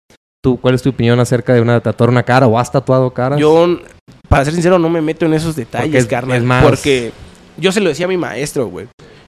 ¿Tú, 0.43 0.59
¿Cuál 0.59 0.75
es 0.75 0.81
tu 0.81 0.89
opinión 0.89 1.19
acerca 1.19 1.53
de 1.53 1.61
una 1.61 1.79
tatuar 1.81 2.09
una 2.09 2.23
cara 2.23 2.47
o 2.47 2.57
has 2.57 2.71
tatuado 2.71 3.11
caras? 3.11 3.39
Yo, 3.39 3.79
para 4.27 4.43
ser 4.45 4.53
sincero, 4.53 4.79
no 4.79 4.89
me 4.89 5.01
meto 5.01 5.25
en 5.25 5.33
esos 5.33 5.55
detalles, 5.55 5.87
Porque 5.87 5.97
es- 5.99 6.07
carnal. 6.07 6.37
es 6.37 6.43
más- 6.43 6.63
Porque 6.63 7.11
yo 7.57 7.71
se 7.71 7.79
lo 7.81 7.89
decía 7.89 8.05
a 8.05 8.09
mi 8.09 8.17
maestro, 8.17 8.67
güey. 8.67 8.87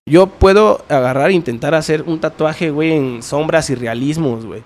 Yo 0.10 0.28
puedo 0.28 0.84
agarrar 0.90 1.30
e 1.30 1.34
intentar 1.34 1.76
hacer 1.76 2.02
un 2.04 2.20
tatuaje, 2.20 2.72
güey, 2.72 2.94
en 2.94 3.22
sombras 3.24 3.70
y 3.70 3.76
realismos, 3.76 4.46
güey. 4.46 4.64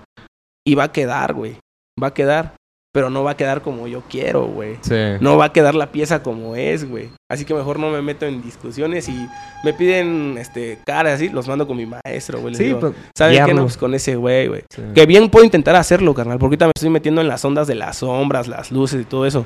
Y 0.66 0.76
va 0.76 0.86
a 0.86 0.92
quedar, 0.92 1.34
güey. 1.34 1.58
Va 2.02 2.08
a 2.08 2.14
quedar. 2.14 2.54
Pero 2.98 3.12
no 3.12 3.24
va 3.24 3.30
a 3.30 3.38
quedar 3.38 3.62
como 3.62 3.88
yo 3.88 4.02
quiero, 4.10 4.48
güey. 4.48 4.80
Sí. 4.82 4.96
No 5.20 5.38
va 5.38 5.46
a 5.46 5.54
quedar 5.54 5.76
la 5.76 5.92
pieza 5.92 6.24
como 6.24 6.56
es, 6.56 6.90
güey. 6.90 7.10
Así 7.30 7.46
que 7.46 7.54
mejor 7.54 7.78
no 7.78 7.92
me 7.92 8.02
meto 8.02 8.26
en 8.26 8.42
discusiones 8.42 9.08
y 9.08 9.28
me 9.64 9.72
piden 9.72 10.36
este 10.40 10.80
caras 10.84 11.14
así, 11.14 11.30
los 11.30 11.48
mando 11.48 11.68
con 11.68 11.78
mi 11.78 11.86
maestro, 11.86 12.42
güey. 12.42 12.56
Sí, 12.56 12.64
digo, 12.64 12.80
pues, 12.80 12.94
¿saben 13.16 13.46
qué? 13.46 13.54
No, 13.54 13.62
pues 13.62 13.78
con 13.78 13.94
ese 13.94 14.16
güey, 14.16 14.48
güey. 14.48 14.64
Sí. 14.76 14.82
Que 14.96 15.06
bien 15.06 15.30
puedo 15.30 15.46
intentar 15.46 15.76
hacerlo, 15.76 16.16
carnal, 16.16 16.40
porque 16.40 16.56
ahorita 16.56 16.66
me 16.66 16.72
estoy 16.76 16.90
metiendo 16.90 17.22
en 17.22 17.28
las 17.28 17.46
ondas 17.46 17.68
de 17.68 17.76
las 17.76 17.98
sombras, 17.98 18.48
las 18.48 18.72
luces 18.72 19.00
y 19.04 19.06
todo 19.06 19.28
eso. 19.28 19.46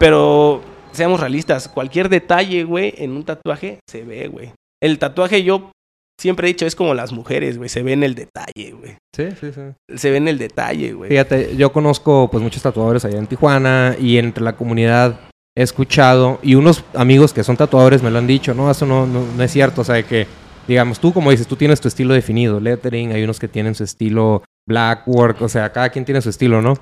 Pero 0.00 0.60
seamos 0.90 1.20
realistas, 1.20 1.68
cualquier 1.68 2.08
detalle, 2.08 2.64
güey, 2.64 2.94
en 2.98 3.12
un 3.12 3.22
tatuaje 3.22 3.78
se 3.88 4.02
ve, 4.02 4.26
güey. 4.26 4.50
El 4.82 4.98
tatuaje 4.98 5.44
yo 5.44 5.70
siempre 6.18 6.46
he 6.46 6.52
dicho 6.52 6.66
es 6.66 6.74
como 6.74 6.94
las 6.94 7.12
mujeres, 7.12 7.56
güey, 7.56 7.68
se 7.68 7.82
ve 7.82 7.92
en 7.92 8.02
el 8.02 8.14
detalle, 8.14 8.72
güey. 8.72 8.96
Sí, 9.14 9.28
sí, 9.40 9.52
sí. 9.52 9.96
Se 9.96 10.10
ve 10.10 10.16
en 10.16 10.28
el 10.28 10.38
detalle, 10.38 10.92
güey. 10.92 11.10
Fíjate, 11.10 11.56
yo 11.56 11.72
conozco 11.72 12.28
pues 12.30 12.42
muchos 12.42 12.62
tatuadores 12.62 13.04
allá 13.04 13.18
en 13.18 13.26
Tijuana 13.26 13.96
y 13.98 14.18
entre 14.18 14.44
la 14.44 14.54
comunidad 14.54 15.20
he 15.56 15.62
escuchado 15.62 16.38
y 16.42 16.54
unos 16.54 16.84
amigos 16.94 17.32
que 17.32 17.44
son 17.44 17.56
tatuadores 17.56 18.02
me 18.02 18.10
lo 18.10 18.18
han 18.18 18.26
dicho, 18.26 18.54
no, 18.54 18.70
eso 18.70 18.86
no, 18.86 19.06
no, 19.06 19.24
no 19.36 19.42
es 19.42 19.50
cierto, 19.50 19.80
o 19.80 19.84
sea, 19.84 20.02
que 20.02 20.26
digamos 20.68 21.00
tú 21.00 21.12
como 21.12 21.30
dices, 21.30 21.46
tú 21.46 21.56
tienes 21.56 21.80
tu 21.80 21.88
estilo 21.88 22.14
definido, 22.14 22.60
lettering, 22.60 23.12
hay 23.12 23.24
unos 23.24 23.38
que 23.38 23.48
tienen 23.48 23.74
su 23.74 23.84
estilo 23.84 24.44
black 24.66 25.08
work, 25.08 25.42
o 25.42 25.48
sea, 25.48 25.72
cada 25.72 25.88
quien 25.88 26.04
tiene 26.04 26.20
su 26.20 26.30
estilo, 26.30 26.62
¿no? 26.62 26.74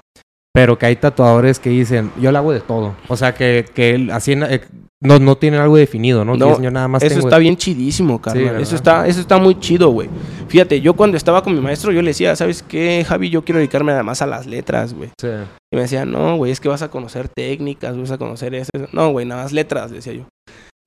Pero 0.52 0.78
que 0.78 0.87
hay 0.87 0.97
tatuadores 0.97 1.59
que 1.59 1.71
dicen, 1.71 2.11
yo 2.21 2.33
le 2.33 2.38
hago 2.38 2.52
de 2.52 2.61
todo, 2.61 2.97
o 3.09 3.16
sea, 3.16 3.35
que, 3.35 3.64
que 3.73 4.09
así 4.12 4.33
eh, 4.33 4.61
no, 5.03 5.19
no 5.19 5.37
tienen 5.37 5.61
algo 5.61 5.76
definido, 5.76 6.25
¿no? 6.25 6.37
No, 6.37 6.61
yo 6.61 6.71
nada 6.71 6.88
más 6.88 7.03
Eso 7.03 7.17
tengo- 7.17 7.29
está 7.29 7.38
bien 7.38 7.57
chidísimo, 7.57 8.21
carnal. 8.21 8.61
eso, 8.61 8.75
está, 8.76 9.07
eso 9.07 9.21
está 9.21 9.37
muy 9.38 9.59
chido, 9.61 9.91
güey. 9.91 10.09
Fíjate, 10.49 10.81
yo 10.81 10.95
cuando 10.95 11.17
estaba 11.17 11.43
con 11.43 11.55
mi 11.55 11.61
maestro, 11.61 11.93
yo 11.93 12.00
le 12.03 12.09
decía, 12.11 12.35
¿sabes 12.37 12.62
qué, 12.62 13.05
Javi? 13.07 13.29
Yo 13.31 13.45
quiero 13.45 13.59
dedicarme 13.59 13.93
además 13.93 14.23
a 14.23 14.26
las 14.26 14.47
letras, 14.47 14.95
güey. 14.95 15.11
Sí. 15.21 15.29
Y 15.73 15.76
me 15.76 15.83
decía, 15.83 16.05
no, 16.07 16.37
güey, 16.37 16.50
es 16.53 16.61
que 16.61 16.69
vas 16.69 16.83
a 16.83 16.91
conocer 16.91 17.29
técnicas, 17.29 17.99
vas 17.99 18.11
a 18.11 18.19
conocer 18.19 18.55
eso. 18.55 18.71
eso". 18.75 18.87
No, 18.93 19.11
güey, 19.11 19.26
nada 19.26 19.43
más 19.43 19.53
letras, 19.53 19.91
decía 19.91 20.15
yo. 20.15 20.25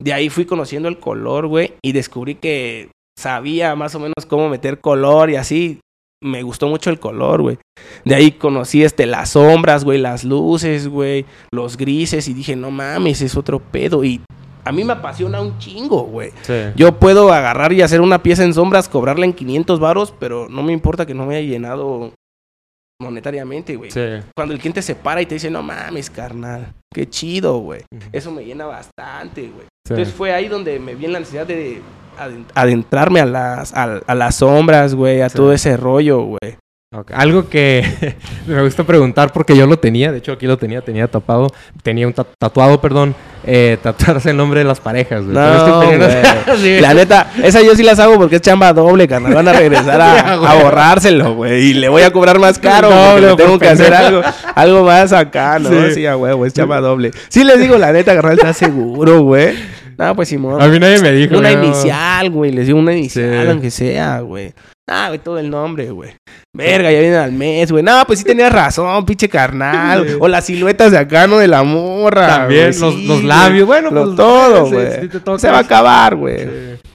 De 0.02 0.12
ahí 0.12 0.28
fui 0.30 0.44
conociendo 0.46 0.88
el 0.88 0.98
color, 0.98 1.46
güey, 1.46 1.74
y 1.84 1.92
descubrí 1.92 2.34
que 2.34 2.90
sabía 3.18 3.76
más 3.76 3.94
o 3.94 4.00
menos 4.00 4.24
cómo 4.26 4.48
meter 4.48 4.80
color 4.80 5.30
y 5.30 5.36
así. 5.36 5.78
Me 6.22 6.42
gustó 6.42 6.68
mucho 6.68 6.90
el 6.90 7.00
color, 7.00 7.40
güey. 7.42 7.58
De 8.04 8.14
ahí 8.14 8.32
conocí 8.32 8.82
este, 8.82 9.06
las 9.06 9.30
sombras, 9.30 9.84
güey, 9.84 9.98
las 9.98 10.24
luces, 10.24 10.88
güey, 10.88 11.24
los 11.52 11.76
grises, 11.76 12.28
y 12.28 12.34
dije, 12.34 12.56
no 12.56 12.70
mames, 12.70 13.22
es 13.22 13.36
otro 13.36 13.58
pedo. 13.58 14.04
Y 14.04 14.20
a 14.64 14.72
mí 14.72 14.84
me 14.84 14.92
apasiona 14.92 15.40
un 15.40 15.58
chingo, 15.58 16.02
güey. 16.02 16.32
Sí. 16.42 16.54
Yo 16.76 16.98
puedo 16.98 17.32
agarrar 17.32 17.72
y 17.72 17.82
hacer 17.82 18.00
una 18.00 18.22
pieza 18.22 18.44
en 18.44 18.52
sombras, 18.52 18.88
cobrarla 18.88 19.24
en 19.24 19.32
500 19.32 19.80
varos, 19.80 20.14
pero 20.18 20.48
no 20.48 20.62
me 20.62 20.72
importa 20.72 21.06
que 21.06 21.14
no 21.14 21.24
me 21.24 21.36
haya 21.36 21.48
llenado 21.48 22.12
monetariamente, 23.00 23.76
güey. 23.76 23.90
Sí. 23.90 24.00
Cuando 24.36 24.52
el 24.52 24.60
cliente 24.60 24.82
se 24.82 24.94
para 24.94 25.22
y 25.22 25.26
te 25.26 25.34
dice, 25.34 25.50
no 25.50 25.62
mames, 25.62 26.10
carnal, 26.10 26.74
qué 26.92 27.08
chido, 27.08 27.58
güey. 27.58 27.82
Eso 28.12 28.30
me 28.30 28.44
llena 28.44 28.66
bastante, 28.66 29.48
güey. 29.48 29.66
Sí. 29.86 29.94
Entonces 29.94 30.14
fue 30.14 30.34
ahí 30.34 30.48
donde 30.48 30.78
me 30.78 30.94
vi 30.94 31.06
en 31.06 31.14
la 31.14 31.20
necesidad 31.20 31.46
de 31.46 31.80
adentrarme 32.54 33.20
a 33.20 33.26
las, 33.26 33.74
a, 33.74 34.00
a 34.06 34.14
las 34.14 34.36
sombras, 34.36 34.94
güey, 34.94 35.20
a 35.22 35.28
Sí. 35.28 35.36
todo 35.36 35.52
ese 35.52 35.76
rollo, 35.76 36.20
güey. 36.22 36.56
Algo 37.14 37.48
que 37.48 37.84
me 38.48 38.60
gusta 38.62 38.82
preguntar 38.82 39.32
porque 39.32 39.56
yo 39.56 39.64
lo 39.68 39.78
tenía, 39.78 40.10
de 40.10 40.18
hecho 40.18 40.32
aquí 40.32 40.48
lo 40.48 40.58
tenía, 40.58 40.80
tenía 40.80 41.06
tapado, 41.06 41.46
tenía 41.84 42.04
un 42.08 42.12
ta- 42.12 42.26
tatuado, 42.36 42.80
perdón, 42.80 43.14
eh, 43.46 43.78
tatuarse 43.82 44.30
el 44.30 44.36
nombre 44.36 44.58
de 44.58 44.64
las 44.64 44.80
parejas. 44.80 45.22
güey. 45.22 45.32
No, 45.36 45.80
teniendo- 45.82 46.06
güey. 46.06 46.58
Sí. 46.60 46.80
La 46.80 46.92
neta, 46.92 47.30
esa 47.44 47.62
yo 47.62 47.76
sí 47.76 47.84
las 47.84 48.00
hago 48.00 48.16
porque 48.16 48.36
es 48.36 48.42
chamba 48.42 48.72
doble, 48.72 49.06
carnal. 49.06 49.34
Van 49.34 49.46
a 49.46 49.52
regresar 49.52 50.00
a, 50.00 50.54
borrárselo, 50.64 51.34
güey. 51.36 51.66
Y 51.66 51.74
le 51.74 51.88
voy 51.88 52.02
a 52.02 52.10
cobrar 52.12 52.40
más 52.40 52.58
caro. 52.58 52.90
Doble, 52.90 53.36
tengo 53.36 53.56
que 53.60 53.68
hacer 53.68 53.94
algo, 53.94 54.22
algo 54.56 54.82
más 54.84 55.12
acá, 55.12 55.60
¿no? 55.60 55.70
Sí. 55.94 56.04
A 56.06 56.16
huevo, 56.16 56.44
es 56.44 56.52
chamba 56.54 56.80
doble. 56.80 57.12
Sí 57.28 57.44
les 57.44 57.60
digo, 57.60 57.78
la 57.78 57.92
neta, 57.92 58.16
carnal, 58.16 58.34
¿estás 58.34 58.56
seguro, 58.56 59.20
güey? 59.22 59.54
No, 60.00 60.16
pues 60.16 60.28
Simón. 60.30 60.62
A 60.62 60.66
mí 60.68 60.78
nadie 60.78 60.98
me 61.02 61.12
dijo. 61.12 61.36
Una 61.36 61.52
no. 61.52 61.64
inicial, 61.64 62.30
güey. 62.30 62.52
Les 62.52 62.66
digo 62.66 62.78
una 62.78 62.94
inicial, 62.96 63.42
Sí. 63.44 63.48
aunque 63.50 63.70
sea, 63.70 64.20
güey. 64.20 64.54
Ah, 64.88 65.08
güey, 65.08 65.18
todo 65.20 65.38
el 65.38 65.50
nombre, 65.50 65.90
güey. 65.90 66.12
Verga, 66.56 66.90
ya 66.90 66.98
vienen 67.00 67.18
al 67.18 67.32
mes, 67.32 67.70
güey. 67.70 67.82
No, 67.84 68.02
pues 68.06 68.20
sí 68.20 68.24
tenías 68.24 68.50
razón, 68.50 69.04
pinche 69.04 69.28
carnal. 69.28 70.08
Sí. 70.08 70.14
O 70.18 70.26
las 70.26 70.46
siluetas 70.46 70.90
de 70.90 70.98
acá, 70.98 71.26
¿no? 71.26 71.36
De 71.38 71.46
la 71.48 71.62
morra. 71.62 72.26
También 72.26 72.68
los, 72.80 72.94
Sí, 72.94 73.06
los 73.06 73.22
labios, 73.22 73.66
bueno, 73.66 73.90
Lo- 73.90 74.04
pues, 74.04 74.16
todo, 74.16 74.66
güey. 74.70 75.08
toca. 75.08 75.38
Se 75.38 75.50
va 75.50 75.58
a 75.58 75.60
acabar, 75.60 76.16
güey. 76.16 76.48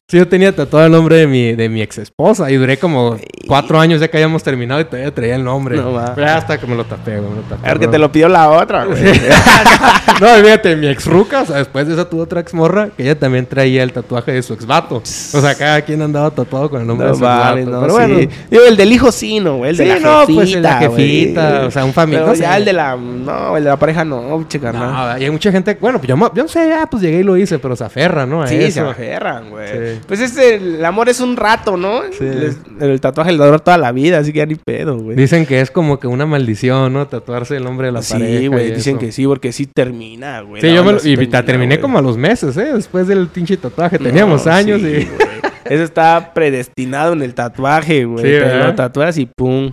Sí. 0.07 0.17
Yo 0.17 0.27
tenía 0.27 0.55
tatuado 0.55 0.85
el 0.85 0.91
nombre 0.91 1.15
de 1.17 1.25
mi, 1.25 1.55
de 1.55 1.67
mi 1.67 1.81
ex 1.81 1.97
esposa 1.97 2.51
y 2.51 2.57
duré 2.57 2.77
como 2.77 3.17
cuatro 3.47 3.79
años 3.79 3.99
ya 3.99 4.07
que 4.07 4.17
habíamos 4.17 4.43
terminado 4.43 4.79
y 4.79 4.85
todavía 4.85 5.11
traía 5.13 5.35
el 5.35 5.43
nombre. 5.43 5.77
No, 5.77 5.93
va. 5.93 6.13
Ya 6.15 6.37
hasta 6.37 6.59
que 6.59 6.67
me 6.67 6.75
lo 6.75 6.85
tapé, 6.85 7.17
güey, 7.17 7.29
me 7.31 7.35
lo 7.37 7.41
tapé. 7.41 7.65
A 7.67 7.69
ver 7.71 7.79
que 7.79 7.87
te 7.87 7.97
lo 7.97 8.11
pidió 8.11 8.29
la 8.29 8.49
otra, 8.51 8.85
güey. 8.85 9.01
no, 10.21 10.27
fíjate, 10.43 10.75
mi 10.75 10.87
ex 10.87 11.07
ruca, 11.07 11.41
o 11.41 11.45
sea, 11.47 11.57
después 11.57 11.87
de 11.87 11.93
eso 11.93 12.05
tuvo 12.05 12.21
otra 12.21 12.41
ex 12.41 12.53
morra 12.53 12.89
que 12.95 13.01
ella 13.01 13.17
también 13.17 13.47
traía 13.47 13.81
el 13.81 13.91
tatuaje 13.93 14.31
de 14.31 14.43
su 14.43 14.53
ex 14.53 14.67
vato. 14.67 14.97
O 14.97 15.01
sea, 15.41 15.55
cada 15.55 15.81
quien 15.81 16.01
andaba 16.03 16.29
tatuado 16.29 16.69
con 16.69 16.81
el 16.81 16.87
nombre 16.87 17.07
No 17.07 17.13
de 17.13 17.17
su 17.17 17.23
vale, 17.23 17.61
ex 17.61 17.69
vato. 17.71 17.81
no, 17.81 17.81
Pero 17.81 17.93
bueno, 17.93 18.19
sí. 18.19 18.29
Digo, 18.51 18.63
el 18.67 18.77
del 18.77 18.91
hijo 18.91 19.11
sí, 19.11 19.39
no, 19.39 19.57
güey. 19.57 19.71
El 19.71 19.77
de 19.77 19.83
Sí, 19.85 19.89
la 19.89 19.99
no, 19.99 20.19
jefita, 20.19 20.35
pues, 20.35 20.47
el 20.49 20.53
de 20.55 20.61
la 20.61 20.77
jefita, 20.77 21.49
güey. 21.55 21.65
o 21.67 21.71
sea, 21.71 21.83
un 21.85 21.93
familiar, 21.93 22.23
Pero 22.25 22.35
no 22.35 22.39
ya 22.43 22.51
sé. 22.51 22.57
el 22.57 22.65
de 22.65 22.73
la... 22.73 22.95
No, 22.95 23.57
el 23.57 23.63
de 23.63 23.69
la 23.71 23.77
pareja 23.79 24.05
no, 24.05 24.45
che, 24.47 24.59
carnal. 24.59 25.15
no, 25.15 25.17
y 25.19 25.23
hay 25.23 25.31
mucha 25.31 25.51
gente, 25.51 25.75
bueno, 25.81 25.97
pues 25.97 26.07
yo, 26.09 26.15
no 26.15 26.47
sé, 26.47 26.69
ya, 26.69 26.85
pues 26.85 27.01
llegué 27.01 27.21
y 27.21 27.23
lo 27.23 27.35
hice, 27.37 27.57
pero 27.57 27.75
se 27.75 27.83
aferra, 27.85 28.27
¿no? 28.27 28.43
A 28.43 28.47
Sí, 28.47 28.55
eso. 28.55 28.81
se 28.85 28.89
aferran, 28.91 29.49
güey. 29.49 29.94
Sí. 29.95 30.01
Pues 30.07 30.19
este, 30.19 30.55
el 30.55 30.83
amor 30.85 31.09
es 31.09 31.19
un 31.19 31.35
rato, 31.37 31.77
¿no? 31.77 32.01
Sí. 32.11 32.23
Les- 32.25 32.57
el 32.79 32.99
tatuaje 33.01 33.31
le 33.31 33.37
dura 33.43 33.59
toda 33.59 33.77
la 33.77 33.91
vida, 33.91 34.19
así 34.19 34.31
que 34.33 34.39
ya 34.39 34.45
ni 34.45 34.55
pedo, 34.55 34.97
güey. 34.97 35.15
Dicen 35.17 35.45
que 35.45 35.61
es 35.61 35.71
como 35.71 35.99
que 35.99 36.07
una 36.07 36.25
maldición, 36.25 36.93
¿no? 36.93 37.07
Tatuarse 37.07 37.57
el 37.57 37.63
nombre 37.63 37.87
de 37.87 37.93
la 37.93 38.01
pareja. 38.01 38.39
Sí, 38.39 38.47
güey, 38.47 38.71
dicen 38.73 38.97
eso. 38.97 38.99
que 39.05 39.11
sí, 39.11 39.25
porque 39.25 39.51
sí 39.51 39.65
termina, 39.67 40.41
güey. 40.41 40.61
Sí, 40.61 40.73
yo 40.73 40.83
me 40.83 40.93
lo, 40.93 40.99
sí 40.99 41.11
y 41.11 41.15
termina, 41.15 41.45
terminé 41.45 41.75
güey. 41.75 41.81
como 41.81 41.97
a 41.97 42.01
los 42.01 42.17
meses, 42.17 42.55
¿eh? 42.57 42.73
Después 42.73 43.07
del 43.07 43.27
pinche 43.27 43.57
tatuaje. 43.57 43.97
No, 43.99 44.05
Teníamos 44.05 44.47
años 44.47 44.81
sí, 44.81 44.87
y... 44.87 44.91
güey. 45.05 45.07
Eso 45.65 45.83
está 45.83 46.31
predestinado 46.33 47.13
en 47.13 47.23
el 47.23 47.33
tatuaje, 47.33 48.05
güey. 48.05 48.23
Sí, 48.23 48.31
¿verdad? 48.31 48.67
lo 48.67 48.75
tatuas 48.75 49.17
y 49.17 49.25
pum. 49.25 49.71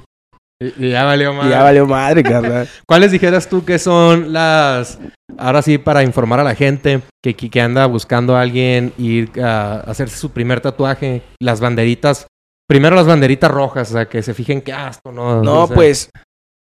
Y- 0.78 0.86
y 0.86 0.90
ya 0.90 1.04
valió 1.04 1.32
Y 1.32 1.36
más. 1.36 1.50
ya 1.50 1.62
valió 1.62 1.86
madre, 1.86 2.22
carnal. 2.22 2.68
¿Cuáles 2.86 3.12
dijeras 3.12 3.48
tú 3.48 3.64
que 3.64 3.78
son 3.78 4.32
las... 4.32 4.98
Ahora 5.38 5.62
sí, 5.62 5.78
para 5.78 6.02
informar 6.02 6.40
a 6.40 6.44
la 6.44 6.54
gente 6.54 7.00
que, 7.22 7.34
que, 7.34 7.60
anda 7.60 7.86
buscando 7.86 8.36
a 8.36 8.42
alguien 8.42 8.92
ir 8.98 9.30
a 9.42 9.80
hacerse 9.80 10.16
su 10.16 10.30
primer 10.30 10.60
tatuaje, 10.60 11.22
las 11.40 11.60
banderitas... 11.60 12.26
Primero 12.68 12.96
las 12.96 13.06
banderitas 13.06 13.50
rojas, 13.50 13.90
o 13.90 13.94
sea, 13.94 14.06
que 14.06 14.22
se 14.22 14.34
fijen 14.34 14.62
que, 14.62 14.72
ah, 14.72 14.88
esto 14.90 15.12
no... 15.12 15.42
No, 15.42 15.64
o 15.64 15.66
sea, 15.66 15.74
pues, 15.74 16.10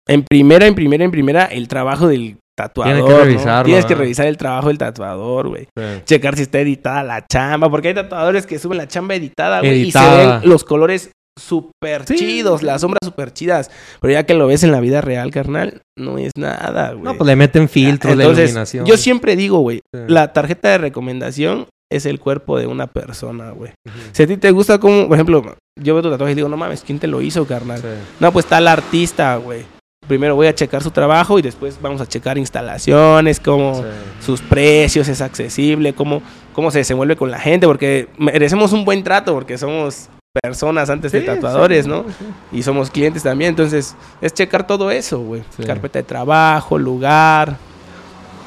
en 0.08 0.22
primera, 0.22 0.66
en 0.66 0.74
primera, 0.74 1.04
en 1.04 1.10
primera, 1.10 1.44
el 1.44 1.68
trabajo 1.68 2.08
del 2.08 2.36
tatuador. 2.56 2.94
Tiene 2.94 3.08
que 3.08 3.14
¿no? 3.14 3.24
revisarlo, 3.24 3.64
Tienes 3.64 3.86
que 3.86 3.94
revisar 3.94 4.26
el 4.26 4.36
trabajo 4.36 4.68
del 4.68 4.78
tatuador, 4.78 5.48
güey. 5.48 5.68
sí. 5.76 5.82
Checar 6.04 6.36
si 6.36 6.42
está 6.42 6.60
editada 6.60 7.02
la 7.02 7.24
chamba, 7.26 7.70
porque 7.70 7.88
hay 7.88 7.94
tatuadores 7.94 8.46
que 8.46 8.58
suben 8.58 8.78
la 8.78 8.86
chamba 8.88 9.14
editada, 9.14 9.60
güey, 9.60 9.82
y 9.82 9.92
se 9.92 9.98
ven 9.98 10.40
los 10.44 10.64
colores 10.64 11.10
súper 11.38 12.06
Sí. 12.06 12.16
chidos, 12.16 12.62
las 12.62 12.80
sombras 12.80 13.00
súper 13.04 13.32
chidas. 13.32 13.70
Pero 14.00 14.12
ya 14.12 14.24
que 14.24 14.34
lo 14.34 14.46
ves 14.46 14.62
en 14.62 14.72
la 14.72 14.80
vida 14.80 15.00
real, 15.00 15.30
carnal, 15.30 15.82
no 15.98 16.18
es 16.18 16.32
nada, 16.36 16.92
güey. 16.92 17.02
No, 17.04 17.16
pues 17.16 17.26
le 17.26 17.36
meten 17.36 17.68
filtros, 17.68 18.12
Entonces, 18.14 18.50
iluminación. 18.50 18.86
yo 18.86 18.96
siempre 18.96 19.36
digo, 19.36 19.58
güey, 19.58 19.80
Sí. 19.92 20.00
la 20.08 20.32
tarjeta 20.32 20.68
de 20.70 20.78
recomendación 20.78 21.66
es 21.92 22.06
el 22.06 22.18
cuerpo 22.18 22.58
de 22.58 22.66
una 22.66 22.86
persona, 22.86 23.50
güey. 23.50 23.72
Si 24.12 24.22
a 24.22 24.26
ti 24.26 24.36
te 24.36 24.50
gusta 24.50 24.78
como, 24.78 25.06
por 25.06 25.16
ejemplo, 25.16 25.56
yo 25.80 25.94
veo 25.94 26.02
tu 26.02 26.10
tatuaje 26.10 26.32
y 26.32 26.34
digo, 26.36 26.48
no 26.48 26.56
mames, 26.56 26.82
¿quién 26.82 26.98
te 26.98 27.06
lo 27.06 27.20
hizo, 27.20 27.46
carnal? 27.46 27.80
Sí. 27.80 27.86
No, 28.20 28.32
pues 28.32 28.46
está 28.46 28.58
el 28.58 28.68
artista, 28.68 29.36
güey. 29.36 29.64
Primero 30.06 30.34
voy 30.36 30.46
a 30.48 30.54
checar 30.54 30.82
su 30.82 30.90
trabajo 30.90 31.38
y 31.38 31.42
después 31.42 31.78
vamos 31.80 32.00
a 32.00 32.06
checar 32.06 32.36
instalaciones, 32.36 33.40
cómo 33.40 33.82
sus 34.20 34.42
precios, 34.42 35.08
es 35.08 35.20
accesible, 35.22 35.94
cómo, 35.94 36.20
cómo 36.52 36.70
se 36.70 36.78
desenvuelve 36.78 37.16
con 37.16 37.30
la 37.30 37.38
gente, 37.38 37.66
porque 37.66 38.08
merecemos 38.18 38.72
un 38.72 38.84
buen 38.84 39.02
trato, 39.02 39.32
porque 39.32 39.56
somos 39.56 40.08
personas 40.42 40.90
antes 40.90 41.12
de 41.12 41.20
tatuadores, 41.20 41.84
sí, 41.84 41.90
¿no? 41.90 42.04
sí. 42.04 42.58
Y 42.58 42.62
somos 42.62 42.90
clientes 42.90 43.22
también, 43.22 43.50
entonces 43.50 43.94
es 44.20 44.34
checar 44.34 44.66
todo 44.66 44.90
eso, 44.90 45.20
güey. 45.20 45.42
Carpeta 45.64 46.00
de 46.00 46.02
trabajo, 46.02 46.78
lugar. 46.78 47.56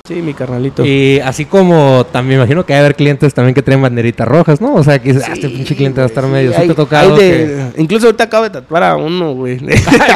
Sí, 0.08 0.14
mi 0.22 0.34
carnalito. 0.34 0.86
Y 0.86 1.20
así 1.20 1.44
como 1.46 2.06
también 2.12 2.40
me 2.40 2.44
imagino 2.46 2.66
que 2.66 2.74
hay 2.74 2.80
haber 2.80 2.96
clientes 2.96 3.34
también 3.34 3.54
que 3.54 3.62
traen 3.62 3.82
banderitas 3.82 4.26
rojas, 4.26 4.62
¿no? 4.62 4.76
O 4.76 4.84
sea, 4.84 5.00
que 5.00 5.12
dices, 5.12 5.28
ah, 5.28 5.34
este 5.34 5.50
pinche 5.50 5.76
cliente 5.76 6.00
va 6.00 6.06
a 6.06 6.08
estar 6.08 6.26
medio. 6.28 6.54
sí, 6.54 6.62
Sí, 6.62 6.68
te 6.70 6.74
tocado. 6.76 7.18
de- 7.18 7.72
Incluso 7.78 8.06
ahorita 8.06 8.24
acabo 8.24 8.46
de 8.46 8.50
tatuar 8.52 8.84
a 8.84 8.96
uno, 8.96 9.34
güey. 9.34 9.54
el 9.62 9.68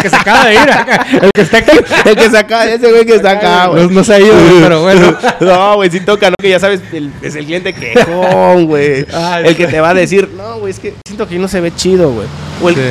que 0.01 0.09
se 0.09 0.15
acaba 0.15 0.45
de 0.45 0.53
ir 0.53 0.59
acá. 0.59 1.05
El 1.21 1.29
que 1.33 1.41
está 1.41 1.57
aquí. 1.57 1.71
el 2.05 2.15
que 2.15 2.29
saca, 2.29 2.71
ese 2.71 2.89
güey 2.89 3.05
que 3.05 3.15
está 3.15 3.31
acá, 3.31 3.67
güey. 3.67 3.83
No, 3.83 3.89
no 3.91 4.03
se 4.05 4.13
ha 4.13 4.19
ido, 4.21 4.33
güey, 4.33 4.61
pero 4.61 4.81
bueno. 4.81 5.17
No, 5.41 5.75
güey, 5.75 5.89
sí 5.89 5.99
toca, 5.99 6.29
¿no? 6.29 6.35
Que 6.39 6.49
ya 6.49 6.59
sabes, 6.59 6.79
el- 6.93 7.11
es 7.21 7.35
el 7.35 7.45
cliente 7.45 7.73
quejón, 7.73 8.67
güey. 8.67 9.05
El 9.43 9.55
que 9.57 9.67
te 9.67 9.81
va 9.81 9.89
a 9.89 9.93
decir, 9.93 10.29
no, 10.37 10.59
güey, 10.59 10.71
es 10.71 10.79
que 10.79 10.93
siento 11.05 11.27
que 11.27 11.37
no 11.37 11.49
se 11.49 11.59
ve 11.59 11.73
chido, 11.75 12.11
güey. 12.13 12.27
O 12.63 12.69
el, 12.69 12.75
Sí. 12.75 12.81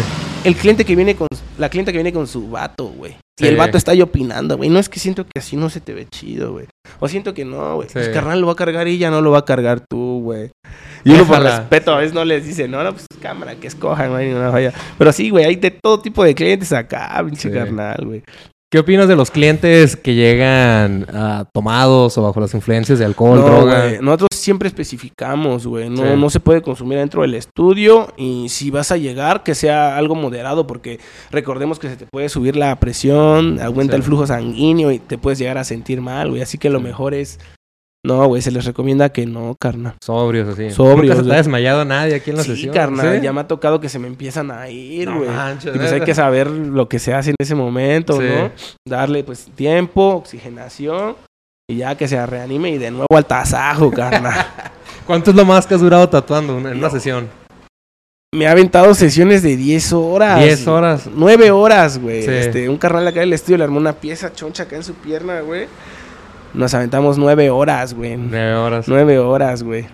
el 0.45 0.55
cliente 0.57 0.85
que 0.85 0.95
viene 0.97 1.15
con, 1.15 1.29
la 1.57 1.71
clienta 1.71 1.93
que 1.93 1.99
viene 1.99 2.13
con 2.13 2.27
su 2.27 2.51
vato, 2.51 2.89
güey. 2.97 3.17
Y 3.39 3.47
el 3.47 3.57
vato 3.57 3.79
está 3.79 3.93
ahí 3.93 4.03
opinando, 4.03 4.59
güey. 4.59 4.69
No 4.69 4.79
es 4.79 4.91
que 4.91 5.01
siento 5.01 5.25
que 5.25 5.39
así 5.39 5.57
no 5.57 5.71
se 5.71 5.81
te 5.81 5.95
ve 5.95 6.07
chido, 6.11 6.53
güey. 6.53 6.67
O 6.99 7.09
siento 7.09 7.35
que 7.35 7.45
no, 7.45 7.77
güey. 7.77 7.89
Sí. 7.89 7.95
Pues 7.95 8.09
carnal 8.11 8.41
lo 8.41 8.47
va 8.47 8.53
a 8.55 8.57
cargar 8.57 8.89
y 8.89 8.99
ya 8.99 9.11
no 9.11 9.21
lo 9.21 9.31
va 9.31 9.39
a 9.39 9.45
cargar 9.45 9.81
tú, 9.89 10.21
güey. 10.23 10.51
Y 11.05 11.13
uno 11.13 11.25
por 11.27 11.41
respeto 11.43 11.93
a 11.93 11.99
veces 11.99 12.13
no 12.13 12.25
les 12.25 12.45
dice, 12.45 12.69
no, 12.69 12.83
no, 12.85 12.93
pues 12.93 13.07
cámara, 13.23 13.55
que 13.57 13.67
escojan, 13.69 14.11
güey, 14.11 14.33
no 14.33 14.53
vaya. 14.53 14.73
Pero 14.99 15.13
sí, 15.13 15.31
güey, 15.31 15.45
hay 15.45 15.57
de 15.57 15.71
todo 15.71 16.01
tipo 16.01 16.23
de 16.25 16.35
clientes 16.35 16.73
acá, 16.73 17.23
pinche 17.25 17.49
Sí. 17.49 17.55
carnal, 17.55 18.03
güey. 18.05 18.23
¿Qué 18.73 18.79
opinas 18.79 19.09
de 19.09 19.17
los 19.17 19.33
clientes 19.33 19.97
que 19.97 20.15
llegan 20.15 21.05
ah, 21.13 21.45
tomados 21.53 22.17
o 22.17 22.23
bajo 22.23 22.39
las 22.39 22.55
influencias 22.55 23.01
de 23.01 23.05
alcohol, 23.05 23.41
No, 23.41 23.45
droga? 23.47 23.81
güey, 23.87 23.99
Nosotros 24.01 24.29
siempre 24.33 24.69
especificamos, 24.69 25.67
güey. 25.67 25.91
No, 25.91 25.97
Sí. 26.05 26.09
no 26.17 26.31
se 26.31 26.39
puede 26.39 26.63
consumir 26.63 26.99
dentro 26.99 27.23
del 27.23 27.35
estudio. 27.35 28.13
Y 28.17 28.49
si 28.49 28.71
vas 28.71 28.93
a 28.93 28.97
llegar, 28.97 29.43
que 29.43 29.57
sea 29.57 29.97
algo 29.97 30.15
moderado, 30.15 30.69
porque 30.69 31.01
recordemos 31.33 31.81
que 31.81 31.89
se 31.89 31.97
te 31.97 32.07
puede 32.07 32.29
subir 32.29 32.55
la 32.55 32.79
presión, 32.79 33.61
aumenta 33.61 33.95
Sí. 33.95 33.97
el 33.97 34.03
flujo 34.05 34.25
sanguíneo 34.29 34.93
y 34.93 35.01
te 35.01 35.19
puedes 35.19 35.41
llegar 35.41 35.59
a 35.59 35.65
sentir 35.65 36.01
mal, 36.01 36.29
güey. 36.31 36.41
Así 36.43 36.57
que 36.57 36.71
lo 36.71 36.79
mejor 36.81 37.13
es. 37.13 37.41
No, 38.05 38.27
güey, 38.29 38.41
se 38.41 38.51
les 38.51 38.65
recomienda 38.65 39.11
que 39.11 39.27
no, 39.27 39.55
carnal. 39.61 39.95
Sobrios, 40.03 40.49
así. 40.49 40.71
Sobrios, 40.71 41.19
Nunca 41.19 41.29
se 41.29 41.35
ha 41.35 41.37
desmayado 41.37 41.85
nadie 41.85 42.15
aquí 42.15 42.31
en 42.31 42.37
la 42.39 42.43
Sí, 42.45 42.51
sesión. 42.53 42.75
carnal, 42.75 43.17
¿Sí? 43.17 43.23
ya 43.23 43.33
me 43.35 43.43
ha 43.43 43.47
tocado 43.49 43.79
que 43.79 43.91
se 43.91 43.99
me 43.99 44.07
empiezan 44.09 44.51
a 44.51 44.71
ir, 44.71 45.09
No 45.09 45.19
güey. 45.19 45.29
y 45.31 45.79
pues 45.79 45.93
hay 45.93 46.01
que 46.01 46.15
saber 46.15 46.47
lo 46.49 46.89
que 46.89 46.99
se 46.99 47.13
hace 47.13 47.31
en 47.31 47.37
ese 47.39 47.55
momento, 47.55 48.19
Sí. 48.19 48.27
¿no? 48.27 48.51
Darle 48.89 49.23
pues 49.23 49.49
tiempo, 49.55 50.15
oxigenación 50.15 51.17
y 51.71 51.77
ya 51.77 51.95
que 51.97 52.09
se 52.09 52.25
reanime 52.25 52.71
y 52.71 52.79
de 52.79 52.91
nuevo 52.91 53.07
al 53.15 53.27
tasajo, 53.27 53.91
carnal. 53.91 54.47
¿Cuánto 55.07 55.31
es 55.31 55.37
lo 55.37 55.45
más 55.45 55.67
que 55.67 55.75
has 55.75 55.81
durado 55.83 56.09
tatuando 56.09 56.57
en 56.59 56.79
una 56.79 56.89
sesión? 56.89 57.29
Me 58.33 58.47
ha 58.47 58.53
aventado 58.53 58.95
sesiones 58.95 59.43
de 59.43 59.57
10 59.57 59.93
horas. 59.93 60.39
10 60.39 60.67
horas. 60.69 61.09
9 61.13 61.51
horas, 61.51 61.99
güey. 61.99 62.25
Este, 62.25 62.69
un 62.69 62.79
carnal 62.79 63.07
acá 63.09 63.21
del 63.21 63.33
estudio 63.33 63.59
le 63.59 63.65
armó 63.65 63.79
una 63.79 63.93
pieza 63.93 64.33
choncha 64.33 64.63
acá 64.63 64.77
en 64.77 64.85
su 64.85 64.95
pierna, 64.95 65.41
güey. 65.41 65.67
Nos 66.55 66.75
aventamos 66.75 67.17
9 67.19 67.51
horas, 67.51 67.95
güey. 67.95 68.17
Nueve 68.17 68.55
horas. 68.55 68.85
9 68.89 69.19
horas, 69.19 69.63
güey. 69.63 69.87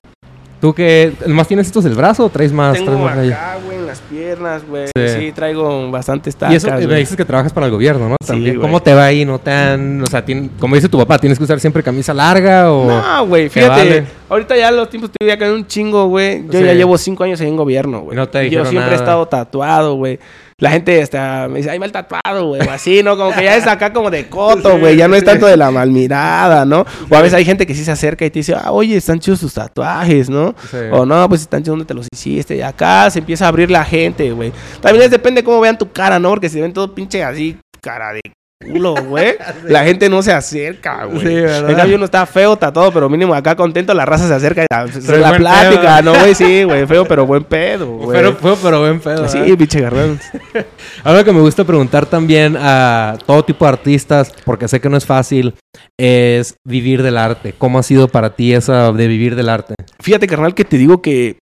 ¿Tú 0.60 0.72
qué? 0.72 1.12
¿Más 1.26 1.46
tienes 1.46 1.66
estos 1.66 1.84
del 1.84 1.94
brazo 1.94 2.24
o 2.24 2.28
traes 2.30 2.50
más? 2.50 2.72
Tengo 2.78 2.86
traes 2.92 3.04
más 3.04 3.18
ahí? 3.18 3.30
acá, 3.30 3.58
güey, 3.64 3.76
en 3.76 3.86
las 3.86 4.00
piernas, 4.00 4.62
güey. 4.66 4.86
Sí. 4.96 5.08
Sí. 5.26 5.32
traigo 5.32 5.90
bastantes 5.90 6.34
Y 6.34 6.38
tacas, 6.38 6.54
eso 6.56 6.68
eh, 6.74 6.86
me 6.86 6.96
dices 6.96 7.14
que 7.14 7.26
trabajas 7.26 7.52
para 7.52 7.66
el 7.66 7.72
gobierno, 7.72 8.08
¿no? 8.08 8.16
Sí, 8.22 8.26
También. 8.28 8.56
güey. 8.56 8.66
¿Cómo 8.66 8.80
te 8.82 8.94
va 8.94 9.04
ahí? 9.04 9.26
¿No 9.26 9.38
te 9.38 9.50
han, 9.50 10.02
o 10.02 10.06
sea, 10.06 10.24
tien- 10.24 10.48
como 10.58 10.74
dice 10.74 10.88
tu 10.88 10.96
papá, 10.96 11.18
tienes 11.18 11.36
que 11.36 11.44
usar 11.44 11.60
siempre 11.60 11.82
camisa 11.82 12.14
larga 12.14 12.72
o 12.72 12.86
No, 12.88 13.26
güey, 13.26 13.44
¿Te 13.44 13.50
fíjate. 13.50 13.70
vale? 13.88 14.04
Ahorita 14.30 14.56
ya 14.56 14.70
los 14.70 14.88
tiempos 14.88 15.10
te 15.10 15.24
voy 15.26 15.30
a 15.30 15.38
caer 15.38 15.52
un 15.52 15.66
chingo, 15.66 16.06
güey. 16.06 16.42
Yo 16.48 16.58
Sí. 16.58 16.64
ya 16.64 16.72
llevo 16.72 16.96
5 16.96 17.22
años 17.24 17.40
en 17.42 17.54
gobierno, 17.54 18.00
güey. 18.00 18.16
No 18.16 18.26
te 18.26 18.48
Yo 18.48 18.64
siempre 18.64 18.92
he 18.92 18.96
estado 18.96 19.26
tatuado, 19.28 19.94
güey. 19.96 20.18
La 20.58 20.70
gente 20.70 21.02
hasta 21.02 21.48
me 21.48 21.58
dice, 21.58 21.68
ay, 21.68 21.78
mal 21.78 21.92
tatuado, 21.92 22.46
güey. 22.46 22.66
O 22.66 22.70
así, 22.70 23.02
¿no? 23.02 23.18
Como 23.18 23.30
que 23.30 23.44
ya 23.44 23.56
es 23.56 23.66
acá 23.66 23.92
como 23.92 24.10
de 24.10 24.26
coto, 24.30 24.78
güey. 24.78 24.96
Ya 24.96 25.06
no 25.06 25.14
es 25.14 25.22
tanto 25.22 25.44
de 25.44 25.54
la 25.54 25.70
mal 25.70 25.90
mirada, 25.90 26.64
¿no? 26.64 26.86
O 27.10 27.14
a 27.14 27.20
veces 27.20 27.34
hay 27.34 27.44
gente 27.44 27.66
que 27.66 27.74
sí 27.74 27.84
se 27.84 27.90
acerca 27.90 28.24
y 28.24 28.30
te 28.30 28.38
dice, 28.38 28.54
ah, 28.54 28.72
oye, 28.72 28.96
están 28.96 29.20
chidos 29.20 29.40
tus 29.40 29.52
tatuajes, 29.52 30.30
¿no? 30.30 30.54
Sí. 30.70 30.78
O 30.92 31.04
no, 31.04 31.28
pues 31.28 31.42
están 31.42 31.62
chidos 31.62 31.74
donde 31.74 31.84
te 31.84 31.92
los 31.92 32.08
hiciste. 32.10 32.56
Y 32.56 32.62
acá 32.62 33.10
se 33.10 33.18
empieza 33.18 33.44
a 33.44 33.48
abrir 33.48 33.70
la 33.70 33.84
gente, 33.84 34.30
güey. 34.30 34.50
También 34.80 35.02
les 35.02 35.10
depende 35.10 35.44
cómo 35.44 35.60
vean 35.60 35.76
tu 35.76 35.92
cara, 35.92 36.18
¿no? 36.18 36.30
Porque 36.30 36.48
si 36.48 36.58
ven 36.58 36.72
todo 36.72 36.94
pinche 36.94 37.22
así, 37.22 37.58
cara 37.82 38.14
de 38.14 38.22
culo, 38.64 38.94
güey. 38.94 39.36
La 39.64 39.84
gente 39.84 40.08
no 40.08 40.22
se 40.22 40.32
acerca, 40.32 41.04
güey. 41.04 41.20
Sí, 41.20 41.74
cambio 41.74 41.96
uno 41.96 42.04
está 42.04 42.24
feo, 42.26 42.56
tatuado, 42.56 42.92
pero 42.92 43.08
mínimo 43.08 43.34
acá 43.34 43.54
contento, 43.54 43.92
la 43.94 44.04
raza 44.04 44.26
se 44.26 44.34
acerca 44.34 44.62
y 44.62 44.66
la, 44.70 44.88
Soy 45.00 45.20
la 45.20 45.36
plática, 45.36 45.98
pedo. 45.98 46.02
¿no, 46.02 46.18
güey? 46.18 46.34
Sí, 46.34 46.64
güey, 46.64 46.86
feo, 46.86 47.04
pero 47.06 47.26
buen 47.26 47.44
pedo, 47.44 47.86
güey. 47.86 48.32
Fue, 48.34 48.56
pero 48.62 48.80
buen 48.80 49.00
pedo. 49.00 49.28
Sí, 49.28 49.38
¿verdad? 49.40 49.56
pinche 49.56 49.80
garrón. 49.80 50.20
Algo 51.04 51.24
que 51.24 51.32
me 51.32 51.40
gusta 51.40 51.64
preguntar 51.64 52.06
también 52.06 52.56
a 52.58 53.18
todo 53.26 53.44
tipo 53.44 53.64
de 53.64 53.70
artistas, 53.70 54.32
porque 54.44 54.68
sé 54.68 54.80
que 54.80 54.88
no 54.88 54.96
es 54.96 55.06
fácil, 55.06 55.54
es 55.98 56.56
vivir 56.66 57.02
del 57.02 57.18
arte. 57.18 57.54
¿Cómo 57.56 57.78
ha 57.78 57.82
sido 57.82 58.08
para 58.08 58.34
ti 58.34 58.54
eso 58.54 58.92
de 58.92 59.06
vivir 59.06 59.36
del 59.36 59.48
arte? 59.48 59.74
Fíjate, 60.00 60.26
carnal, 60.26 60.54
que 60.54 60.64
te 60.64 60.78
digo 60.78 61.02
que 61.02 61.38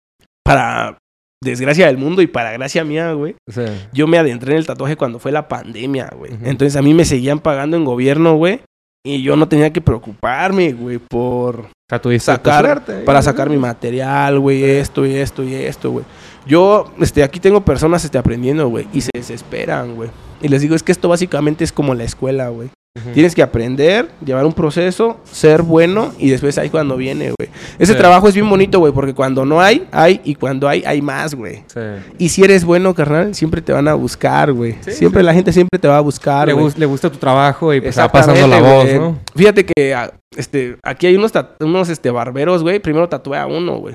para 0.45 0.99
desgracia 1.43 1.87
del 1.87 1.99
mundo 1.99 2.23
y 2.23 2.27
para 2.27 2.53
gracia 2.53 2.85
mía, 2.85 3.13
güey, 3.13 3.37
sea, 3.47 3.89
yo 3.93 4.07
me 4.07 4.19
adentré 4.19 4.53
en 4.53 4.59
el 4.59 4.67
tatuaje 4.67 4.97
cuando 4.97 5.19
fue 5.19 5.33
la 5.33 5.49
pandemia, 5.49 6.11
güey. 6.17 6.33
Entonces 6.45 6.77
a 6.77 6.83
mí 6.83 6.95
me 6.95 7.05
seguían 7.05 7.39
pagando 7.39 7.77
en 7.77 7.85
gobierno, 7.85 8.35
güey. 8.35 8.61
Y 9.05 9.23
yo 9.23 9.37
no 9.37 9.49
tenía 9.49 9.73
que 9.73 9.81
preocuparme, 9.81 10.73
güey, 10.73 10.99
por 10.99 11.61
o 11.61 12.11
sea, 12.11 12.19
sacar, 12.21 12.65
suerte. 12.65 12.93
para 13.05 13.23
sacar 13.23 13.49
mi 13.49 13.57
material, 13.57 14.39
güey, 14.41 14.65
esto 14.65 15.07
y 15.07 15.15
esto 15.15 15.45
y 15.45 15.55
esto, 15.55 15.93
güey. 15.93 16.05
Yo, 16.47 16.93
este, 17.01 17.23
aquí 17.23 17.41
tengo 17.41 17.65
personas, 17.65 18.05
este, 18.05 18.19
aprendiendo, 18.19 18.69
güey, 18.69 18.87
y 18.93 19.01
se 19.01 19.11
desesperan, 19.15 19.95
güey. 19.95 20.11
Y 20.43 20.49
les 20.49 20.61
digo, 20.61 20.75
es 20.75 20.83
que 20.83 20.93
esto 20.93 21.09
básicamente 21.09 21.65
es 21.65 21.73
como 21.73 21.95
la 21.95 22.05
escuela, 22.05 22.49
güey. 22.49 22.71
Tienes 23.15 23.35
que 23.35 23.43
aprender, 23.43 24.09
llevar 24.25 24.45
un 24.47 24.53
proceso, 24.53 25.19
ser 25.31 25.63
bueno 25.63 26.13
y 26.19 26.31
después 26.31 26.57
ahí 26.59 26.71
cuando 26.71 26.97
viene, 26.97 27.33
güey. 27.39 27.49
Ese 27.79 27.93
Sí. 27.93 27.99
trabajo 27.99 28.29
es 28.29 28.35
bien 28.35 28.49
bonito, 28.49 28.79
güey, 28.79 28.93
porque 28.93 29.15
cuando 29.15 29.45
no 29.45 29.61
hay, 29.61 29.87
hay 29.93 30.21
y 30.25 30.35
cuando 30.35 30.69
hay, 30.69 30.83
hay 30.87 31.01
más, 31.03 31.35
güey. 31.35 31.63
Sí. 31.67 31.81
Y 32.19 32.29
si 32.29 32.43
eres 32.45 32.65
bueno, 32.65 32.95
carnal, 32.95 33.35
siempre 33.35 33.61
te 33.63 33.73
van 33.73 33.89
a 33.89 33.95
buscar, 33.95 34.53
güey. 34.53 34.77
Sí, 34.81 34.93
siempre 34.93 35.23
la 35.23 35.35
gente 35.35 35.53
siempre 35.53 35.79
te 35.79 35.89
va 35.89 35.99
a 35.99 36.01
buscar, 36.01 36.49
Le, 36.49 36.55
güey. 36.55 36.73
le 36.77 36.87
gusta 36.87 37.11
tu 37.11 37.19
trabajo 37.19 37.73
y 37.75 37.81
pues 37.81 37.99
va 37.99 38.09
pasando 38.11 38.47
la 38.47 38.61
voz, 38.61 38.85
güey. 38.85 38.99
¿no? 38.99 39.19
Fíjate 39.35 39.65
que 39.67 39.95
ah, 39.95 40.13
este, 40.37 40.77
aquí 40.83 41.07
hay 41.07 41.17
unos, 41.17 41.33
unos 41.61 41.89
este, 41.89 42.11
barberos, 42.11 42.63
güey. 42.63 42.79
Primero 42.81 43.09
tatué 43.09 43.39
a 43.39 43.47
uno, 43.47 43.77
güey. 43.79 43.95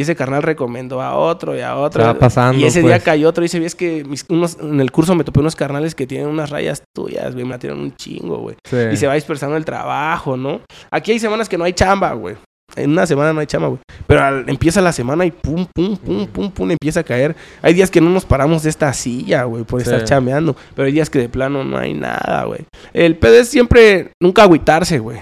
Y 0.00 0.02
ese 0.02 0.16
carnal 0.16 0.42
recomendó 0.42 1.02
a 1.02 1.14
otro 1.14 1.54
y 1.54 1.60
a 1.60 1.76
otro. 1.76 2.02
Va 2.02 2.14
pasando, 2.18 2.58
y 2.58 2.64
ese 2.64 2.80
día 2.80 2.92
pues. 2.92 3.02
cayó 3.02 3.28
otro 3.28 3.44
y 3.44 3.48
dice, 3.48 3.62
es 3.62 3.74
que 3.74 4.02
mis- 4.04 4.24
unos, 4.30 4.56
en 4.58 4.80
el 4.80 4.90
curso 4.90 5.14
me 5.14 5.24
topé 5.24 5.40
unos 5.40 5.54
carnales 5.54 5.94
que 5.94 6.06
tienen 6.06 6.26
unas 6.26 6.48
rayas 6.48 6.82
tuyas, 6.96 7.34
güey. 7.34 7.44
Me 7.44 7.50
la 7.50 7.58
tiran 7.58 7.78
un 7.78 7.94
chingo, 7.96 8.38
güey. 8.38 8.56
Sí. 8.66 8.76
Y 8.92 8.96
se 8.96 9.06
va 9.06 9.12
dispersando 9.12 9.58
el 9.58 9.66
trabajo, 9.66 10.38
¿no? 10.38 10.62
Aquí 10.90 11.12
hay 11.12 11.18
semanas 11.18 11.50
que 11.50 11.58
no 11.58 11.64
hay 11.64 11.74
chamba, 11.74 12.14
güey. 12.14 12.34
En 12.76 12.92
una 12.92 13.04
semana 13.04 13.32
no 13.34 13.40
hay 13.40 13.46
chamba, 13.46 13.68
güey. 13.68 13.80
Pero 14.06 14.22
al- 14.24 14.48
empieza 14.48 14.80
la 14.80 14.92
semana 14.92 15.26
y 15.26 15.32
pum, 15.32 15.66
pum, 15.74 15.96
pum, 15.98 16.26
pum, 16.28 16.50
pum, 16.50 16.70
empieza 16.70 17.00
a 17.00 17.02
caer. 17.04 17.36
Hay 17.60 17.74
días 17.74 17.90
que 17.90 18.00
no 18.00 18.08
nos 18.08 18.24
paramos 18.24 18.62
de 18.62 18.70
esta 18.70 18.90
silla, 18.94 19.42
güey, 19.44 19.64
por 19.64 19.82
Sí. 19.82 19.90
estar 19.90 20.02
chambeando. 20.04 20.56
Pero 20.74 20.86
hay 20.86 20.92
días 20.92 21.10
que 21.10 21.18
de 21.18 21.28
plano 21.28 21.62
no 21.62 21.76
hay 21.76 21.92
nada, 21.92 22.44
güey. 22.44 22.60
El 22.94 23.16
pedo 23.18 23.34
es 23.34 23.48
siempre 23.48 24.12
nunca 24.22 24.44
agüitarse, 24.44 24.98
güey. 24.98 25.18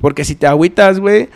Porque 0.00 0.24
si 0.24 0.34
te 0.34 0.46
agüitas, 0.46 0.98
güey, 1.00 1.28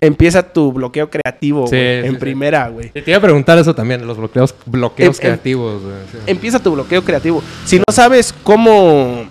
empieza 0.00 0.42
tu 0.52 0.72
bloqueo 0.72 1.08
creativo, 1.10 1.66
Sí, 1.66 1.76
güey. 1.76 2.00
sí, 2.02 2.06
en 2.08 2.12
sí. 2.14 2.18
primera, 2.20 2.68
güey. 2.68 2.90
Te 2.90 3.04
iba 3.06 3.18
a 3.18 3.20
preguntar 3.20 3.58
eso 3.58 3.74
también, 3.74 4.06
los 4.06 4.16
bloqueos, 4.18 4.54
bloqueos 4.66 5.18
Em- 5.18 5.26
em- 5.26 5.30
creativos. 5.32 5.82
Empieza 6.26 6.58
tu 6.58 6.72
bloqueo 6.72 7.02
creativo. 7.02 7.42
Si 7.64 7.78
no 7.78 7.84
sabes 7.90 8.34
cómo 8.42 9.24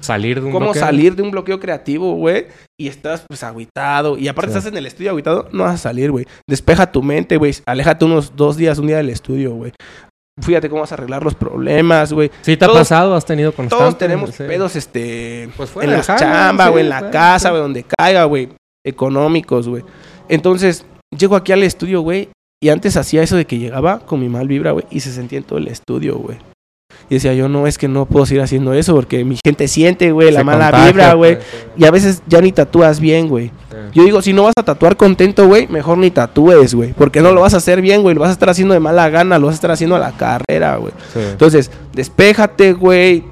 salir 0.00 0.38
de 0.40 0.46
un 0.46 0.52
cómo 0.52 0.66
bloqueo. 0.66 0.82
salir 0.82 1.16
de 1.16 1.22
un 1.22 1.30
bloqueo 1.30 1.58
creativo, 1.58 2.14
güey, 2.16 2.46
y 2.78 2.88
estás 2.88 3.24
pues 3.26 3.42
agüitado, 3.42 4.18
y 4.18 4.28
aparte 4.28 4.50
estás 4.50 4.66
en 4.66 4.76
el 4.76 4.84
estudio 4.86 5.10
agüitado, 5.10 5.48
no 5.52 5.64
vas 5.64 5.74
a 5.74 5.78
salir, 5.78 6.10
güey. 6.10 6.26
Despeja 6.48 6.90
tu 6.92 7.02
mente, 7.02 7.36
güey. 7.38 7.54
Aléjate 7.66 8.04
unos 8.04 8.36
dos 8.36 8.56
días, 8.56 8.78
un 8.78 8.86
día 8.88 8.98
del 8.98 9.08
estudio, 9.10 9.52
güey. 9.54 9.72
Fíjate 10.42 10.68
cómo 10.68 10.80
vas 10.82 10.90
a 10.90 10.96
arreglar 10.96 11.22
los 11.22 11.34
problemas, 11.36 12.12
güey. 12.12 12.28
Sí, 12.42 12.56
te 12.56 12.64
ha 12.64 12.68
pasado, 12.68 13.14
has 13.14 13.24
tenido 13.24 13.52
constante. 13.52 13.82
Todos 13.84 13.98
tenemos 13.98 14.30
sí. 14.30 14.42
pedos, 14.42 14.74
este, 14.74 15.48
Pues 15.56 15.70
en 15.80 16.00
chambas, 16.02 16.66
sí, 16.66 16.72
güey, 16.72 16.84
en 16.84 16.90
la 16.90 17.10
casa, 17.10 17.48
sí. 17.48 17.50
güey, 17.50 17.62
donde 17.62 17.84
caiga, 17.96 18.24
güey, 18.24 18.48
económicos, 18.84 19.68
güey. 19.68 19.82
Entonces, 20.28 20.84
llego 21.16 21.36
aquí 21.36 21.52
al 21.52 21.62
estudio, 21.62 22.00
güey, 22.00 22.28
y 22.62 22.68
antes 22.68 22.96
hacía 22.96 23.22
eso 23.22 23.36
de 23.36 23.46
que 23.46 23.58
llegaba 23.58 24.00
con 24.00 24.20
mi 24.20 24.28
mal 24.28 24.48
vibra, 24.48 24.72
güey, 24.72 24.86
y 24.90 25.00
se 25.00 25.12
sentía 25.12 25.38
en 25.38 25.44
todo 25.44 25.58
el 25.58 25.68
estudio, 25.68 26.16
güey. 26.16 26.38
Y 27.10 27.14
decía 27.14 27.34
yo, 27.34 27.48
no, 27.48 27.66
es 27.66 27.76
que 27.76 27.88
no 27.88 28.06
puedo 28.06 28.24
seguir 28.24 28.42
haciendo 28.42 28.72
eso 28.72 28.94
porque 28.94 29.24
mi 29.24 29.36
gente 29.44 29.68
siente, 29.68 30.12
güey, 30.12 30.30
la 30.30 30.44
mala 30.44 30.70
contagia, 30.70 30.86
vibra, 30.86 31.14
güey. 31.14 31.34
pues, 31.34 31.46
sí, 31.46 31.56
Y 31.76 31.84
a 31.84 31.90
veces 31.90 32.22
ya 32.26 32.40
ni 32.40 32.52
tatúas 32.52 33.00
bien, 33.00 33.28
güey. 33.28 33.50
Yo 33.92 34.04
digo, 34.04 34.22
si 34.22 34.32
no 34.32 34.44
vas 34.44 34.54
a 34.56 34.62
tatuar 34.62 34.96
contento, 34.96 35.46
güey, 35.46 35.66
mejor 35.68 35.98
ni 35.98 36.10
tatúes, 36.10 36.74
güey. 36.74 36.92
Porque 36.94 37.20
no 37.20 37.32
lo 37.32 37.42
vas 37.42 37.54
a 37.54 37.58
hacer 37.58 37.82
bien, 37.82 38.02
güey. 38.02 38.14
Lo 38.14 38.22
vas 38.22 38.30
a 38.30 38.32
estar 38.32 38.48
haciendo 38.48 38.74
de 38.74 38.80
mala 38.80 39.08
gana, 39.10 39.38
lo 39.38 39.46
vas 39.46 39.54
a 39.54 39.56
estar 39.56 39.70
haciendo 39.70 39.96
a 39.96 39.98
la 39.98 40.12
carrera, 40.12 40.76
güey. 40.76 40.92
Sí. 41.12 41.20
Entonces, 41.20 41.70
despéjate, 41.92 42.72
güey. 42.72 43.24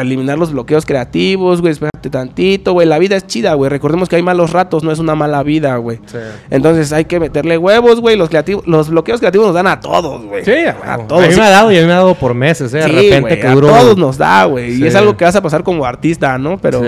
Eliminar 0.00 0.38
los 0.38 0.52
bloqueos 0.52 0.86
creativos, 0.86 1.60
güey. 1.60 1.70
Despéjate 1.70 2.10
tantito, 2.10 2.72
güey. 2.72 2.86
La 2.86 2.98
vida 2.98 3.16
es 3.16 3.26
chida, 3.26 3.54
güey. 3.54 3.70
Recordemos 3.70 4.08
que 4.08 4.16
hay 4.16 4.22
malos 4.22 4.52
ratos, 4.52 4.82
no 4.82 4.92
es 4.92 4.98
una 4.98 5.14
mala 5.14 5.42
vida, 5.42 5.76
güey. 5.76 6.00
Sí. 6.06 6.18
Entonces 6.50 6.92
hay 6.92 7.04
que 7.04 7.20
meterle 7.20 7.58
huevos, 7.58 8.00
güey. 8.00 8.16
Los, 8.16 8.28
creativos, 8.28 8.66
los 8.66 8.90
bloqueos 8.90 9.20
creativos 9.20 9.46
nos 9.46 9.54
dan 9.54 9.66
a 9.66 9.80
todos, 9.80 10.24
güey. 10.24 10.44
Sí, 10.44 10.52
a 10.52 10.98
todos. 11.06 11.24
a 11.24 11.28
mí 11.28 11.34
me 11.34 11.42
ha 11.42 11.50
dado 11.50 11.72
y 11.72 11.78
a 11.78 11.80
mí 11.80 11.86
me 11.86 11.92
ha 11.92 11.96
dado 11.96 12.14
por 12.14 12.34
meses, 12.34 12.72
¿eh? 12.74 12.78
De 12.78 12.88
repente 12.88 13.38
que 13.38 13.46
a 13.46 13.54
todos 13.54 13.96
nos 13.96 14.18
da, 14.18 14.44
güey. 14.44 14.74
Sí. 14.74 14.84
Y 14.84 14.86
es 14.86 14.94
algo 14.94 15.16
que 15.16 15.24
vas 15.24 15.36
a 15.36 15.42
pasar 15.42 15.62
como 15.62 15.84
artista, 15.84 16.38
¿no? 16.38 16.58
Pero 16.58 16.82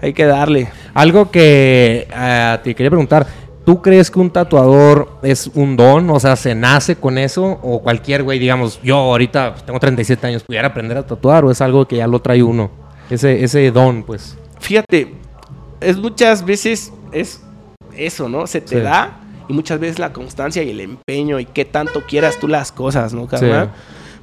hay 0.00 0.12
que 0.12 0.24
darle. 0.24 0.68
Algo 0.94 1.30
que 1.30 2.06
eh, 2.14 2.58
te 2.62 2.74
quería 2.74 2.90
preguntar. 2.90 3.26
¿Tú 3.64 3.80
crees 3.80 4.10
que 4.10 4.18
un 4.18 4.30
tatuador 4.30 5.08
es 5.22 5.48
un 5.54 5.76
don? 5.76 6.10
O 6.10 6.18
sea, 6.18 6.34
¿se 6.34 6.54
nace 6.54 6.96
con 6.96 7.16
eso? 7.16 7.60
¿O 7.62 7.80
cualquier 7.80 8.24
güey, 8.24 8.38
digamos, 8.40 8.80
yo 8.82 8.96
ahorita 8.96 9.54
tengo 9.64 9.78
37 9.78 10.26
años, 10.26 10.42
pudiera 10.42 10.68
aprender 10.68 10.96
a 10.98 11.06
tatuar? 11.06 11.44
¿O 11.44 11.50
es 11.50 11.60
algo 11.60 11.86
que 11.86 11.96
ya 11.96 12.08
lo 12.08 12.18
trae 12.20 12.42
uno? 12.42 12.70
Ese, 13.08 13.44
ese 13.44 13.70
don, 13.70 14.02
pues. 14.02 14.36
Fíjate, 14.58 15.14
es 15.80 15.96
muchas 15.96 16.44
veces 16.44 16.92
es 17.12 17.40
eso, 17.96 18.28
¿no? 18.28 18.46
Se 18.48 18.60
te 18.60 18.76
Sí. 18.76 18.80
da 18.82 19.20
y 19.48 19.52
muchas 19.52 19.78
veces 19.78 19.98
la 20.00 20.12
constancia 20.12 20.62
y 20.64 20.70
el 20.70 20.80
empeño 20.80 21.38
y 21.38 21.44
qué 21.44 21.64
tanto 21.64 22.02
quieras 22.02 22.38
tú 22.40 22.48
las 22.48 22.72
cosas, 22.72 23.14
¿no, 23.14 23.26
carnal? 23.28 23.70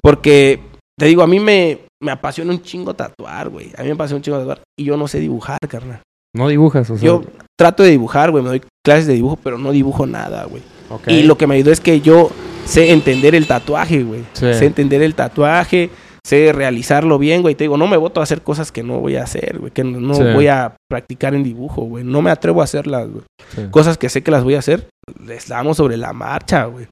Porque, 0.02 0.60
te 0.98 1.06
digo, 1.06 1.24
a 1.24 1.28
mí 1.28 1.40
me, 1.40 1.80
me 2.02 2.12
apasiona 2.12 2.52
un 2.52 2.62
chingo 2.62 2.94
tatuar, 2.94 3.48
güey. 3.50 3.72
A 3.78 3.82
mí 3.84 3.88
me 3.88 3.94
apasiona 3.94 4.18
un 4.18 4.24
chingo 4.24 4.38
tatuar 4.40 4.62
y 4.78 4.84
yo 4.84 4.98
no 4.98 5.08
sé 5.08 5.20
dibujar, 5.20 5.58
carnal. 5.68 6.02
No 6.36 6.48
dibujas, 6.48 6.90
o 6.90 6.98
sea. 6.98 7.06
Yo 7.06 7.24
trato 7.58 7.84
de 7.84 7.90
dibujar, 7.92 8.32
güey, 8.32 8.44
me 8.44 8.50
doy 8.50 8.62
clases 8.90 9.08
de 9.08 9.14
dibujo, 9.14 9.38
pero 9.44 9.58
no 9.58 9.72
dibujo 9.72 10.06
nada, 10.08 10.46
güey. 10.46 10.64
Y 11.08 11.24
lo 11.24 11.38
que 11.38 11.46
me 11.48 11.56
ayudó 11.56 11.72
es 11.72 11.80
que 11.80 12.02
yo 12.02 12.32
sé 12.66 12.92
entender 12.92 13.36
el 13.36 13.46
tatuaje, 13.48 14.04
güey. 14.04 14.22
Sí. 14.34 14.52
Sé 14.54 14.66
entender 14.66 15.04
el 15.04 15.14
tatuaje, 15.14 15.92
sé 16.24 16.52
realizarlo 16.52 17.20
bien, 17.20 17.44
güey. 17.44 17.54
Te 17.54 17.66
digo, 17.66 17.78
no 17.78 17.88
me 17.88 17.96
voto 17.98 18.20
a 18.20 18.24
hacer 18.24 18.42
cosas 18.42 18.72
que 18.72 18.82
no 18.82 19.00
voy 19.00 19.16
a 19.16 19.24
hacer, 19.24 19.60
güey. 19.60 19.72
Que 19.72 19.84
no, 19.84 20.16
Sí. 20.16 20.24
voy 20.34 20.48
a 20.48 20.76
practicar 20.90 21.36
en 21.36 21.44
dibujo, 21.44 21.84
güey. 21.84 22.04
No 22.04 22.24
me 22.24 22.32
atrevo 22.32 22.62
a 22.62 22.64
hacerlas, 22.64 23.08
güey. 23.08 23.24
Sí. 23.56 23.62
Cosas 23.70 23.98
que 24.00 24.10
sé 24.10 24.24
que 24.24 24.32
las 24.32 24.44
voy 24.44 24.56
a 24.56 24.60
hacer, 24.60 24.88
les 25.26 25.48
damos 25.48 25.78
sobre 25.78 25.96
la 25.98 26.12
marcha, 26.12 26.66
güey. 26.66 26.88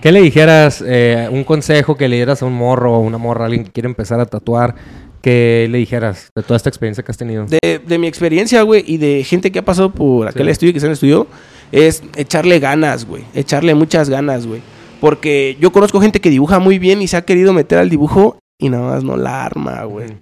¿Qué 0.00 0.10
le 0.10 0.20
dijeras, 0.22 0.82
eh, 0.86 1.28
un 1.30 1.44
consejo 1.44 1.96
que 1.96 2.08
le 2.08 2.16
dieras 2.16 2.42
a 2.42 2.46
un 2.46 2.54
morro 2.54 2.94
o 2.94 3.00
una 3.00 3.18
morra, 3.18 3.44
alguien 3.44 3.64
que 3.64 3.72
quiere 3.72 3.88
empezar 3.88 4.20
a 4.20 4.26
tatuar? 4.26 4.74
Que 5.24 5.66
le 5.70 5.78
dijeras 5.78 6.28
de 6.36 6.42
toda 6.42 6.56
esta 6.58 6.68
experiencia 6.68 7.02
que 7.02 7.10
has 7.10 7.16
tenido? 7.16 7.46
De, 7.46 7.78
de 7.78 7.98
mi 7.98 8.06
experiencia, 8.06 8.60
güey, 8.62 8.84
y 8.86 8.98
de 8.98 9.24
gente 9.24 9.50
que 9.50 9.58
ha 9.60 9.64
pasado 9.64 9.90
por 9.90 10.28
aquel 10.28 10.44
Sí. 10.46 10.50
estudio 10.52 10.72
que 10.74 10.80
se 10.80 10.92
estudió, 10.92 11.26
es 11.72 12.02
echarle 12.14 12.58
ganas, 12.60 13.06
güey. 13.06 13.24
Echarle 13.34 13.74
muchas 13.74 14.10
ganas, 14.10 14.46
güey. 14.46 14.60
Porque 15.00 15.56
yo 15.58 15.72
conozco 15.72 15.98
gente 16.00 16.20
que 16.20 16.28
dibuja 16.28 16.58
muy 16.58 16.78
bien 16.78 17.00
y 17.00 17.08
se 17.08 17.16
ha 17.16 17.22
querido 17.22 17.54
meter 17.54 17.78
al 17.78 17.88
dibujo 17.88 18.38
y 18.60 18.68
nada 18.68 18.82
más 18.90 19.02
no 19.02 19.16
la 19.16 19.44
arma, 19.44 19.84
güey. 19.84 20.06
Ujú. 20.06 20.14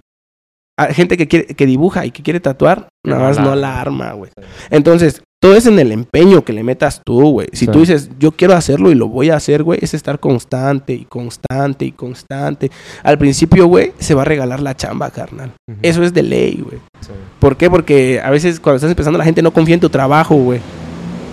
a 0.79 0.87
gente 0.93 1.17
que 1.17 1.27
quiere 1.27 1.45
que 1.47 1.65
dibuja 1.67 2.03
y 2.05 2.11
que 2.11 2.23
quiere 2.23 2.39
tatuar, 2.39 2.87
nada 3.05 3.19
no 3.21 3.27
más 3.27 3.37
la 3.37 3.43
no 3.43 3.55
la 3.55 3.79
arma, 3.81 4.13
güey. 4.13 4.31
Sí. 4.35 4.43
Entonces, 4.71 5.21
todo 5.43 5.57
es 5.57 5.65
en 5.65 5.77
el 5.77 5.91
empeño 5.91 6.45
que 6.45 6.53
le 6.53 6.63
metas 6.63 7.01
tú, 7.05 7.31
güey. 7.31 7.49
Si 7.51 7.65
Sí. 7.65 7.67
tú 7.67 7.81
dices, 7.81 8.09
yo 8.17 8.31
quiero 8.31 8.53
hacerlo 8.53 8.91
y 8.91 8.95
lo 8.95 9.09
voy 9.09 9.29
a 9.29 9.35
hacer, 9.35 9.61
güey, 9.61 9.77
es 9.81 9.93
estar 9.93 10.17
constante 10.17 10.93
y 10.93 11.03
constante 11.03 11.83
y 11.83 11.91
constante. 11.91 12.71
Al 13.03 13.17
principio, 13.17 13.67
güey, 13.67 13.91
se 13.99 14.13
va 14.13 14.21
a 14.21 14.25
regalar 14.25 14.61
la 14.61 14.73
chamba, 14.77 15.11
carnal. 15.11 15.51
Eso 15.81 16.01
es 16.01 16.13
de 16.13 16.23
ley, 16.23 16.63
güey. 16.63 16.77
Sí. 17.01 17.09
¿Por 17.39 17.57
qué? 17.57 17.69
Porque 17.69 18.21
a 18.23 18.29
veces 18.29 18.61
cuando 18.61 18.77
estás 18.77 18.91
empezando 18.91 19.17
la 19.19 19.25
gente 19.25 19.41
no 19.41 19.51
confía 19.51 19.75
en 19.75 19.81
tu 19.81 19.89
trabajo, 19.89 20.33
güey. 20.35 20.61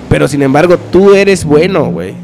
Pero 0.08 0.26
sin 0.26 0.42
embargo, 0.42 0.76
tú 0.90 1.14
eres 1.14 1.44
bueno, 1.44 1.84
güey. 1.92 2.14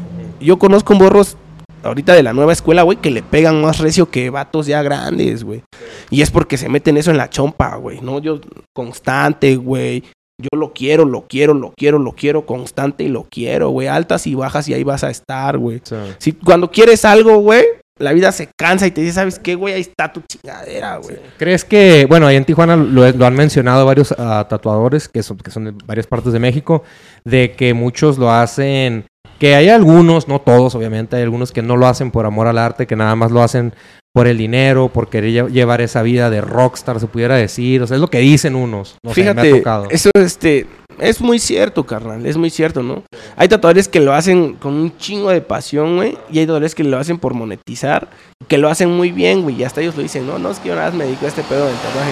Yo 0.41 0.59
conozco 0.59 0.93
morros 0.93 1.37
ahorita 1.83 2.13
de 2.13 2.21
la 2.23 2.33
nueva 2.33 2.51
escuela, 2.51 2.83
güey, 2.83 2.97
que 2.97 3.11
le 3.11 3.23
pegan 3.23 3.61
más 3.61 3.79
recio 3.79 4.09
que 4.09 4.29
vatos 4.29 4.67
ya 4.67 4.81
grandes, 4.83 5.45
güey. 5.45 5.63
Y 6.09 6.21
es 6.21 6.31
porque 6.31 6.57
se 6.57 6.67
meten 6.67 6.97
eso 6.97 7.11
en 7.11 7.17
la 7.17 7.29
chompa, 7.29 7.77
güey, 7.77 8.01
¿no? 8.01 8.19
Yo 8.19 8.41
constante, 8.75 9.55
güey. 9.55 10.03
Yo 10.39 10.57
lo 10.57 10.71
quiero, 10.71 11.05
lo 11.05 11.25
quiero, 11.27 11.53
lo 11.55 11.73
quiero, 11.75 11.97
lo 11.97 12.11
quiero, 12.11 12.45
constante 12.45 13.03
y 13.03 13.07
lo 13.07 13.23
quiero, 13.23 13.69
güey. 13.69 13.87
Altas 13.87 14.27
y 14.27 14.35
bajas 14.35 14.69
y 14.69 14.73
ahí 14.73 14.83
vas 14.83 15.03
a 15.03 15.09
estar, 15.09 15.57
güey. 15.57 15.81
Sí. 15.83 15.95
Si 16.19 16.31
cuando 16.33 16.69
quieres 16.69 17.05
algo, 17.05 17.39
güey, 17.39 17.65
la 17.99 18.13
vida 18.13 18.31
se 18.31 18.49
cansa 18.55 18.85
y 18.85 18.91
te 18.91 19.01
dice, 19.01 19.13
¿sabes 19.13 19.39
qué, 19.39 19.55
güey? 19.55 19.73
Ahí 19.73 19.81
está 19.81 20.13
tu 20.13 20.21
chingadera, 20.21 20.97
güey. 20.97 21.17
¿Crees 21.37 21.65
que, 21.65 22.05
bueno, 22.07 22.27
ahí 22.27 22.35
en 22.35 22.45
Tijuana 22.45 22.75
lo, 22.75 23.11
lo 23.11 23.25
han 23.25 23.33
mencionado 23.33 23.85
varios 23.85 24.13
ah, 24.17 24.45
tatuadores 24.47 25.09
que 25.09 25.23
son, 25.23 25.37
que 25.37 25.51
son 25.51 25.65
de 25.65 25.73
varias 25.85 26.05
partes 26.05 26.33
de 26.33 26.39
México, 26.39 26.83
de 27.23 27.53
que 27.53 27.73
muchos 27.73 28.19
lo 28.19 28.31
hacen, 28.31 29.05
que 29.39 29.55
hay 29.55 29.69
algunos, 29.69 30.27
no 30.27 30.39
todos 30.39 30.75
obviamente, 30.75 31.15
hay 31.15 31.23
algunos 31.23 31.51
que 31.51 31.61
no 31.61 31.77
lo 31.77 31.87
hacen 31.87 32.11
por 32.11 32.25
amor 32.25 32.47
al 32.47 32.59
arte, 32.59 32.85
que 32.85 32.95
nada 32.95 33.15
más 33.15 33.31
lo 33.31 33.41
hacen 33.41 33.73
por 34.17 34.27
el 34.27 34.37
dinero, 34.37 34.89
por 34.89 35.09
querer 35.09 35.31
lle- 35.31 35.51
llevar 35.51 35.81
esa 35.81 36.01
vida 36.01 36.29
de 36.29 36.41
rockstar, 36.41 36.99
se 36.99 37.07
pudiera 37.07 37.35
decir, 37.35 37.81
o 37.81 37.87
sea, 37.87 37.95
es 37.95 38.01
lo 38.01 38.09
que 38.09 38.19
dicen 38.19 38.55
unos, 38.55 38.97
no 39.03 39.13
sé, 39.13 39.21
me 39.23 39.29
ha 39.29 39.33
Fíjate, 39.33 39.51
tocado. 39.59 39.87
eso 39.89 40.09
este, 40.15 40.65
es 40.99 41.21
muy 41.21 41.39
cierto, 41.39 41.85
carnal, 41.85 42.25
es 42.25 42.35
muy 42.37 42.49
cierto, 42.49 42.81
¿no? 42.83 43.03
Hay 43.35 43.47
tatuadores 43.47 43.87
que 43.87 43.99
lo 43.99 44.13
hacen 44.13 44.53
con 44.55 44.73
un 44.73 44.97
chingo 44.97 45.29
de 45.29 45.41
pasión, 45.41 45.95
güey, 45.97 46.17
y 46.31 46.39
hay 46.39 46.45
tatuadores 46.45 46.73
que 46.75 46.83
lo 46.83 46.97
hacen 46.97 47.17
por 47.19 47.33
monetizar, 47.33 48.09
que 48.47 48.57
lo 48.57 48.69
hacen 48.69 48.89
muy 48.89 49.11
bien, 49.11 49.43
güey, 49.43 49.55
y 49.55 49.63
hasta 49.63 49.81
ellos 49.81 49.95
lo 49.95 50.01
dicen, 50.03 50.25
no, 50.25 50.39
no, 50.39 50.51
es 50.51 50.59
que 50.59 50.69
yo 50.69 50.75
nada 50.75 50.87
más 50.89 50.97
me 50.97 51.05
dedico 51.05 51.25
a 51.25 51.29
este 51.29 51.43
pedo 51.43 51.65
del 51.67 51.75
tatuaje. 51.75 52.11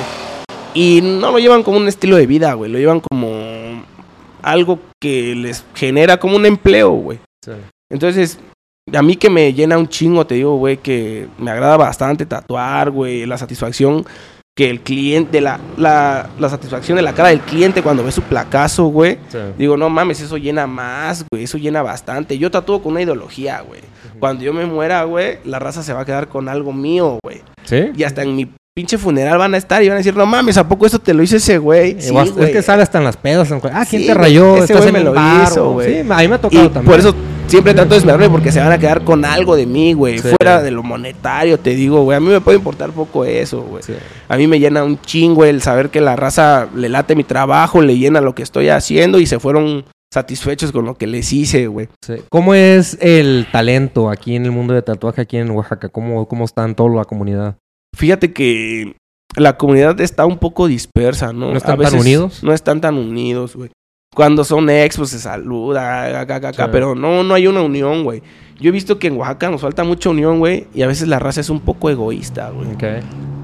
Y 0.74 1.02
no 1.02 1.32
lo 1.32 1.40
llevan 1.40 1.64
como 1.64 1.78
un 1.78 1.88
estilo 1.88 2.18
de 2.18 2.28
vida, 2.28 2.54
güey, 2.54 2.70
lo 2.72 2.78
llevan 2.78 3.00
como 3.00 3.84
algo 4.42 4.80
que 5.02 5.34
les 5.36 5.64
genera 5.74 6.18
como 6.18 6.36
un 6.36 6.46
empleo, 6.46 6.92
güey. 6.92 7.20
Sí. 7.44 7.52
Entonces, 7.92 8.40
a 8.94 9.02
mí 9.02 9.16
que 9.16 9.30
me 9.30 9.54
llena 9.54 9.78
un 9.78 9.88
chingo, 9.88 10.28
te 10.28 10.36
digo, 10.36 10.58
güey, 10.58 10.78
que 10.78 11.28
me 11.40 11.50
agrada 11.52 11.76
bastante 11.78 12.26
tatuar, 12.26 12.92
güey, 12.92 13.26
la 13.26 13.38
satisfacción 13.38 14.06
que 14.58 14.70
el 14.70 14.80
cliente, 14.82 15.42
la, 15.42 15.60
la, 15.76 16.30
la 16.40 16.50
satisfacción 16.50 16.96
de 16.96 17.02
la 17.02 17.12
cara 17.14 17.30
del 17.30 17.42
cliente 17.42 17.82
cuando 17.82 18.04
ve 18.06 18.12
su 18.14 18.22
placazo, 18.22 18.86
güey. 18.86 19.18
Sí. 19.30 19.38
Digo, 19.58 19.76
no 19.76 19.90
mames, 19.90 20.22
eso 20.22 20.38
llena 20.38 20.66
más, 20.66 21.26
güey, 21.30 21.44
eso 21.44 21.58
llena 21.58 21.82
bastante. 21.82 22.38
Yo 22.38 22.50
tatúo 22.52 22.82
con 22.82 22.94
una 22.94 23.02
ideología, 23.02 23.60
güey. 23.68 23.82
Cuando 24.20 24.44
yo 24.46 24.54
me 24.54 24.66
muera, 24.66 25.04
güey, 25.04 25.40
la 25.44 25.60
raza 25.60 25.84
se 25.84 25.92
va 25.92 26.02
a 26.02 26.06
quedar 26.06 26.30
con 26.30 26.48
algo 26.48 26.72
mío, 26.72 27.20
güey. 27.22 27.42
¿Sí? 27.66 27.92
Y 27.98 28.04
hasta 28.04 28.22
en 28.24 28.34
mi 28.36 28.50
pinche 28.74 28.98
funeral 28.98 29.38
van 29.38 29.56
a 29.56 29.58
estar 29.58 29.82
y 29.84 29.88
van 29.90 29.96
a 29.96 29.98
decir, 29.98 30.16
no 30.16 30.26
mames, 30.26 30.58
¿a 30.58 30.68
poco 30.70 30.86
esto 30.86 31.00
te 31.00 31.14
lo 31.14 31.22
hizo 31.24 31.36
ese 31.36 31.58
güey? 31.58 32.00
Sí, 32.00 32.16
es 32.16 32.32
güey. 32.32 32.52
que 32.54 32.62
sale 32.62 32.84
hasta 32.84 33.00
en 33.00 33.04
las 33.04 33.18
pedas. 33.18 33.52
Ah, 33.52 33.86
¿quién 33.90 34.04
Sí, 34.04 34.08
te 34.08 34.14
rayó? 34.14 34.56
ese 34.58 34.74
güey 34.74 34.92
me 34.94 35.02
lo 35.02 35.12
bar, 35.14 35.44
hizo, 35.50 35.72
güey. 35.74 35.94
Sí, 35.96 36.00
a 36.00 36.04
mí 36.04 36.28
me 36.30 36.36
ha 36.36 36.38
Y 36.38 36.42
tocado 36.42 36.72
también. 36.72 36.86
por 36.86 37.00
eso 37.00 37.14
siempre 37.48 37.74
trato 37.74 37.92
de 37.92 37.98
esperarme 37.98 38.30
porque 38.30 38.52
se 38.52 38.60
van 38.60 38.72
a 38.72 38.78
quedar 38.78 39.04
con 39.04 39.26
algo 39.26 39.56
de 39.56 39.66
mí, 39.66 39.94
güey. 39.94 40.20
Sí. 40.20 40.30
Fuera 40.40 40.62
de 40.62 40.72
lo 40.72 40.84
monetario, 40.84 41.60
te 41.60 41.76
digo, 41.76 42.04
güey. 42.04 42.18
A 42.18 42.20
mí 42.20 42.28
me 42.28 42.42
puede 42.42 42.58
importar 42.58 42.92
poco 42.92 43.26
eso, 43.26 43.62
güey. 43.62 43.84
Sí. 43.84 43.94
A 44.28 44.38
mí 44.38 44.48
me 44.48 44.60
llena 44.60 44.84
un 44.84 45.00
chingo 45.02 45.46
el 45.46 45.62
saber 45.62 45.90
que 45.90 46.02
la 46.02 46.16
raza 46.16 46.68
le 46.76 46.90
late 46.90 47.16
mi 47.16 47.24
trabajo, 47.24 47.82
le 47.82 47.98
llena 47.98 48.22
lo 48.22 48.36
que 48.36 48.44
estoy 48.44 48.70
haciendo 48.70 49.20
y 49.20 49.26
se 49.26 49.40
fueron 49.40 49.86
satisfechos 50.14 50.72
con 50.72 50.86
lo 50.86 50.96
que 50.96 51.08
les 51.08 51.32
hice, 51.34 51.68
güey. 51.68 51.90
Sí. 52.06 52.16
¿Cómo 52.30 52.54
es 52.54 52.98
el 53.02 53.48
talento 53.52 54.10
aquí 54.10 54.36
en 54.36 54.46
el 54.46 54.52
mundo 54.52 54.74
de 54.74 54.82
tatuaje 54.82 55.22
aquí 55.22 55.38
en 55.38 55.52
Oaxaca? 55.52 55.90
¿Cómo, 55.90 56.28
cómo 56.28 56.46
está 56.46 56.64
en 56.66 56.76
toda 56.76 56.90
la 56.96 57.06
comunidad? 57.06 57.58
Fíjate 57.96 58.34
que 58.34 58.96
la 59.36 59.58
comunidad 59.58 60.00
está 60.02 60.26
un 60.26 60.38
poco 60.38 60.68
dispersa, 60.68 61.34
¿no? 61.34 61.52
¿No 61.52 61.58
están 61.58 61.80
A 61.82 61.90
tan 61.90 62.00
unidos? 62.00 62.44
No 62.44 62.54
están 62.54 62.82
tan 62.82 62.96
unidos, 62.96 63.56
güey. 63.56 63.72
Cuando 64.16 64.44
son 64.44 64.70
expos 64.72 65.10
se 65.12 65.20
saluda, 65.20 66.22
acá, 66.22 66.36
acá, 66.38 66.48
acá, 66.50 66.64
Sí. 66.66 66.70
pero 66.72 66.96
no, 66.96 67.24
no 67.24 67.34
hay 67.36 67.46
una 67.48 67.62
unión, 67.62 68.04
güey. 68.04 68.24
Yo 68.60 68.70
he 68.70 68.72
visto 68.72 68.98
que 68.98 69.08
en 69.08 69.18
Oaxaca 69.18 69.52
nos 69.52 69.62
falta 69.62 69.84
mucha 69.84 70.10
unión, 70.10 70.40
güey, 70.40 70.66
y 70.74 70.82
a 70.82 70.88
veces 70.88 71.08
la 71.10 71.20
raza 71.20 71.42
es 71.42 71.50
un 71.50 71.60
poco 71.60 71.90
egoísta, 71.90 72.50
güey. 72.50 72.70
Ok. 72.74 72.84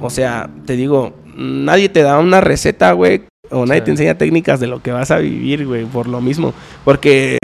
O 0.02 0.10
sea, 0.10 0.50
te 0.66 0.76
digo, 0.78 1.14
nadie 1.36 1.90
te 1.90 2.02
da 2.02 2.18
una 2.20 2.40
receta, 2.42 2.94
güey, 2.94 3.24
o 3.50 3.66
nadie 3.66 3.82
Sí. 3.82 3.86
te 3.86 3.92
enseña 3.92 4.18
técnicas 4.18 4.60
de 4.62 4.68
lo 4.68 4.82
que 4.82 4.92
vas 4.94 5.12
a 5.12 5.18
vivir, 5.18 5.68
güey, 5.68 5.84
por 5.86 6.08
lo 6.08 6.22
mismo. 6.22 6.54
Porque 6.86 7.38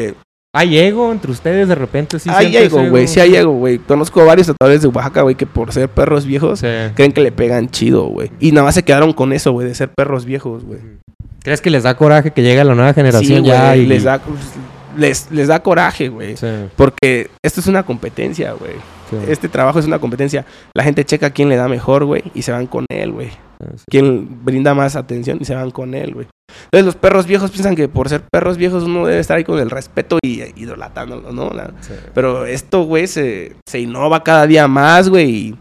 ¿Hay 0.57 0.77
ego 0.77 1.11
entre 1.11 1.31
ustedes 1.31 1.67
de 1.67 1.75
repente? 1.75 2.17
Sí 2.19 2.29
hay 2.33 2.55
ego, 2.57 2.83
güey, 2.89 3.07
sí 3.07 3.19
hay 3.19 3.35
ego, 3.35 3.51
güey. 3.51 3.77
Conozco 3.77 4.25
varios 4.25 4.47
tatuadores 4.47 4.81
de 4.81 4.87
Oaxaca, 4.87 5.21
güey, 5.21 5.35
que 5.35 5.45
por 5.45 5.71
ser 5.71 5.87
perros 5.89 6.25
viejos 6.25 6.59
Sí. 6.59 6.67
creen 6.95 7.11
que 7.11 7.21
le 7.21 7.31
pegan 7.31 7.69
chido, 7.69 8.05
güey. 8.05 8.31
Y 8.39 8.51
nada 8.51 8.65
más 8.65 8.75
se 8.75 8.83
quedaron 8.83 9.13
con 9.13 9.33
eso, 9.33 9.51
güey, 9.51 9.67
de 9.67 9.75
ser 9.75 9.89
perros 9.95 10.25
viejos, 10.25 10.63
güey. 10.63 10.79
¿Crees 11.43 11.61
que 11.61 11.69
les 11.69 11.83
da 11.83 11.95
coraje 11.95 12.31
que 12.31 12.41
llegue 12.41 12.63
la 12.63 12.73
nueva 12.75 12.89
Sí, 12.91 12.95
generación 12.95 13.39
güey, 13.41 13.51
ya? 13.51 13.75
y- 13.77 13.85
les 13.85 14.03
da 14.03 14.19
les, 14.97 15.29
les 15.31 15.47
da 15.47 15.61
coraje, 15.61 16.09
güey. 16.09 16.35
Sí, 16.37 16.47
Porque 16.75 17.29
esto 17.43 17.59
es 17.61 17.67
una 17.67 17.83
competencia, 17.83 18.53
güey. 18.53 18.71
sí. 19.11 19.17
Este 19.27 19.47
trabajo 19.47 19.77
es 19.77 19.85
una 19.85 19.99
competencia. 19.99 20.43
La 20.75 20.83
gente 20.83 21.05
checa 21.05 21.29
quién 21.29 21.49
le 21.49 21.55
da 21.55 21.67
mejor, 21.67 22.03
güey, 22.05 22.23
y 22.33 22.41
se 22.41 22.51
van 22.51 22.65
con 22.65 22.85
él, 22.89 23.11
güey. 23.11 23.29
Sí. 23.29 23.83
Quién 23.91 24.43
brinda 24.43 24.73
más 24.73 24.95
atención 24.95 25.37
y 25.39 25.45
se 25.45 25.53
van 25.53 25.69
con 25.71 25.93
él, 25.93 26.13
güey. 26.15 26.27
Entonces 26.65 26.85
los 26.85 26.95
perros 26.95 27.25
viejos 27.27 27.51
piensan 27.51 27.75
que 27.75 27.87
por 27.87 28.09
ser 28.09 28.21
perros 28.31 28.57
viejos 28.57 28.83
uno 28.83 29.05
debe 29.05 29.19
estar 29.19 29.37
ahí 29.37 29.43
con 29.43 29.59
el 29.59 29.69
respeto 29.69 30.17
y 30.23 30.41
eh, 30.41 30.53
idolatándolo, 30.55 31.31
¿no? 31.31 31.49
La- 31.51 31.71
Sí. 31.81 31.93
Pero 32.13 32.45
esto, 32.45 32.83
güey, 32.83 33.07
se, 33.07 33.55
se 33.67 33.79
innova 33.79 34.23
cada 34.23 34.47
día 34.47 34.67
más, 34.67 35.09
güey. 35.09 35.29
Y 35.29 35.55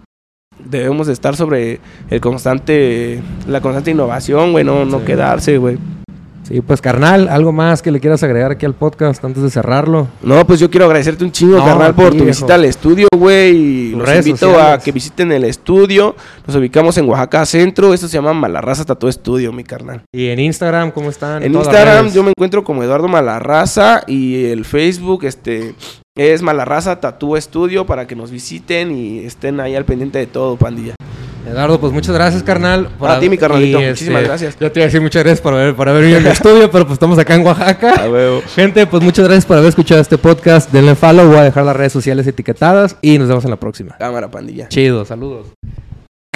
debemos 0.64 1.07
de 1.07 1.12
estar 1.12 1.37
sobre 1.37 1.81
el 2.11 2.20
constante, 2.20 3.20
la 3.46 3.61
constante 3.61 3.90
innovación, 3.90 4.53
güey. 4.53 4.64
No, 4.64 4.85
no 4.85 5.05
quedarse, 5.05 5.59
güey. 5.59 5.79
Sí, 6.47 6.61
pues 6.61 6.81
carnal, 6.81 7.29
¿algo 7.29 7.51
más 7.51 7.83
que 7.83 7.91
le 7.91 7.99
quieras 7.99 8.23
agregar 8.23 8.53
aquí 8.53 8.67
al 8.67 8.75
podcast 8.75 9.25
antes 9.25 9.43
de 9.43 9.51
cerrarlo? 9.51 10.07
No, 10.23 10.47
pues 10.47 10.61
yo 10.61 10.71
quiero 10.71 10.87
agradecerte 10.87 11.25
un 11.25 11.33
chingo, 11.33 11.57
No, 11.57 11.65
carnal, 11.65 11.93
por 11.93 12.11
tu 12.11 12.15
viejo. 12.15 12.27
visita 12.27 12.55
al 12.55 12.65
estudio, 12.65 13.09
güey. 13.17 13.91
Los 13.91 14.27
invito 14.27 14.61
a 14.61 14.79
que 14.79 14.93
visiten 14.93 15.33
el 15.33 15.43
estudio. 15.43 16.15
Nos 16.47 16.55
ubicamos 16.55 16.97
en 16.99 17.09
Oaxaca 17.09 17.45
Centro. 17.47 17.93
Esto 17.93 18.07
se 18.07 18.15
llama 18.15 18.33
Malarraza 18.33 18.85
Tatu 18.85 19.09
Estudio, 19.09 19.53
mi 19.53 19.65
carnal. 19.65 20.03
Y 20.15 20.29
en 20.29 20.39
Instagram, 20.39 20.93
¿cómo 20.93 21.11
están? 21.11 21.43
En 21.43 21.51
todas 21.51 21.67
Instagram 21.67 22.13
yo 22.13 22.23
me 22.23 22.31
encuentro 22.31 22.63
como 22.63 22.85
Eduardo 22.85 23.09
Malarraza 23.09 24.05
y 24.07 24.45
el 24.45 24.65
Facebook 24.65 25.25
este 25.25 25.75
es 26.15 26.43
Malarraza 26.43 27.01
Tatú 27.01 27.37
Estudio 27.37 27.87
para 27.87 28.07
que 28.07 28.15
nos 28.15 28.31
visiten 28.31 28.97
y 28.97 29.19
estén 29.19 29.59
ahí 29.59 29.75
al 29.75 29.85
pendiente 29.85 30.19
de 30.19 30.27
todo, 30.27 30.57
pandilla. 30.57 30.95
Eduardo, 31.47 31.81
pues 31.81 31.93
muchas 31.93 32.15
gracias, 32.15 32.43
carnal. 32.43 32.91
A 33.01 33.21
ti, 33.21 33.29
mi 33.29 33.39
carnalito. 33.39 33.79
y, 33.79 33.83
este, 33.85 33.91
Muchísimas 33.91 34.23
gracias. 34.25 34.57
Yo 34.59 34.73
te 34.73 34.81
iba 34.81 34.85
a 34.85 34.87
decir 34.87 35.01
muchas 35.01 35.23
gracias 35.23 35.41
por 35.41 35.55
haber, 35.55 35.75
por 35.75 35.89
haber 35.89 36.03
venido 36.03 36.19
al 36.19 36.27
estudio, 36.27 36.71
pero 36.71 36.85
pues 36.85 36.95
estamos 36.95 37.19
acá 37.19 37.35
en 37.35 37.47
Oaxaca. 37.47 38.09
huevo. 38.11 38.43
Gente, 38.55 38.87
pues 38.87 39.03
muchas 39.03 39.25
gracias 39.27 39.47
por 39.47 39.57
haber 39.57 39.69
escuchado 39.69 40.01
este 40.01 40.19
podcast. 40.19 40.73
Denle 40.73 40.95
follow, 40.95 41.27
voy 41.29 41.39
a 41.39 41.43
dejar 41.45 41.65
las 41.65 41.77
redes 41.77 41.93
sociales 41.93 42.27
etiquetadas 42.27 42.97
y 43.01 43.19
nos 43.19 43.29
vemos 43.29 43.45
en 43.45 43.51
la 43.51 43.57
próxima. 43.57 43.97
Cámara, 43.99 44.31
pandilla. 44.31 44.69
Chido, 44.69 45.05
saludos. 45.05 45.47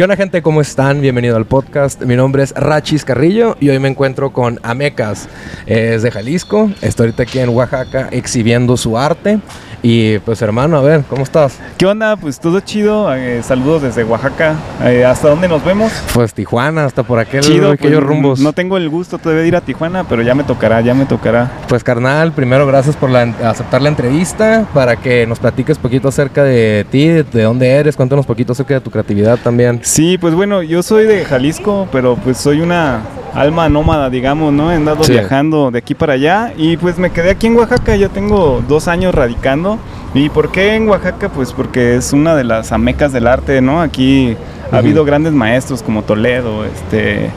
¿Qué 0.01 0.05
onda 0.05 0.17
gente? 0.17 0.41
¿Cómo 0.41 0.63
están? 0.63 1.03
Bienvenido 1.03 1.37
al 1.37 1.45
podcast. 1.45 2.01
Mi 2.05 2.17
nombre 2.17 2.43
es 2.43 2.53
Rachis 2.53 3.05
Carrillo 3.05 3.59
y 3.61 3.69
hoy 3.69 3.79
me 3.81 3.89
encuentro 3.89 4.33
con 4.33 4.59
Amecas. 4.63 5.29
Es 5.67 6.01
de 6.01 6.11
Jalisco. 6.11 6.71
Estoy 6.81 7.09
ahorita 7.09 7.25
aquí 7.25 7.39
en 7.39 7.51
Oaxaca 7.51 8.09
exhibiendo 8.11 8.79
su 8.79 8.97
arte. 8.97 9.41
Y 9.83 10.19
pues 10.21 10.43
hermano, 10.43 10.77
a 10.77 10.83
ver, 10.83 11.05
¿cómo 11.09 11.23
estás? 11.23 11.59
¿Qué 11.79 11.87
onda? 11.87 12.17
Pues 12.17 12.39
todo 12.39 12.61
chido. 12.61 13.15
eh, 13.15 13.43
saludos 13.43 13.81
desde 13.83 14.05
Oaxaca. 14.05 14.55
Eh, 14.85 15.07
¿Hasta 15.07 15.29
dónde 15.29 15.49
nos 15.49 15.65
vemos? 15.65 15.91
Pues 16.13 16.35
Tijuana, 16.35 16.85
hasta 16.85 17.03
por 17.03 17.19
aquel, 17.19 17.41
chido. 17.41 17.71
aquellos 17.71 18.01
pues, 18.01 18.07
rumbos. 18.09 18.41
No 18.41 18.53
tengo 18.53 18.77
el 18.77 18.91
gusto 18.91 19.17
todavía 19.17 19.43
de 19.43 19.49
ir 19.49 19.57
a 19.57 19.63
Tijuana, 19.63 20.05
pero 20.05 20.21
ya 20.21 20.35
me 20.35 20.45
tocará, 20.45 20.83
ya 20.83 20.93
me 20.93 21.07
tocará. 21.07 21.51
Pues 21.67 21.83
carnal, 21.83 22.33
primero 22.33 22.67
gracias 22.67 22.95
por 22.95 23.09
la- 23.09 23.35
aceptar 23.43 23.81
la 23.81 23.89
entrevista 23.89 24.67
para 24.75 24.97
que 24.97 25.27
nos 25.27 25.39
platiques 25.39 25.79
poquito 25.79 26.09
acerca 26.09 26.45
de 26.45 26.85
ti, 26.91 27.09
de, 27.09 27.23
de 27.23 27.43
dónde 27.43 27.69
eres, 27.69 27.97
cuéntanos 27.97 28.27
poquito 28.27 28.53
acerca 28.53 28.75
de 28.75 28.81
tu 28.81 28.91
creatividad 28.91 29.39
también. 29.39 29.81
Sí, 29.91 30.19
pues 30.19 30.37
bueno, 30.37 30.63
yo 30.63 30.85
soy 30.85 31.05
de 31.05 31.25
Jalisco, 31.25 31.89
pero 31.91 32.15
pues 32.15 32.37
soy 32.37 32.61
una 32.61 33.01
alma 33.35 33.69
nómada, 33.69 34.09
digamos, 34.09 34.53
¿no? 34.53 34.71
He 34.71 34.77
andado 34.77 35.03
Sí. 35.03 35.11
viajando 35.11 35.73
de 35.73 35.79
aquí 35.79 35.95
para 35.97 36.13
allá 36.13 36.53
y 36.57 36.77
pues 36.77 36.97
me 36.97 37.11
quedé 37.11 37.31
aquí 37.31 37.49
en 37.49 37.57
Oaxaca, 37.57 37.97
ya 37.97 38.09
tengo 38.09 38.63
dos 38.69 38.87
años 38.87 39.13
radicando. 39.13 39.81
¿Y 40.15 40.29
por 40.29 40.53
qué 40.53 40.77
en 40.77 40.89
Oaxaca? 40.89 41.29
Pues 41.29 41.53
porque 41.53 41.97
es 41.97 42.13
una 42.13 42.37
de 42.37 42.45
las 42.45 42.71
amecas 42.71 43.13
del 43.13 43.27
arte, 43.27 43.61
¿no? 43.61 43.83
Aquí 43.83 44.37
ha 44.71 44.77
habido 44.77 45.05
grandes 45.05 45.33
maestros 45.33 45.83
como 45.83 46.03
Toledo, 46.05 46.65
este, 46.65 47.29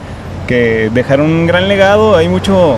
que 0.46 0.92
dejaron 0.94 1.26
un 1.32 1.46
gran 1.48 1.66
legado, 1.66 2.16
hay 2.16 2.28
muchos 2.28 2.76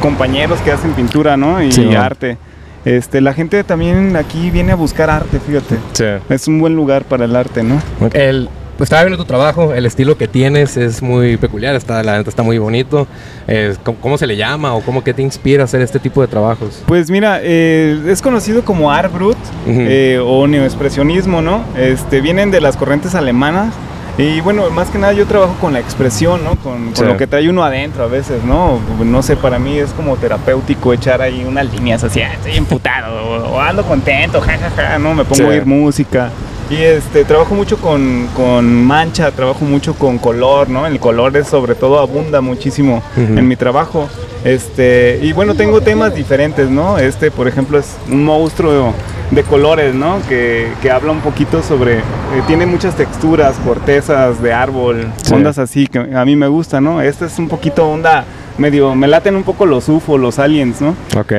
compañeros 0.00 0.58
que 0.60 0.72
hacen 0.72 0.92
pintura, 0.92 1.36
¿no? 1.36 1.62
Y 1.62 1.72
Sí, 1.72 1.94
arte. 1.94 2.38
Este, 2.84 3.20
la 3.20 3.34
gente 3.34 3.62
también 3.64 4.16
aquí 4.16 4.50
viene 4.50 4.72
a 4.72 4.76
buscar 4.76 5.10
arte, 5.10 5.38
fíjate. 5.40 5.76
Sí. 5.92 6.04
Es 6.32 6.48
un 6.48 6.60
buen 6.60 6.74
lugar 6.74 7.04
para 7.04 7.24
el 7.24 7.36
arte, 7.36 7.62
¿no? 7.62 7.80
El, 8.12 8.48
pues 8.80 8.86
estaba 8.86 9.02
viendo 9.02 9.18
tu 9.18 9.26
trabajo, 9.26 9.74
el 9.74 9.84
estilo 9.84 10.16
que 10.16 10.26
tienes 10.26 10.78
es 10.78 11.02
muy 11.02 11.36
peculiar, 11.36 11.74
está, 11.74 12.02
la 12.02 12.16
neta 12.16 12.30
está 12.30 12.42
muy 12.42 12.56
bonito. 12.56 13.06
Eh, 13.46 13.76
¿cómo, 13.84 13.98
cómo 14.00 14.16
se 14.16 14.26
le 14.26 14.38
llama 14.38 14.72
o 14.74 14.80
cómo 14.80 15.04
que 15.04 15.12
te 15.12 15.20
inspira 15.20 15.60
a 15.60 15.64
hacer 15.64 15.82
este 15.82 15.98
tipo 15.98 16.22
de 16.22 16.28
trabajos? 16.28 16.82
Pues 16.86 17.10
mira, 17.10 17.40
eh, 17.42 18.00
es 18.06 18.22
conocido 18.22 18.64
como 18.64 18.90
Art 18.90 19.12
Brut 19.12 19.36
eh, 19.66 20.18
o 20.24 20.46
neoexpresionismo, 20.46 21.42
¿no? 21.42 21.62
Este, 21.76 22.22
vienen 22.22 22.50
de 22.50 22.62
las 22.62 22.78
corrientes 22.78 23.14
alemanas. 23.14 23.74
Y 24.18 24.40
bueno, 24.42 24.68
más 24.70 24.90
que 24.90 24.98
nada 24.98 25.12
yo 25.12 25.26
trabajo 25.26 25.54
con 25.60 25.72
la 25.72 25.80
expresión, 25.80 26.44
¿no? 26.44 26.56
Con, 26.56 26.86
con 26.86 26.96
Sí. 26.96 27.04
lo 27.04 27.16
que 27.16 27.26
trae 27.26 27.48
uno 27.48 27.64
adentro 27.64 28.04
a 28.04 28.06
veces, 28.06 28.44
¿no? 28.44 28.78
No 29.04 29.22
sé, 29.22 29.36
para 29.36 29.58
mí 29.58 29.78
es 29.78 29.90
como 29.92 30.16
terapéutico 30.16 30.92
echar 30.92 31.22
ahí 31.22 31.44
unas 31.46 31.72
líneas 31.72 32.04
así, 32.04 32.20
"Ah, 32.20 32.34
estoy 32.34 32.56
emputado, 32.56 33.14
o, 33.24 33.54
o 33.54 33.60
ando 33.60 33.82
contento, 33.84 34.40
jajaja, 34.46 34.98
¿no? 34.98 35.14
Me 35.14 35.24
pongo 35.24 35.36
Sí. 35.36 35.42
a 35.42 35.46
oír 35.48 35.64
música. 35.64 36.30
Y 36.70 36.76
este, 36.76 37.24
trabajo 37.24 37.54
mucho 37.56 37.78
con, 37.78 38.28
con 38.36 38.84
mancha, 38.86 39.32
trabajo 39.32 39.64
mucho 39.64 39.94
con 39.94 40.18
color, 40.18 40.68
¿no? 40.70 40.86
El 40.86 41.00
color 41.00 41.36
es 41.36 41.48
sobre 41.48 41.74
todo 41.74 41.98
abunda 41.98 42.40
muchísimo 42.40 43.02
Ujú. 43.16 43.38
en 43.38 43.48
mi 43.48 43.56
trabajo. 43.56 44.08
Este, 44.44 45.18
y 45.20 45.32
bueno, 45.32 45.54
tengo 45.56 45.80
temas 45.80 46.14
diferentes, 46.14 46.70
¿no? 46.70 46.96
Este, 46.98 47.32
por 47.32 47.48
ejemplo, 47.48 47.76
es 47.78 47.96
un 48.08 48.24
monstruo 48.24 48.94
de 49.32 49.42
colores, 49.42 49.94
¿no? 49.96 50.18
Que, 50.28 50.68
que 50.80 50.90
habla 50.92 51.10
un 51.10 51.20
poquito 51.20 51.60
sobre, 51.62 51.98
eh, 51.98 52.02
tiene 52.46 52.66
muchas 52.66 52.94
texturas, 52.94 53.56
cortezas 53.66 54.40
de 54.40 54.52
árbol, 54.52 55.08
Sí. 55.24 55.34
ondas 55.34 55.58
así 55.58 55.88
que 55.88 55.98
a 55.98 56.24
mí 56.24 56.36
me 56.36 56.46
gusta, 56.46 56.80
¿no? 56.80 57.02
Este 57.02 57.26
es 57.26 57.36
un 57.40 57.48
poquito 57.48 57.88
onda 57.88 58.24
medio, 58.58 58.94
me 58.94 59.08
laten 59.08 59.34
un 59.34 59.42
poco 59.42 59.66
los 59.66 59.88
UFO, 59.88 60.18
los 60.18 60.38
aliens, 60.38 60.80
¿no? 60.80 60.90
Ok, 61.18 61.32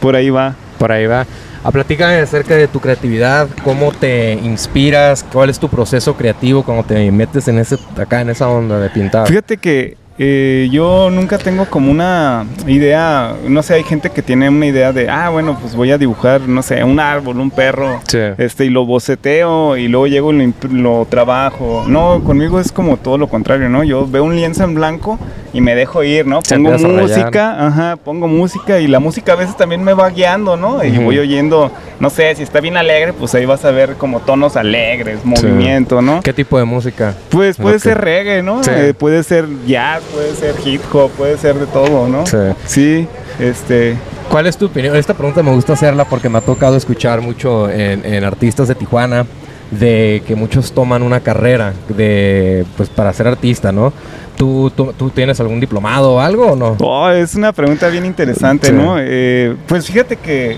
Por 0.00 0.16
ahí 0.16 0.28
va. 0.30 0.54
por 0.78 0.90
ahí 0.92 1.06
va. 1.06 1.24
A 1.66 1.72
platícame 1.72 2.20
acerca 2.20 2.54
de 2.54 2.68
tu 2.68 2.78
creatividad, 2.78 3.48
cómo 3.64 3.90
te 3.90 4.34
inspiras, 4.34 5.24
cuál 5.32 5.50
es 5.50 5.58
tu 5.58 5.68
proceso 5.68 6.14
creativo 6.14 6.62
cuando 6.62 6.84
te 6.84 7.10
metes 7.10 7.48
en 7.48 7.58
ese, 7.58 7.76
acá 8.00 8.20
en 8.20 8.30
esa 8.30 8.48
onda 8.48 8.78
de 8.78 8.88
pintar. 8.88 9.26
Fíjate 9.26 9.56
que 9.56 9.96
eh, 10.16 10.68
yo 10.70 11.10
nunca 11.10 11.38
tengo 11.38 11.66
como 11.66 11.90
una 11.90 12.46
idea, 12.68 13.34
no 13.48 13.64
sé, 13.64 13.74
hay 13.74 13.82
gente 13.82 14.10
que 14.10 14.22
tiene 14.22 14.48
una 14.48 14.64
idea 14.66 14.92
de, 14.92 15.10
ah, 15.10 15.28
bueno, 15.30 15.58
pues 15.60 15.74
voy 15.74 15.90
a 15.90 15.98
dibujar, 15.98 16.42
no 16.42 16.62
sé, 16.62 16.84
un 16.84 17.00
árbol, 17.00 17.40
un 17.40 17.50
perro, 17.50 18.00
Sí. 18.06 18.20
este, 18.38 18.66
y 18.66 18.70
lo 18.70 18.86
boceteo 18.86 19.76
y 19.76 19.88
luego 19.88 20.06
llego 20.06 20.32
y 20.32 20.46
lo, 20.46 20.52
lo 20.70 21.06
trabajo. 21.10 21.84
No, 21.88 22.22
conmigo 22.22 22.60
es 22.60 22.70
como 22.70 22.96
todo 22.96 23.18
lo 23.18 23.26
contrario, 23.26 23.68
¿no? 23.68 23.82
Yo 23.82 24.06
veo 24.06 24.22
un 24.22 24.36
lienzo 24.36 24.62
en 24.62 24.74
blanco 24.76 25.18
y 25.56 25.60
me 25.62 25.74
dejo 25.74 26.04
ir, 26.04 26.26
¿no? 26.26 26.40
Pongo 26.42 26.76
música, 26.76 27.66
ajá, 27.66 27.96
pongo 27.96 28.28
música 28.28 28.78
y 28.78 28.86
la 28.86 29.00
música 29.00 29.32
a 29.32 29.36
veces 29.36 29.56
también 29.56 29.82
me 29.82 29.94
va 29.94 30.10
guiando, 30.10 30.54
¿no? 30.58 30.84
Y 30.84 30.98
voy 30.98 31.18
oyendo, 31.18 31.70
no 31.98 32.10
sé, 32.10 32.34
si 32.34 32.42
está 32.42 32.60
bien 32.60 32.76
alegre, 32.76 33.14
pues 33.14 33.34
ahí 33.34 33.46
vas 33.46 33.64
a 33.64 33.70
ver 33.70 33.94
como 33.94 34.20
tonos 34.20 34.54
alegres, 34.56 35.24
movimiento, 35.24 36.02
¿no? 36.02 36.20
¿Qué 36.20 36.34
tipo 36.34 36.58
de 36.58 36.66
música? 36.66 37.14
Pues 37.30 37.56
puede 37.56 37.78
ser 37.78 37.96
reggae, 37.98 38.42
¿no? 38.42 38.62
Sí. 38.62 38.70
Eh, 38.70 38.92
puede 38.92 39.22
ser 39.22 39.46
jazz, 39.66 40.02
puede 40.12 40.34
ser 40.34 40.54
hip 40.62 40.82
hop, 40.92 41.10
puede 41.12 41.38
ser 41.38 41.54
de 41.54 41.66
todo, 41.66 42.06
¿no? 42.06 42.26
Sí. 42.26 42.36
Sí, 42.66 43.08
este, 43.40 43.96
¿Cuál 44.30 44.46
es 44.46 44.58
tu 44.58 44.66
opinión? 44.66 44.94
Esta 44.94 45.14
pregunta 45.14 45.42
me 45.42 45.52
gusta 45.52 45.72
hacerla 45.72 46.04
porque 46.04 46.28
me 46.28 46.36
ha 46.36 46.42
tocado 46.42 46.76
escuchar 46.76 47.22
mucho 47.22 47.70
en, 47.70 48.04
en 48.04 48.24
artistas 48.24 48.68
de 48.68 48.74
Tijuana 48.74 49.24
de 49.70 50.22
que 50.26 50.36
muchos 50.36 50.72
toman 50.72 51.02
una 51.02 51.20
carrera 51.20 51.72
de 51.88 52.64
pues 52.76 52.88
para 52.88 53.12
ser 53.12 53.26
artista, 53.26 53.72
¿no? 53.72 53.92
¿Tú, 54.36 54.70
tú, 54.74 54.92
tú 54.96 55.10
tienes 55.10 55.40
algún 55.40 55.60
diplomado 55.60 56.14
o 56.14 56.20
algo 56.20 56.52
o 56.52 56.56
no? 56.56 56.76
Oh, 56.80 57.08
es 57.10 57.34
una 57.34 57.52
pregunta 57.52 57.88
bien 57.88 58.04
interesante, 58.04 58.68
Sí. 58.68 58.72
¿no? 58.74 58.96
Eh, 58.98 59.56
pues 59.66 59.86
fíjate 59.86 60.16
que 60.16 60.56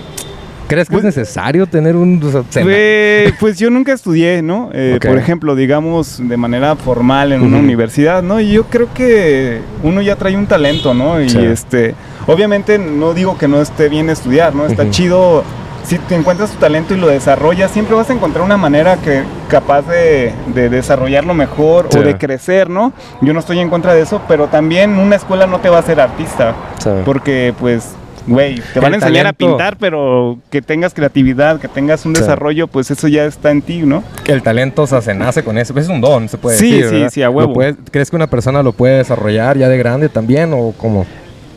¿Crees 0.67 0.87
que 0.87 0.93
Pues- 0.97 1.05
es 1.05 1.15
necesario 1.17 1.65
tener 1.65 1.95
un 1.95 2.21
o 2.23 2.29
sea, 2.51 2.63
Eh, 2.67 3.31
pues 3.39 3.57
yo 3.57 3.71
nunca 3.71 3.91
estudié, 3.91 4.43
¿no? 4.43 4.69
Eh. 4.71 4.99
Por 5.03 5.17
ejemplo, 5.17 5.55
digamos, 5.55 6.21
de 6.23 6.37
manera 6.37 6.75
formal 6.75 7.31
en 7.31 7.41
una 7.41 7.55
Ujú. 7.57 7.65
universidad, 7.65 8.21
¿no? 8.21 8.39
Y 8.39 8.51
yo 8.51 8.65
creo 8.65 8.87
que 8.93 9.61
uno 9.81 10.03
ya 10.03 10.15
trae 10.15 10.37
un 10.37 10.45
talento, 10.45 10.93
¿no? 10.93 11.19
Y 11.19 11.27
Sí. 11.31 11.39
este, 11.39 11.95
obviamente 12.27 12.77
no 12.77 13.15
digo 13.15 13.35
que 13.35 13.47
no 13.47 13.59
esté 13.59 13.89
bien 13.89 14.11
estudiar, 14.11 14.53
¿no? 14.53 14.67
Está 14.67 14.91
chido. 14.91 15.43
Si 15.89 15.97
te 15.97 16.13
encuentras 16.13 16.51
tu 16.51 16.59
talento 16.59 16.93
y 16.93 16.97
lo 16.97 17.07
desarrollas, 17.07 17.71
siempre 17.71 17.95
vas 17.95 18.07
a 18.11 18.13
encontrar 18.13 18.45
una 18.45 18.57
manera 18.57 18.97
que 18.97 19.23
capaz 19.49 19.81
de, 19.87 20.31
de 20.53 20.69
desarrollarlo 20.69 21.33
mejor 21.33 21.87
Sí. 21.89 21.97
o 21.97 22.01
de 22.03 22.15
crecer, 22.15 22.69
¿no? 22.69 22.93
Yo 23.21 23.33
no 23.33 23.39
estoy 23.39 23.57
en 23.57 23.71
contra 23.71 23.95
de 23.95 24.01
eso, 24.01 24.21
pero 24.27 24.47
también 24.49 24.99
una 24.99 25.15
escuela 25.15 25.47
no 25.47 25.59
te 25.61 25.69
va 25.69 25.77
a 25.77 25.79
hacer 25.79 25.99
artista. 25.99 26.53
Sí. 26.77 26.91
Porque, 27.05 27.55
pues, 27.59 27.95
güey, 28.27 28.61
te 28.71 28.79
van 28.79 28.93
a 28.93 28.95
enseñar 28.97 29.25
a 29.25 29.33
pintar, 29.33 29.77
pero 29.77 30.37
que 30.51 30.61
tengas 30.61 30.93
creatividad, 30.93 31.59
que 31.59 31.67
tengas 31.67 32.05
un 32.05 32.13
Sí. 32.15 32.21
desarrollo, 32.21 32.67
pues 32.67 32.91
eso 32.91 33.07
ya 33.07 33.25
está 33.25 33.49
en 33.49 33.63
ti, 33.63 33.81
¿no? 33.81 34.03
Que 34.23 34.33
el 34.33 34.43
talento 34.43 34.83
o 34.83 34.87
sea, 34.87 35.01
se 35.01 35.15
nace 35.15 35.43
con 35.43 35.57
eso. 35.57 35.73
Es 35.79 35.87
un 35.87 36.01
don, 36.01 36.29
se 36.29 36.37
puede 36.37 36.55
Sí, 36.57 36.69
decir. 36.69 36.85
sí, 36.89 36.93
¿verdad? 36.97 37.09
sí, 37.11 37.23
a 37.23 37.25
¿Lo 37.29 37.31
huevo. 37.31 37.53
puedes- 37.53 37.77
¿Crees 37.89 38.11
que 38.11 38.15
una 38.15 38.27
persona 38.27 38.61
lo 38.61 38.73
puede 38.73 38.97
desarrollar 38.97 39.57
ya 39.57 39.67
de 39.67 39.77
grande 39.79 40.07
también 40.07 40.51
o 40.53 40.71
cómo? 40.77 41.07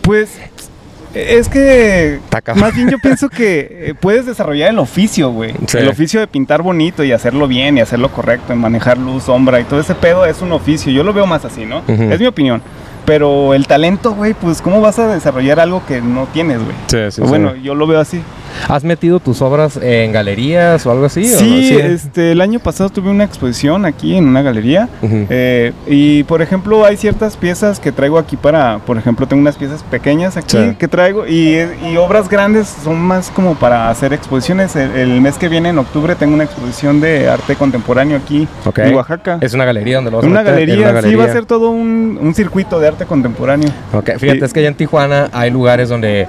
Pues 0.00 0.30
es 1.14 1.48
que 1.48 2.20
más 2.56 2.74
bien 2.74 2.90
yo 2.90 2.98
pienso 2.98 3.28
que 3.28 3.68
eh, 3.70 3.94
puedes 3.98 4.26
desarrollar 4.26 4.70
el 4.70 4.78
oficio, 4.78 5.30
güey. 5.30 5.54
Sí. 5.66 5.78
El 5.78 5.88
oficio 5.88 6.20
de 6.20 6.26
pintar 6.26 6.62
bonito 6.62 7.04
y 7.04 7.12
hacerlo 7.12 7.46
bien 7.48 7.78
y 7.78 7.80
hacerlo 7.80 8.10
correcto, 8.10 8.52
en 8.52 8.58
manejar 8.58 8.98
luz, 8.98 9.24
sombra 9.24 9.60
y 9.60 9.64
todo 9.64 9.80
ese 9.80 9.94
pedo 9.94 10.24
es 10.26 10.40
un 10.42 10.52
oficio. 10.52 10.92
Yo 10.92 11.04
lo 11.04 11.12
veo 11.12 11.26
más 11.26 11.44
así, 11.44 11.64
¿no? 11.66 11.82
Es 11.86 12.18
mi 12.20 12.26
opinión. 12.26 12.62
Pero 13.04 13.52
el 13.52 13.66
talento, 13.66 14.12
güey, 14.12 14.32
pues 14.32 14.62
¿cómo 14.62 14.80
vas 14.80 14.98
a 14.98 15.12
desarrollar 15.12 15.58
algo 15.58 15.84
que 15.86 16.00
no 16.00 16.28
tienes, 16.32 16.58
güey? 16.62 16.76
Sí, 16.86 16.98
sí, 17.10 17.20
bueno, 17.20 17.56
yo 17.56 17.74
lo 17.74 17.86
veo 17.86 18.00
así. 18.00 18.22
¿Has 18.68 18.84
metido 18.84 19.20
tus 19.20 19.42
obras 19.42 19.78
en 19.82 20.12
galerías 20.12 20.84
o 20.86 20.90
algo 20.90 21.04
así? 21.06 21.24
o 21.32 21.38
Sí, 21.38 21.76
este, 21.80 22.32
el 22.32 22.40
año 22.40 22.58
pasado 22.60 22.90
tuve 22.90 23.10
una 23.10 23.24
exposición 23.24 23.84
aquí 23.84 24.16
en 24.16 24.26
una 24.28 24.42
galería. 24.42 24.88
Eh, 25.02 25.72
y 25.86 26.22
por 26.24 26.42
ejemplo, 26.42 26.84
hay 26.84 26.96
ciertas 26.96 27.36
piezas 27.36 27.80
que 27.80 27.92
traigo 27.92 28.18
aquí 28.18 28.36
para, 28.36 28.78
por 28.78 28.96
ejemplo, 28.98 29.26
tengo 29.26 29.40
unas 29.40 29.56
piezas 29.56 29.82
pequeñas 29.84 30.36
aquí 30.36 30.56
Sí. 30.56 30.76
que 30.78 30.88
traigo 30.88 31.26
y, 31.26 31.58
y 31.90 31.96
obras 31.96 32.28
grandes 32.28 32.68
son 32.84 33.00
más 33.00 33.30
como 33.30 33.54
para 33.54 33.88
hacer 33.90 34.12
exposiciones. 34.12 34.76
El, 34.76 34.90
el 34.92 35.20
mes 35.20 35.36
que 35.38 35.48
viene, 35.48 35.70
en 35.70 35.78
octubre, 35.78 36.14
tengo 36.14 36.34
una 36.34 36.44
exposición 36.44 37.00
de 37.00 37.28
arte 37.28 37.56
contemporáneo 37.56 38.16
aquí 38.16 38.46
en 38.76 38.94
Oaxaca. 38.94 39.38
Es 39.40 39.54
una 39.54 39.64
galería 39.64 39.96
donde 39.96 40.10
lo 40.10 40.18
vas 40.18 40.26
a 40.26 40.28
una 40.28 40.42
meter, 40.42 40.52
en 40.54 40.66
galería, 40.68 40.90
una 40.90 41.02
sí, 41.02 41.14
va 41.14 41.24
a 41.24 41.32
ser 41.32 41.46
todo 41.46 41.70
un, 41.70 42.18
un 42.20 42.34
circuito 42.34 42.78
de 42.80 42.88
arte 42.88 43.06
contemporáneo. 43.06 43.70
Ok, 43.92 44.10
fíjate, 44.18 44.44
es 44.44 44.52
que 44.52 44.60
allá 44.60 44.68
en 44.68 44.74
Tijuana 44.74 45.28
hay 45.32 45.50
lugares 45.50 45.88
donde 45.88 46.26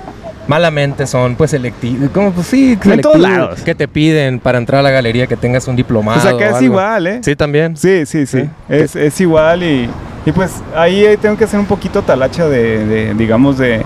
malamente 0.47 1.07
son 1.07 1.35
pues 1.35 1.51
selectivos, 1.51 2.09
como 2.11 2.31
pues 2.31 2.47
sí, 2.47 2.77
En 2.83 3.01
todos 3.01 3.19
lados. 3.19 3.61
que 3.61 3.75
te 3.75 3.87
piden 3.87 4.39
para 4.39 4.57
entrar 4.57 4.79
a 4.79 4.83
la 4.83 4.91
galería 4.91 5.27
que 5.27 5.37
tengas 5.37 5.67
un 5.67 5.75
diplomado. 5.75 6.19
Pues 6.21 6.33
acá 6.33 6.45
o 6.45 6.49
es 6.49 6.53
algo. 6.55 6.63
igual, 6.65 7.07
¿eh? 7.07 7.19
Sí, 7.23 7.35
también. 7.35 7.77
Sí, 7.77 8.05
sí, 8.05 8.25
sí. 8.25 8.41
Sí. 8.41 8.49
Es, 8.69 8.95
es 8.95 9.21
igual 9.21 9.63
y, 9.63 9.89
y 10.25 10.31
pues 10.31 10.51
ahí 10.75 11.05
tengo 11.21 11.37
que 11.37 11.45
hacer 11.45 11.59
un 11.59 11.65
poquito 11.65 12.01
talacha 12.01 12.47
de, 12.49 12.85
de, 12.85 13.13
digamos, 13.13 13.57
de, 13.57 13.83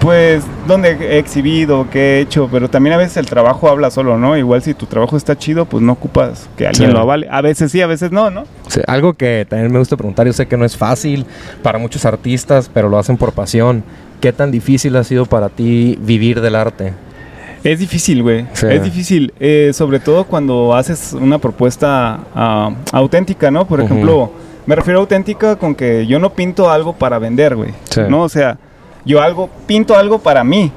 pues, 0.00 0.44
donde 0.66 0.90
he 0.92 1.18
exhibido, 1.18 1.86
qué 1.90 2.18
he 2.18 2.20
hecho, 2.20 2.48
pero 2.52 2.68
también 2.70 2.94
a 2.94 2.98
veces 2.98 3.16
el 3.16 3.26
trabajo 3.26 3.68
habla 3.68 3.90
solo, 3.90 4.16
¿no? 4.18 4.36
Igual 4.36 4.62
si 4.62 4.74
tu 4.74 4.86
trabajo 4.86 5.16
está 5.16 5.36
chido, 5.36 5.64
pues 5.64 5.82
no 5.82 5.92
ocupas 5.94 6.48
que 6.56 6.66
alguien 6.68 6.90
Sí. 6.90 6.94
lo 6.94 7.00
avale. 7.00 7.26
A 7.30 7.40
veces 7.40 7.72
sí, 7.72 7.80
a 7.80 7.86
veces 7.88 8.12
no, 8.12 8.30
¿no? 8.30 8.44
Sí, 8.68 8.80
algo 8.86 9.14
que 9.14 9.44
también 9.48 9.72
me 9.72 9.78
gusta 9.80 9.96
preguntar, 9.96 10.26
yo 10.26 10.32
sé 10.32 10.46
que 10.46 10.56
no 10.56 10.64
es 10.64 10.76
fácil 10.76 11.26
para 11.62 11.78
muchos 11.78 12.04
artistas, 12.04 12.70
pero 12.72 12.88
lo 12.88 12.98
hacen 12.98 13.16
por 13.16 13.32
pasión. 13.32 13.82
¿Qué 14.20 14.32
tan 14.32 14.50
difícil 14.50 14.96
ha 14.96 15.04
sido 15.04 15.26
para 15.26 15.48
ti 15.48 15.96
vivir 16.00 16.40
del 16.40 16.56
arte? 16.56 16.92
Es 17.62 17.78
difícil, 17.78 18.22
güey. 18.22 18.46
Sí. 18.52 18.66
Es 18.68 18.82
difícil, 18.82 19.32
eh, 19.40 19.70
sobre 19.74 20.00
todo 20.00 20.24
cuando 20.24 20.74
haces 20.74 21.12
una 21.12 21.38
propuesta 21.38 22.20
ah, 22.34 22.70
auténtica, 22.92 23.50
¿no? 23.50 23.66
Por 23.66 23.80
ejemplo, 23.80 24.32
me 24.66 24.74
refiero 24.74 25.00
a 25.00 25.02
auténtica 25.02 25.56
con 25.56 25.74
que 25.74 26.06
yo 26.06 26.18
no 26.18 26.30
pinto 26.30 26.70
algo 26.70 26.92
para 26.92 27.18
vender, 27.18 27.56
güey. 27.56 27.70
Sí. 27.90 28.02
No, 28.08 28.22
o 28.22 28.28
sea, 28.28 28.58
yo 29.04 29.20
algo 29.20 29.48
pinto 29.66 29.96
algo 29.96 30.18
para 30.18 30.44
mí. 30.44 30.70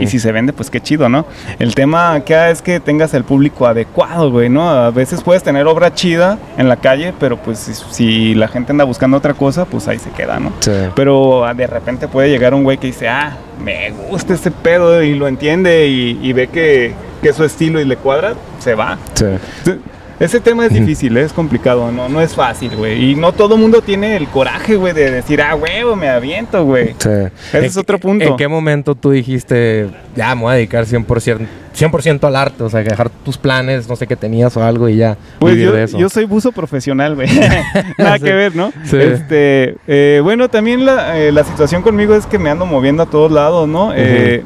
Y 0.00 0.06
si 0.06 0.18
se 0.18 0.32
vende, 0.32 0.52
pues 0.52 0.70
qué 0.70 0.80
chido, 0.80 1.08
¿no? 1.08 1.24
El 1.58 1.74
tema 1.74 2.14
acá 2.14 2.50
es 2.50 2.62
que 2.62 2.80
tengas 2.80 3.14
el 3.14 3.24
público 3.24 3.66
adecuado, 3.66 4.30
güey, 4.30 4.48
¿no? 4.48 4.68
A 4.68 4.90
veces 4.90 5.22
puedes 5.22 5.42
tener 5.42 5.66
obra 5.66 5.94
chida 5.94 6.38
en 6.58 6.68
la 6.68 6.76
calle, 6.76 7.14
pero 7.18 7.36
pues 7.36 7.58
si, 7.58 7.74
si 7.74 8.34
la 8.34 8.48
gente 8.48 8.72
anda 8.72 8.84
buscando 8.84 9.16
otra 9.16 9.34
cosa, 9.34 9.64
pues 9.64 9.88
ahí 9.88 9.98
se 9.98 10.10
queda, 10.10 10.38
¿no? 10.38 10.52
Sí. 10.60 10.72
Pero 10.94 11.44
ah, 11.44 11.54
de 11.54 11.66
repente 11.66 12.08
puede 12.08 12.28
llegar 12.28 12.54
un 12.54 12.64
güey 12.64 12.78
que 12.78 12.88
dice, 12.88 13.08
ah, 13.08 13.36
me 13.62 13.90
gusta 13.90 14.34
este 14.34 14.50
pedo 14.50 15.02
y 15.02 15.14
lo 15.14 15.28
entiende 15.28 15.86
y, 15.88 16.18
y 16.22 16.32
ve 16.32 16.48
que, 16.48 16.94
que 17.22 17.28
es 17.30 17.36
su 17.36 17.44
estilo 17.44 17.80
y 17.80 17.84
le 17.84 17.96
cuadra, 17.96 18.34
se 18.58 18.74
va. 18.74 18.98
Sí. 19.14 19.24
Entonces, 19.24 19.78
Ese 20.20 20.38
tema 20.38 20.66
es 20.66 20.72
difícil, 20.74 21.16
es 21.16 21.32
complicado, 21.32 21.90
no, 21.90 22.08
no 22.10 22.20
es 22.20 22.34
fácil, 22.34 22.76
güey. 22.76 23.10
Y 23.12 23.14
no 23.16 23.32
todo 23.32 23.56
mundo 23.56 23.80
tiene 23.80 24.16
el 24.16 24.28
coraje, 24.28 24.76
güey, 24.76 24.92
de 24.92 25.10
decir, 25.10 25.40
ah, 25.40 25.54
huevo, 25.54 25.96
me 25.96 26.08
aviento, 26.10 26.62
güey. 26.64 26.94
Sí. 26.98 27.08
Ese 27.08 27.58
¿En 27.58 27.64
es 27.64 27.76
otro 27.78 27.98
punto. 27.98 28.24
¿En 28.26 28.36
qué 28.36 28.46
momento 28.46 28.94
tú 28.94 29.10
dijiste, 29.12 29.88
ya 30.14 30.34
me 30.34 30.42
voy 30.42 30.52
a 30.52 30.54
dedicar 30.56 30.84
100%, 30.84 31.38
100 31.72 32.18
al 32.22 32.36
arte? 32.36 32.62
O 32.62 32.68
sea, 32.68 32.82
dejar 32.82 33.08
tus 33.08 33.38
planes, 33.38 33.88
no 33.88 33.96
sé 33.96 34.06
qué 34.06 34.14
tenías 34.14 34.54
o 34.58 34.62
algo 34.62 34.90
y 34.90 34.96
ya 34.96 35.16
Pues 35.38 35.54
vivir 35.54 35.68
yo, 35.70 35.74
de 35.74 35.84
eso. 35.84 35.98
yo 35.98 36.10
soy 36.10 36.26
buzo 36.26 36.52
profesional, 36.52 37.14
güey. 37.14 37.28
Nada 37.98 38.18
Sí. 38.18 38.24
que 38.24 38.32
ver, 38.34 38.54
¿no? 38.54 38.72
Sí. 38.84 38.98
Este, 38.98 39.76
eh, 39.86 40.20
bueno, 40.22 40.50
también 40.50 40.84
la, 40.84 41.18
eh, 41.18 41.32
la 41.32 41.44
situación 41.44 41.80
conmigo 41.80 42.14
es 42.14 42.26
que 42.26 42.38
me 42.38 42.50
ando 42.50 42.66
moviendo 42.66 43.02
a 43.04 43.06
todos 43.06 43.32
lados, 43.32 43.66
¿no? 43.66 43.92
Eh, 43.96 44.44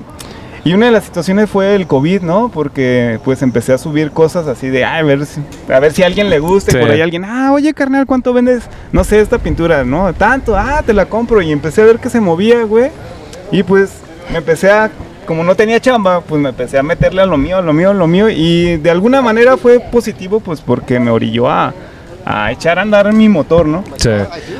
y 0.64 0.72
una 0.72 0.86
de 0.86 0.92
las 0.92 1.04
situaciones 1.04 1.50
fue 1.50 1.74
el 1.74 1.86
COVID, 1.86 2.22
¿no? 2.22 2.48
Porque 2.48 3.20
pues 3.24 3.42
empecé 3.42 3.74
a 3.74 3.78
subir 3.78 4.10
cosas 4.12 4.46
así 4.46 4.68
de, 4.68 4.84
"Ay, 4.84 5.00
a 5.00 5.04
ver 5.04 5.26
si, 5.26 5.40
a 5.70 5.78
ver 5.78 5.92
si 5.92 6.02
a 6.02 6.06
alguien 6.06 6.30
le 6.30 6.38
gusta. 6.38 6.72
Sí. 6.72 6.78
Y 6.78 6.80
por 6.80 6.90
ahí 6.90 7.00
alguien, 7.02 7.24
ah, 7.24 7.52
oye, 7.52 7.74
carnal, 7.74 8.06
¿cuánto 8.06 8.32
vendes? 8.32 8.62
No 8.90 9.04
sé, 9.04 9.20
esta 9.20 9.38
pintura, 9.38 9.84
¿no? 9.84 10.12
Tanto, 10.14 10.56
ah, 10.56 10.82
te 10.84 10.94
la 10.94 11.04
compro. 11.06 11.42
Y 11.42 11.52
empecé 11.52 11.82
a 11.82 11.84
ver 11.84 11.98
que 11.98 12.08
se 12.08 12.20
movía, 12.20 12.62
güey. 12.64 12.90
Y 13.52 13.62
pues 13.62 13.90
me 14.32 14.38
empecé 14.38 14.70
a, 14.70 14.90
como 15.26 15.44
no 15.44 15.54
tenía 15.54 15.80
chamba, 15.80 16.22
pues 16.22 16.40
me 16.40 16.48
empecé 16.48 16.78
a 16.78 16.82
meterle 16.82 17.20
a 17.22 17.26
lo 17.26 17.36
mío, 17.36 17.58
a 17.58 17.62
lo 17.62 17.72
mío, 17.72 17.90
a 17.90 17.94
lo 17.94 18.06
mío. 18.06 18.30
Y 18.30 18.78
de 18.78 18.90
alguna 18.90 19.20
manera 19.20 19.56
fue 19.56 19.80
positivo, 19.80 20.40
pues 20.40 20.60
porque 20.62 20.98
me 20.98 21.10
orilló 21.10 21.50
a, 21.50 21.74
a 22.24 22.50
echar 22.52 22.78
a 22.78 22.82
andar 22.82 23.12
mi 23.12 23.28
motor, 23.28 23.66
¿no? 23.66 23.84
Sí. 23.96 24.10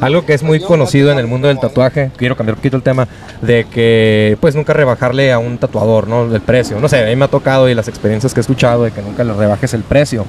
Algo 0.00 0.24
que 0.27 0.35
es 0.35 0.42
muy 0.42 0.61
conocido 0.61 1.11
en 1.11 1.18
el 1.18 1.27
mundo 1.27 1.48
del 1.48 1.59
tatuaje, 1.59 2.11
quiero 2.16 2.37
cambiar 2.37 2.55
un 2.55 2.59
poquito 2.59 2.77
el 2.77 2.83
tema, 2.83 3.09
de 3.40 3.64
que 3.64 4.37
pues 4.40 4.55
nunca 4.55 4.72
rebajarle 4.72 5.33
a 5.33 5.38
un 5.38 5.59
tatuador, 5.59 6.09
¿no? 6.09 6.35
El 6.35 6.40
precio. 6.40 6.79
No 6.81 6.88
sé, 6.88 7.03
a 7.03 7.07
mí 7.07 7.16
me 7.16 7.24
ha 7.24 7.29
tocado 7.29 7.68
y 7.68 7.74
las 7.74 7.88
experiencias 7.88 8.35
que 8.35 8.40
he 8.40 8.42
escuchado 8.42 8.85
de 8.85 8.90
que 8.90 9.03
nunca 9.03 9.24
le 9.24 9.33
rebajes 9.33 9.74
el 9.74 9.83
precio. 9.83 10.27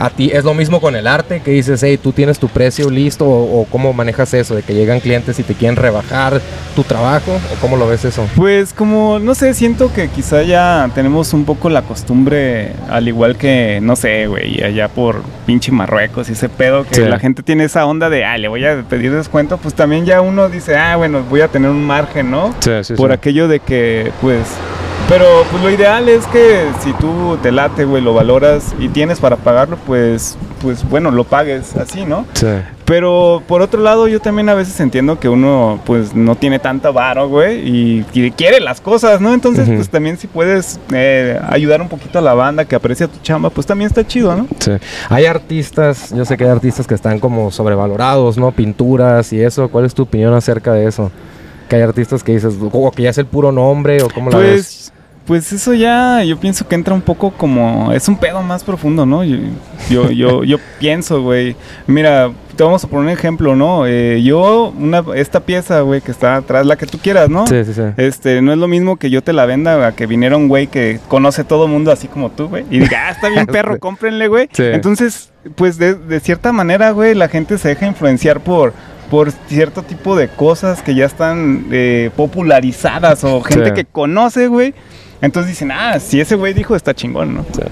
A 0.00 0.10
ti 0.10 0.30
es 0.32 0.44
lo 0.44 0.54
mismo 0.54 0.80
con 0.80 0.94
el 0.96 1.06
arte, 1.06 1.40
que 1.44 1.50
dices, 1.50 1.82
hey, 1.82 1.98
tú 2.00 2.12
tienes 2.12 2.38
tu 2.38 2.48
precio 2.48 2.88
listo, 2.90 3.24
o, 3.26 3.60
o 3.62 3.64
cómo 3.66 3.92
manejas 3.92 4.32
eso, 4.34 4.54
de 4.54 4.62
que 4.62 4.74
llegan 4.74 5.00
clientes 5.00 5.38
y 5.38 5.42
te 5.42 5.54
quieren 5.54 5.76
rebajar 5.76 6.40
tu 6.76 6.84
trabajo, 6.84 7.32
o 7.32 7.60
cómo 7.60 7.76
lo 7.76 7.86
ves 7.88 8.04
eso. 8.04 8.26
Pues 8.36 8.72
como, 8.72 9.18
no 9.18 9.34
sé, 9.34 9.54
siento 9.54 9.92
que 9.92 10.08
quizá 10.08 10.42
ya 10.42 10.88
tenemos 10.94 11.32
un 11.32 11.44
poco 11.44 11.68
la 11.70 11.82
costumbre, 11.82 12.72
al 12.88 13.08
igual 13.08 13.36
que, 13.36 13.80
no 13.82 13.96
sé, 13.96 14.26
güey, 14.26 14.62
allá 14.62 14.88
por 14.88 15.22
pinche 15.46 15.72
Marruecos 15.72 16.28
y 16.28 16.32
ese 16.32 16.48
pedo, 16.48 16.84
que 16.84 16.94
Sí. 16.94 17.02
la 17.02 17.18
gente 17.18 17.42
tiene 17.42 17.64
esa 17.64 17.84
onda 17.86 18.08
de, 18.10 18.24
ah, 18.24 18.36
le 18.38 18.48
voy 18.48 18.64
a 18.64 18.82
pedir 18.88 19.12
descuento, 19.12 19.56
pues 19.58 19.74
también 19.74 20.04
ya 20.06 20.20
uno 20.20 20.48
dice, 20.48 20.76
ah, 20.76 20.96
bueno, 20.96 21.22
voy 21.28 21.40
a 21.40 21.48
tener 21.48 21.70
un 21.70 21.84
margen, 21.84 22.30
¿no? 22.30 22.54
Sí, 22.60 22.70
sí, 22.82 22.94
por 22.94 23.12
aquello 23.12 23.48
de 23.48 23.60
que, 23.60 24.12
pues, 24.20 24.42
pero 25.08 25.24
pues 25.50 25.62
lo 25.62 25.70
ideal 25.70 26.08
es 26.08 26.26
que 26.26 26.66
si 26.80 26.92
tú 26.94 27.38
te 27.42 27.50
late, 27.50 27.84
güey, 27.84 28.02
lo 28.02 28.14
valoras 28.14 28.74
y 28.78 28.88
tienes 28.88 29.20
para 29.20 29.36
pagarlo, 29.36 29.78
pues, 29.86 30.36
pues 30.60 30.88
bueno, 30.88 31.10
lo 31.10 31.24
pagues 31.24 31.76
así, 31.76 32.04
¿no? 32.04 32.26
Sí. 32.34 32.46
Pero 32.84 33.42
por 33.46 33.60
otro 33.60 33.82
lado, 33.82 34.08
yo 34.08 34.18
también 34.20 34.48
a 34.48 34.54
veces 34.54 34.80
entiendo 34.80 35.18
que 35.18 35.28
uno 35.28 35.78
pues 35.84 36.14
no 36.14 36.36
tiene 36.36 36.58
tanta 36.58 36.90
varo, 36.90 37.28
güey, 37.28 37.58
y, 37.68 38.06
y 38.14 38.30
quiere 38.30 38.60
las 38.60 38.80
cosas, 38.80 39.20
¿no? 39.20 39.34
Entonces, 39.34 39.68
pues 39.68 39.90
también 39.90 40.16
si 40.16 40.26
puedes 40.26 40.80
eh, 40.92 41.38
ayudar 41.48 41.82
un 41.82 41.88
poquito 41.88 42.18
a 42.18 42.22
la 42.22 42.32
banda 42.32 42.64
que 42.64 42.74
aprecia 42.74 43.06
tu 43.06 43.18
chamba, 43.20 43.50
pues 43.50 43.66
también 43.66 43.88
está 43.88 44.06
chido, 44.06 44.34
¿no? 44.34 44.46
Sí. 44.58 44.72
Hay 45.10 45.26
artistas, 45.26 46.14
yo 46.14 46.24
sé 46.24 46.36
que 46.38 46.44
hay 46.44 46.50
artistas 46.50 46.86
que 46.86 46.94
están 46.94 47.18
como 47.18 47.50
sobrevalorados, 47.50 48.38
¿no? 48.38 48.52
Pinturas 48.52 49.32
y 49.34 49.42
eso. 49.42 49.68
¿Cuál 49.68 49.84
es 49.84 49.94
tu 49.94 50.04
opinión 50.04 50.32
acerca 50.32 50.72
de 50.72 50.86
eso? 50.86 51.10
Que 51.68 51.76
hay 51.76 51.82
artistas 51.82 52.24
que 52.24 52.32
dices, 52.32 52.54
o 52.60 52.90
que 52.90 53.02
ya 53.02 53.10
es 53.10 53.18
el 53.18 53.26
puro 53.26 53.52
nombre, 53.52 54.02
o 54.02 54.08
cómo 54.08 54.30
la 54.30 54.38
ves. 54.38 54.87
Pues 55.28 55.52
eso 55.52 55.74
ya 55.74 56.24
yo 56.24 56.40
pienso 56.40 56.66
que 56.66 56.74
entra 56.74 56.94
un 56.94 57.02
poco 57.02 57.32
como 57.32 57.92
es 57.92 58.08
un 58.08 58.16
pedo 58.16 58.42
más 58.42 58.64
profundo, 58.64 59.04
¿no? 59.04 59.22
Yo 59.24 59.36
yo 59.90 60.10
yo, 60.10 60.42
yo 60.44 60.56
pienso, 60.80 61.20
güey. 61.20 61.54
Mira, 61.86 62.32
te 62.56 62.64
vamos 62.64 62.82
a 62.82 62.88
poner 62.88 63.04
un 63.04 63.10
ejemplo, 63.10 63.54
¿no? 63.54 63.86
Eh, 63.86 64.22
yo 64.22 64.72
una 64.78 65.04
esta 65.14 65.40
pieza, 65.40 65.82
güey, 65.82 66.00
que 66.00 66.12
está 66.12 66.36
atrás, 66.36 66.64
la 66.64 66.76
que 66.76 66.86
tú 66.86 66.96
quieras, 66.96 67.28
¿no? 67.28 67.46
Sí, 67.46 67.62
sí, 67.66 67.74
sí. 67.74 67.82
Este, 67.98 68.40
no 68.40 68.52
es 68.52 68.58
lo 68.58 68.68
mismo 68.68 68.96
que 68.96 69.10
yo 69.10 69.22
te 69.22 69.34
la 69.34 69.44
venda 69.44 69.86
a 69.86 69.92
que 69.94 70.06
viniera 70.06 70.34
un 70.38 70.48
güey 70.48 70.66
que 70.66 70.98
conoce 71.08 71.44
todo 71.44 71.66
el 71.66 71.72
mundo 71.72 71.92
así 71.92 72.08
como 72.08 72.30
tú, 72.30 72.48
güey. 72.48 72.64
Y 72.70 72.78
diga, 72.78 73.08
ah, 73.08 73.10
está 73.10 73.28
bien 73.28 73.44
perro, 73.52 73.78
cómprenle, 73.78 74.28
güey. 74.28 74.48
Sí. 74.54 74.62
Entonces, 74.64 75.30
pues 75.56 75.76
de, 75.76 75.94
de 75.94 76.20
cierta 76.20 76.52
manera, 76.52 76.90
güey, 76.92 77.14
la 77.14 77.28
gente 77.28 77.58
se 77.58 77.68
deja 77.68 77.86
influenciar 77.86 78.40
por, 78.40 78.72
por 79.10 79.30
cierto 79.32 79.82
tipo 79.82 80.16
de 80.16 80.28
cosas 80.28 80.82
que 80.82 80.94
ya 80.94 81.06
están 81.06 81.66
eh, 81.70 82.10
popularizadas 82.16 83.24
o 83.24 83.40
gente 83.42 83.68
Sí. 83.68 83.74
que 83.74 83.84
conoce, 83.84 84.48
güey. 84.48 84.74
Entonces 85.20 85.50
dicen, 85.50 85.72
ah, 85.72 85.98
si 85.98 86.20
ese 86.20 86.36
güey 86.36 86.52
dijo, 86.54 86.76
está 86.76 86.94
chingón, 86.94 87.34
¿no? 87.34 87.44
Sí. 87.52 87.62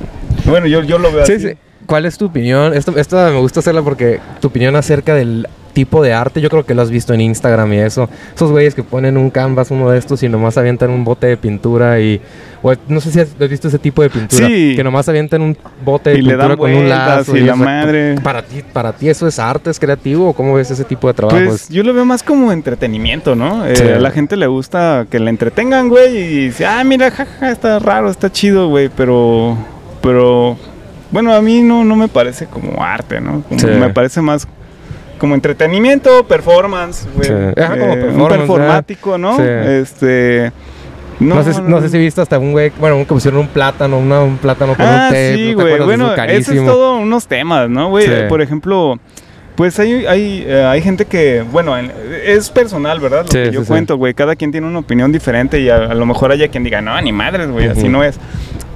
Bueno, 0.46 0.66
yo, 0.66 0.82
yo 0.82 0.98
lo 0.98 1.12
veo 1.12 1.24
Sí, 1.26 1.34
así. 1.34 1.48
sí. 1.50 1.54
¿Cuál 1.86 2.04
es 2.06 2.18
tu 2.18 2.26
opinión? 2.26 2.74
Esto, 2.74 2.96
esto 2.96 3.16
me 3.16 3.38
gusta 3.38 3.60
hacerla 3.60 3.82
porque 3.82 4.18
tu 4.40 4.48
opinión 4.48 4.74
acerca 4.74 5.14
del 5.14 5.46
tipo 5.76 6.02
de 6.02 6.14
arte, 6.14 6.40
yo 6.40 6.48
creo 6.48 6.64
que 6.64 6.74
lo 6.74 6.80
has 6.80 6.90
visto 6.90 7.12
en 7.12 7.20
Instagram 7.20 7.70
y 7.74 7.78
eso. 7.80 8.08
Esos 8.34 8.50
güeyes 8.50 8.74
que 8.74 8.82
ponen 8.82 9.18
un 9.18 9.28
canvas, 9.28 9.70
uno 9.70 9.90
de 9.90 9.98
estos, 9.98 10.22
y 10.22 10.28
nomás 10.30 10.56
avientan 10.56 10.88
un 10.90 11.04
bote 11.04 11.26
de 11.26 11.36
pintura 11.36 12.00
y... 12.00 12.18
o 12.62 12.72
no 12.88 12.98
sé 13.02 13.10
si 13.12 13.20
has 13.20 13.36
visto 13.50 13.68
ese 13.68 13.78
tipo 13.78 14.00
de 14.00 14.08
pintura. 14.08 14.46
Sí. 14.46 14.72
Que 14.74 14.82
nomás 14.82 15.06
avientan 15.10 15.42
un 15.42 15.54
bote 15.84 16.10
de 16.10 16.18
Y 16.18 16.22
le 16.22 16.30
pintura 16.30 16.48
dan 16.48 16.56
con 16.56 16.72
un 16.74 16.88
lazo. 16.88 17.36
y 17.36 17.40
la 17.40 17.52
eso. 17.52 17.56
madre. 17.62 18.14
Para 18.22 18.40
ti, 18.42 18.62
¿Para 18.72 18.92
ti 18.94 19.10
eso 19.10 19.26
es 19.28 19.38
arte, 19.38 19.68
es 19.68 19.78
creativo 19.78 20.30
o 20.30 20.32
cómo 20.32 20.54
ves 20.54 20.70
ese 20.70 20.84
tipo 20.84 21.08
de 21.08 21.12
trabajo? 21.14 21.38
Pues 21.46 21.68
yo 21.68 21.82
lo 21.82 21.92
veo 21.92 22.06
más 22.06 22.22
como 22.22 22.50
entretenimiento, 22.52 23.36
¿no? 23.36 23.66
Eh, 23.66 23.76
Sí. 23.76 23.82
A 23.84 23.98
la 24.00 24.10
gente 24.10 24.36
le 24.38 24.46
gusta 24.46 25.06
que 25.10 25.18
le 25.20 25.28
entretengan, 25.28 25.90
güey, 25.90 26.16
y 26.16 26.44
dice, 26.46 26.64
ah, 26.64 26.82
mira, 26.84 27.10
jaja, 27.10 27.50
está 27.50 27.78
raro, 27.78 28.08
está 28.10 28.32
chido, 28.32 28.68
güey, 28.68 28.88
pero, 28.88 29.58
pero, 30.02 30.56
bueno, 31.10 31.34
a 31.34 31.42
mí 31.42 31.60
no, 31.60 31.84
no 31.84 31.94
me 31.96 32.08
parece 32.08 32.46
como 32.46 32.82
arte, 32.82 33.20
¿no? 33.20 33.42
Como- 33.46 33.60
Sí. 33.60 33.66
Me 33.66 33.90
parece 33.90 34.20
más 34.22 34.48
como 35.18 35.34
entretenimiento, 35.34 36.24
performance, 36.26 37.06
güey. 37.14 37.26
Sí. 37.28 37.34
Ajá, 37.60 37.76
como 37.78 37.92
Eh, 37.92 37.96
performance, 37.96 38.22
un 38.22 38.28
performático, 38.28 39.18
¿no? 39.18 39.36
Sí. 39.36 39.42
Este, 39.46 40.52
no, 41.20 41.42
sé, 41.42 41.54
si- 41.54 41.62
no 41.62 41.80
sé 41.80 41.88
si 41.88 41.98
viste 41.98 42.20
hasta 42.20 42.38
un 42.38 42.52
güey, 42.52 42.70
bueno, 42.78 42.98
que 42.98 43.04
pusieron 43.06 43.40
un 43.40 43.48
plátano, 43.48 43.98
una- 43.98 44.20
un 44.22 44.36
plátano 44.36 44.74
con 44.74 44.84
un 44.86 44.92
Ah, 44.92 45.06
tape. 45.08 45.34
sí, 45.36 45.52
¿no 45.52 45.64
te 45.64 45.70
güey. 45.76 45.84
Bueno, 45.84 46.12
eso? 46.14 46.22
eso 46.24 46.52
es 46.52 46.64
todo 46.64 46.96
unos 46.98 47.26
temas, 47.26 47.68
¿no, 47.70 47.88
güey? 47.88 48.06
Sí. 48.06 48.12
Eh, 48.12 48.26
Por 48.28 48.42
ejemplo, 48.42 48.98
pues 49.56 49.78
hay, 49.78 50.04
hay, 50.06 50.44
eh, 50.46 50.64
hay 50.64 50.82
gente 50.82 51.06
que, 51.06 51.42
bueno, 51.50 51.78
en- 51.78 51.90
es 52.26 52.50
personal, 52.50 53.00
¿verdad? 53.00 53.22
Lo 53.22 53.28
Sí, 53.32 53.38
que 53.38 53.50
yo 53.52 53.60
sí, 53.60 53.64
sí. 53.66 53.68
cuento, 53.68 53.96
güey. 53.96 54.12
Cada 54.12 54.36
quien 54.36 54.52
tiene 54.52 54.66
una 54.66 54.80
opinión 54.80 55.10
diferente 55.12 55.58
y 55.60 55.70
a, 55.70 55.76
a 55.76 55.94
lo 55.94 56.04
mejor 56.04 56.30
haya 56.32 56.48
quien 56.48 56.62
diga, 56.62 56.82
no, 56.82 57.00
ni 57.00 57.12
madres, 57.12 57.50
güey, 57.50 57.66
así 57.68 57.88
no 57.88 58.04
es. 58.04 58.18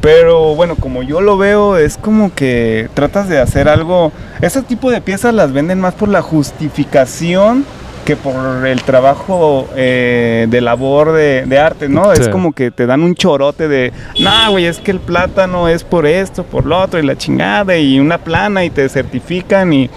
Pero 0.01 0.55
bueno, 0.55 0.77
como 0.77 1.03
yo 1.03 1.21
lo 1.21 1.37
veo, 1.37 1.77
es 1.77 1.99
como 1.99 2.35
que 2.35 2.89
tratas 2.95 3.29
de 3.29 3.39
hacer 3.39 3.69
algo. 3.69 4.13
Ese 4.41 4.63
tipo 4.63 4.91
de 4.91 5.01
piezas 5.01 5.35
las 5.35 5.53
venden 5.53 5.81
más 5.81 5.95
por 5.95 6.09
la 6.09 6.23
justificación 6.23 7.67
que 8.05 8.17
por 8.17 8.67
el 8.67 8.83
trabajo 8.83 9.69
eh, 9.77 10.47
de 10.49 10.61
labor 10.63 11.13
de, 11.13 11.45
de 11.47 11.59
arte, 11.59 11.89
¿no? 11.89 12.13
Es 12.13 12.29
como 12.29 12.53
que 12.53 12.71
te 12.71 12.87
dan 12.87 13.03
un 13.03 13.15
chorote 13.15 13.69
de, 13.69 13.93
no, 14.19 14.53
güey, 14.53 14.65
es 14.65 14.79
que 14.79 14.91
el 14.91 15.01
plátano 15.01 15.69
es 15.69 15.85
por 15.85 16.07
esto, 16.07 16.45
por 16.45 16.65
lo 16.65 16.81
otro, 16.81 16.99
y 16.99 17.03
la 17.03 17.17
chingada, 17.17 17.77
y 17.77 18.01
una 18.01 18.19
plana, 18.19 18.65
y 18.65 18.71
te 18.71 18.89
certifican, 18.89 19.73
y, 19.73 19.91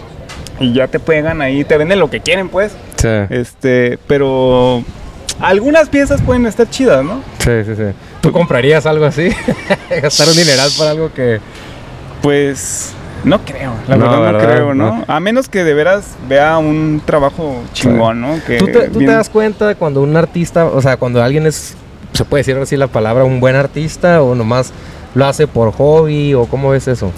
y 0.60 0.74
ya 0.74 0.88
te 0.88 1.00
pegan 1.00 1.42
ahí, 1.42 1.64
te 1.64 1.78
venden 1.78 2.00
lo 2.00 2.10
que 2.10 2.20
quieren, 2.20 2.50
pues. 2.50 2.74
Sí. 2.98 3.08
Este, 3.30 3.98
pero 4.06 4.84
algunas 5.40 5.90
piezas 5.90 6.22
pueden 6.22 6.46
estar 6.46 6.70
chidas, 6.70 7.04
¿no? 7.04 7.22
Sí, 7.40 7.52
sí, 7.66 7.76
sí. 7.76 7.84
¿Tú 8.22 8.32
comprarías 8.32 8.86
algo 8.86 9.06
así? 9.06 9.30
Gastar 10.02 10.28
un 10.30 10.36
dineral 10.36 10.70
por 10.78 10.88
algo 10.88 11.14
que... 11.14 11.40
Pues 12.22 12.92
no 13.24 13.40
creo, 13.44 13.74
la 13.88 13.96
No, 13.98 14.06
verdad 14.06 14.16
no 14.18 14.22
¿verdad? 14.22 14.54
creo, 14.54 14.74
¿no? 14.74 14.98
No. 15.00 15.06
A 15.08 15.20
menos 15.20 15.50
que 15.50 15.64
de 15.64 15.74
veras 15.74 16.06
vea 16.28 16.58
un 16.58 17.02
trabajo 17.06 17.62
chingón, 17.74 18.22
¿no? 18.22 18.40
Que 18.46 18.58
¿Tú, 18.58 18.66
te, 18.68 18.74
tú 18.88 18.94
te 18.94 19.00
bien- 19.00 19.12
das 19.12 19.30
cuenta 19.30 19.76
cuando 19.76 20.02
un 20.02 20.16
artista, 20.16 20.66
o 20.66 20.82
sea, 20.82 20.98
cuando 20.98 21.22
alguien 21.22 21.46
es, 21.46 21.76
se 22.14 22.26
puede 22.26 22.42
decir 22.42 22.58
así 22.58 22.78
la 22.78 22.88
palabra, 22.88 23.24
un 23.26 23.40
buen 23.40 23.56
artista 23.56 24.22
o 24.22 24.36
nomás 24.36 24.72
lo 25.16 25.26
hace 25.26 25.48
por 25.48 25.72
hobby 25.74 26.34
o 26.34 26.46
cómo 26.46 26.70
ves 26.70 26.88
eso? 26.88 27.12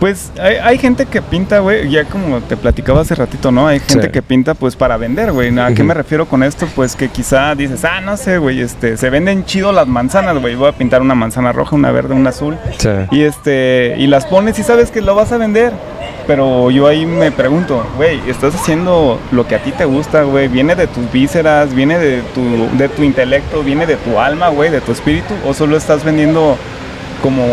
Pues 0.00 0.32
hay, 0.40 0.56
hay 0.56 0.78
gente 0.78 1.04
que 1.04 1.20
pinta, 1.20 1.58
güey, 1.58 1.90
ya 1.90 2.04
como 2.06 2.40
te 2.40 2.56
platicaba 2.56 3.02
hace 3.02 3.14
ratito, 3.14 3.52
¿no? 3.52 3.66
Hay 3.66 3.80
gente 3.80 4.06
Sí. 4.06 4.10
que 4.12 4.22
pinta 4.22 4.54
pues 4.54 4.74
para 4.74 4.96
vender, 4.96 5.30
güey. 5.30 5.56
¿A 5.58 5.74
qué 5.74 5.84
me 5.84 5.92
refiero 5.92 6.26
con 6.26 6.42
esto? 6.42 6.66
Pues 6.74 6.96
que 6.96 7.08
quizá 7.10 7.54
dices, 7.54 7.84
ah, 7.84 8.00
no 8.00 8.16
sé, 8.16 8.38
güey, 8.38 8.60
este, 8.62 8.96
se 8.96 9.10
venden 9.10 9.44
chido 9.44 9.72
las 9.72 9.86
manzanas, 9.86 10.38
güey. 10.40 10.54
Voy 10.54 10.70
a 10.70 10.72
pintar 10.72 11.02
una 11.02 11.14
manzana 11.14 11.52
roja, 11.52 11.76
una 11.76 11.92
verde, 11.92 12.14
una 12.14 12.30
azul. 12.30 12.56
Sí. 12.78 12.88
Y 13.10 13.22
este, 13.24 13.94
y 13.98 14.06
las 14.06 14.24
pones 14.24 14.58
y 14.58 14.62
sabes 14.62 14.90
que 14.90 15.02
lo 15.02 15.14
vas 15.14 15.32
a 15.32 15.36
vender. 15.36 15.72
Pero 16.26 16.70
yo 16.70 16.86
ahí 16.86 17.04
me 17.06 17.30
pregunto, 17.32 17.84
güey, 17.96 18.20
estás 18.30 18.54
haciendo 18.54 19.20
lo 19.32 19.46
que 19.48 19.56
a 19.56 19.62
ti 19.62 19.72
te 19.72 19.84
gusta, 19.84 20.22
güey. 20.22 20.48
Viene 20.48 20.76
de 20.76 20.86
tus 20.86 21.10
vísceras, 21.12 21.74
viene 21.74 21.98
de 21.98 22.22
tu, 22.34 22.68
de 22.78 22.88
tu 22.88 23.02
intelecto, 23.02 23.62
viene 23.62 23.86
de 23.86 23.96
tu 23.96 24.18
alma, 24.18 24.48
güey, 24.48 24.70
de 24.70 24.80
tu 24.80 24.92
espíritu. 24.92 25.34
O 25.46 25.52
solo 25.52 25.76
estás 25.76 26.04
vendiendo 26.04 26.56
como, 27.20 27.44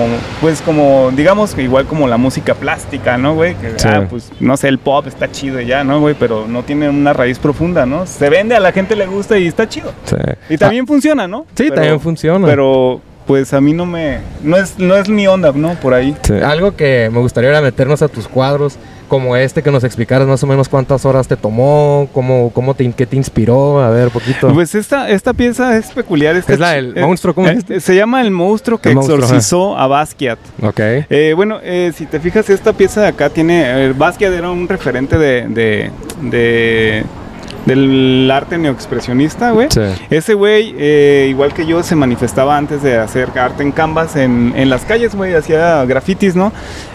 pues 0.42 0.62
como, 0.62 1.12
digamos 1.16 1.54
que 1.54 1.62
igual 1.64 1.86
como 1.86 2.08
la 2.08 2.18
música 2.18 2.54
plástica, 2.56 3.18
¿no, 3.18 3.36
güey? 3.36 3.56
Que, 3.56 3.78
Sí. 3.78 3.88
ah, 3.88 4.06
pues, 4.10 4.32
no 4.40 4.58
sé, 4.58 4.68
el 4.68 4.80
pop 4.80 5.06
está 5.08 5.32
chido 5.32 5.60
ya, 5.62 5.84
¿no, 5.84 6.00
güey? 6.00 6.16
Pero 6.18 6.48
no 6.48 6.64
tiene 6.64 6.90
una 6.90 7.14
raíz 7.14 7.40
profunda, 7.40 7.86
¿no? 7.86 8.06
Se 8.06 8.30
vende, 8.30 8.56
a 8.56 8.60
la 8.60 8.72
gente 8.72 8.96
le 8.96 9.06
gusta 9.06 9.38
y 9.38 9.48
está 9.48 9.68
chido. 9.68 9.92
Sí. 10.06 10.16
Y 10.50 10.58
también 10.58 10.88
funciona, 10.88 11.28
¿no? 11.28 11.42
Sí, 11.56 11.64
Pero- 11.66 11.76
también 11.76 12.00
funciona. 12.00 12.48
Pero, 12.48 13.02
pues 13.26 13.54
a 13.54 13.60
mí 13.62 13.74
no 13.74 13.86
me, 13.86 14.20
no 14.42 14.56
es, 14.58 14.80
no 14.80 14.96
es 14.96 15.10
mi 15.10 15.28
onda, 15.28 15.52
¿no? 15.54 15.74
Por 15.76 15.94
ahí. 15.94 16.16
Sí. 16.24 16.34
Algo 16.34 16.76
que 16.76 17.10
me 17.12 17.20
gustaría 17.20 17.50
era 17.50 17.62
meternos 17.62 18.02
a 18.02 18.08
tus 18.08 18.28
cuadros, 18.28 18.78
como 19.08 19.36
este, 19.36 19.64
que 19.64 19.72
nos 19.72 19.84
explicaras 19.84 20.28
más 20.28 20.44
o 20.44 20.48
menos 20.48 20.68
cuántas 20.70 21.06
horas 21.06 21.28
te 21.28 21.36
tomó, 21.38 22.08
cómo, 22.14 22.52
cómo 22.54 22.74
te, 22.74 22.92
qué 22.92 23.06
te 23.06 23.16
inspiró, 23.16 23.82
a 23.82 23.90
ver, 23.90 24.10
poquito. 24.10 24.54
Pues 24.54 24.76
esta, 24.76 25.10
esta 25.10 25.34
pieza 25.34 25.78
es 25.78 25.88
peculiar. 25.92 26.36
está 26.36 26.54
Es 26.54 26.60
la 26.60 26.72
del 26.74 26.98
eh, 26.98 27.02
monstruo, 27.02 27.34
¿cómo 27.34 27.48
eh? 27.48 27.80
Se 27.80 27.96
llama 27.96 28.22
El 28.22 28.32
monstruo 28.32 28.78
que 28.80 28.90
El 28.90 28.96
monstruo, 28.96 29.18
exorcizó 29.20 29.78
a 29.78 29.88
Basquiat. 29.88 30.40
ok. 30.62 30.80
Eh, 31.10 31.34
bueno, 31.36 31.60
eh, 31.64 31.92
si 31.96 32.06
te 32.06 32.20
fijas, 32.20 32.50
esta 32.50 32.74
pieza 32.74 33.02
de 33.02 33.08
acá 33.08 33.30
tiene. 33.30 33.86
eh, 33.88 33.94
Basquiat 33.98 34.34
era 34.34 34.50
un 34.52 34.68
referente 34.68 35.18
de, 35.18 35.48
de- 35.48 35.92
de- 36.22 37.04
del 37.68 38.30
arte 38.32 38.58
neoexpresionista, 38.58 39.52
güey. 39.52 39.68
Sí. 39.70 39.82
Ese 40.10 40.34
güey, 40.34 40.74
eh, 40.78 41.28
igual 41.30 41.54
que 41.54 41.66
yo, 41.66 41.84
se 41.84 41.96
manifestaba 41.96 42.58
antes 42.58 42.82
de 42.82 42.98
hacer 42.98 43.30
arte 43.38 43.62
en 43.64 43.72
canvas 43.72 44.16
en, 44.16 44.54
en 44.56 44.70
las 44.70 44.84
calles, 44.86 45.14
güey, 45.16 45.36
hacía 45.36 45.84
grafitis, 45.86 46.36
¿no? 46.36 46.52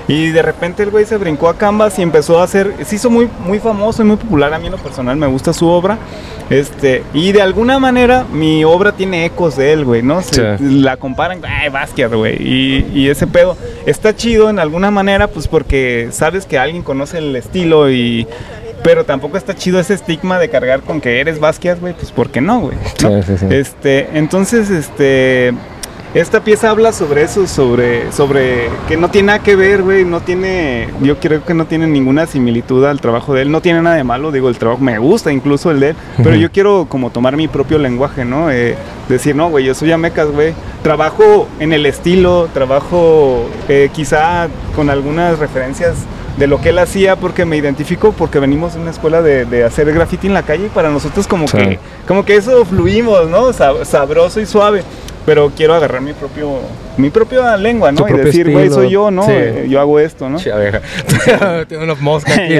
Y 0.08 0.28
de 0.30 0.42
repente 0.42 0.82
el 0.82 0.90
güey 0.90 1.04
se 1.04 1.16
brincó 1.16 1.48
a 1.48 1.56
canvas 1.56 1.98
y 1.98 2.02
empezó 2.02 2.40
a 2.40 2.44
hacer, 2.44 2.74
se 2.84 2.96
hizo 2.96 3.08
muy, 3.10 3.28
muy 3.46 3.60
famoso 3.60 4.02
y 4.02 4.06
muy 4.06 4.16
popular, 4.16 4.52
a 4.52 4.58
mí 4.58 4.66
en 4.66 4.72
lo 4.72 4.78
personal 4.78 5.16
me 5.16 5.26
gusta 5.28 5.52
su 5.52 5.68
obra, 5.68 5.96
este, 6.50 7.04
y 7.14 7.30
de 7.32 7.40
alguna 7.42 7.78
manera 7.78 8.24
mi 8.32 8.64
obra 8.64 8.92
tiene 8.92 9.24
ecos 9.26 9.56
de 9.56 9.72
él, 9.72 9.84
güey, 9.84 10.02
¿no? 10.02 10.20
Se- 10.22 10.32
Sí. 10.58 10.80
La 10.80 10.96
comparan, 10.96 11.40
ay, 11.46 11.68
Basquiat, 11.68 12.12
güey, 12.12 12.36
y, 12.42 12.86
y 12.94 13.08
ese 13.08 13.26
pedo 13.28 13.56
está 13.86 14.16
chido 14.16 14.50
en 14.50 14.58
alguna 14.58 14.90
manera, 14.90 15.28
pues 15.28 15.46
porque 15.46 16.08
sabes 16.10 16.46
que 16.46 16.58
alguien 16.58 16.82
conoce 16.82 17.18
el 17.18 17.36
estilo 17.36 17.90
y... 17.90 18.26
Pero 18.82 19.04
tampoco 19.04 19.36
está 19.36 19.54
chido 19.54 19.78
ese 19.78 19.94
estigma 19.94 20.38
de 20.38 20.48
cargar 20.48 20.80
con 20.80 21.00
que 21.00 21.20
eres 21.20 21.38
Basquiat, 21.38 21.80
güey, 21.80 21.94
pues 21.94 22.10
porque 22.10 22.40
no, 22.40 22.60
güey. 22.60 22.76
¿no? 23.02 23.22
Sí, 23.22 23.26
sí, 23.26 23.38
sí. 23.38 23.46
Este, 23.50 24.08
entonces, 24.18 24.70
este, 24.70 25.52
esta 26.14 26.40
pieza 26.40 26.68
habla 26.68 26.92
sobre 26.92 27.22
eso, 27.22 27.46
sobre, 27.46 28.12
sobre 28.12 28.68
que 28.86 28.98
no 28.98 29.08
tiene 29.08 29.28
nada 29.28 29.38
que 29.38 29.56
ver, 29.56 29.82
güey, 29.82 30.04
no 30.04 30.20
tiene, 30.20 30.88
yo 31.00 31.18
creo 31.18 31.42
que 31.42 31.54
no 31.54 31.64
tiene 31.64 31.86
ninguna 31.86 32.26
similitud 32.26 32.84
al 32.84 33.00
trabajo 33.00 33.32
de 33.32 33.42
él, 33.42 33.50
no 33.50 33.62
tiene 33.62 33.80
nada 33.80 33.96
de 33.96 34.04
malo, 34.04 34.30
digo, 34.30 34.50
el 34.50 34.58
trabajo 34.58 34.82
me 34.82 34.98
gusta 34.98 35.32
incluso 35.32 35.70
el 35.70 35.80
de 35.80 35.90
él, 35.90 35.96
pero 36.18 36.36
yo 36.36 36.52
quiero 36.52 36.84
como 36.86 37.08
tomar 37.08 37.38
mi 37.38 37.48
propio 37.48 37.78
lenguaje, 37.78 38.26
¿no? 38.26 38.50
Eh, 38.50 38.76
decir, 39.08 39.34
no, 39.34 39.48
güey, 39.48 39.64
yo 39.64 39.74
soy 39.74 39.90
Amecas, 39.90 40.28
güey, 40.28 40.52
trabajo 40.82 41.48
en 41.60 41.72
el 41.72 41.86
estilo, 41.86 42.50
trabajo 42.52 43.48
eh, 43.70 43.88
quizá 43.94 44.48
con 44.76 44.90
algunas 44.90 45.38
referencias 45.38 45.94
de 46.36 46.46
lo 46.46 46.60
que 46.60 46.70
él 46.70 46.78
hacía 46.78 47.16
porque 47.16 47.44
me 47.44 47.56
identifico 47.56 48.12
porque 48.12 48.38
venimos 48.38 48.74
de 48.74 48.80
una 48.80 48.90
escuela 48.90 49.20
de, 49.22 49.44
de 49.44 49.64
hacer 49.64 49.92
graffiti 49.92 50.26
en 50.28 50.34
la 50.34 50.42
calle 50.42 50.66
y 50.66 50.68
para 50.70 50.88
nosotros 50.90 51.26
como 51.26 51.46
Sí. 51.46 51.56
que 51.58 51.78
como 52.08 52.24
que 52.24 52.36
eso 52.36 52.64
fluimos, 52.64 53.28
¿no? 53.28 53.48
Sab- 53.52 53.84
sabroso 53.84 54.40
y 54.40 54.46
suave. 54.46 54.82
Pero 55.24 55.52
quiero 55.56 55.74
agarrar 55.74 56.00
mi 56.00 56.12
propio 56.14 56.58
mi 56.96 57.08
propia 57.10 57.56
lengua, 57.56 57.90
Tu 57.92 58.02
¿no? 58.06 58.08
Y 58.08 58.18
decir, 58.24 58.50
güey, 58.50 58.68
soy 58.68 58.90
yo, 58.90 59.10
¿no? 59.10 59.22
Sí. 59.24 59.30
Eh, 59.32 59.66
yo 59.68 59.80
hago 59.80 59.98
esto, 60.00 60.28
¿no? 60.28 60.38
Tiene 61.68 61.84
una 61.84 61.94
mosca 61.94 62.34
aquí. 62.34 62.58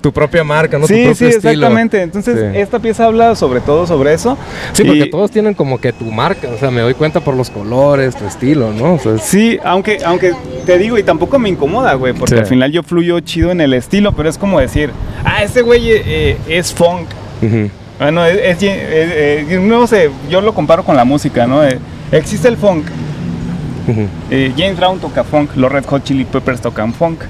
Tu 0.00 0.12
propia 0.12 0.44
marca, 0.44 0.78
¿no? 0.78 0.86
tu 0.86 0.94
Sí, 0.94 1.04
propio 1.04 1.14
sí, 1.14 1.24
estilo. 1.36 1.50
exactamente. 1.52 2.00
Entonces, 2.02 2.38
Sí. 2.52 2.58
esta 2.58 2.78
pieza 2.78 3.04
habla 3.06 3.34
sobre 3.34 3.60
todo 3.60 3.86
sobre 3.86 4.14
eso. 4.14 4.38
Sí, 4.72 4.84
porque 4.84 5.06
todos 5.06 5.30
tienen 5.30 5.54
como 5.54 5.78
que 5.80 5.92
tu 5.92 6.04
marca, 6.06 6.48
o 6.54 6.58
sea, 6.58 6.70
me 6.70 6.80
doy 6.80 6.94
cuenta 6.94 7.20
por 7.20 7.34
los 7.34 7.50
colores, 7.50 8.16
tu 8.16 8.24
estilo, 8.26 8.72
¿no? 8.72 8.94
O 8.94 8.98
sea, 8.98 9.14
es- 9.16 9.22
Sí, 9.22 9.58
aunque, 9.64 9.98
aunque 10.04 10.32
te 10.64 10.78
digo, 10.78 10.96
y 10.98 11.02
tampoco 11.02 11.38
me 11.38 11.48
incomoda, 11.48 11.92
güey, 11.94 12.12
porque 12.14 12.34
Sí. 12.36 12.40
al 12.40 12.46
final 12.46 12.72
yo 12.72 12.82
fluyo 12.82 13.20
chido 13.20 13.50
en 13.50 13.60
el 13.60 13.74
estilo, 13.74 14.12
pero 14.12 14.28
es 14.28 14.38
como 14.38 14.58
decir, 14.60 14.90
ah, 15.24 15.42
ese 15.42 15.62
güey 15.62 15.90
eh, 15.90 16.02
eh, 16.06 16.36
es 16.48 16.72
funk. 16.72 17.08
Ujú. 17.42 17.68
Bueno, 17.98 18.24
es, 18.26 18.36
es- 18.36 18.62
eh, 18.62 19.46
eh, 19.48 19.58
no 19.62 19.86
sé, 19.86 20.10
yo 20.30 20.40
lo 20.40 20.52
comparo 20.54 20.84
con 20.84 20.96
la 20.96 21.04
música, 21.04 21.46
¿no? 21.46 21.64
Eh, 21.64 21.78
existe 22.12 22.48
el 22.48 22.56
funk 22.56 22.86
Eh, 24.30 24.52
James 24.56 24.76
Brown 24.76 24.98
toca 24.98 25.22
funk, 25.22 25.50
los 25.54 25.70
Red 25.70 25.84
Hot 25.86 26.02
Chili 26.02 26.24
Peppers 26.24 26.60
tocan 26.60 26.92
funk, 26.92 27.20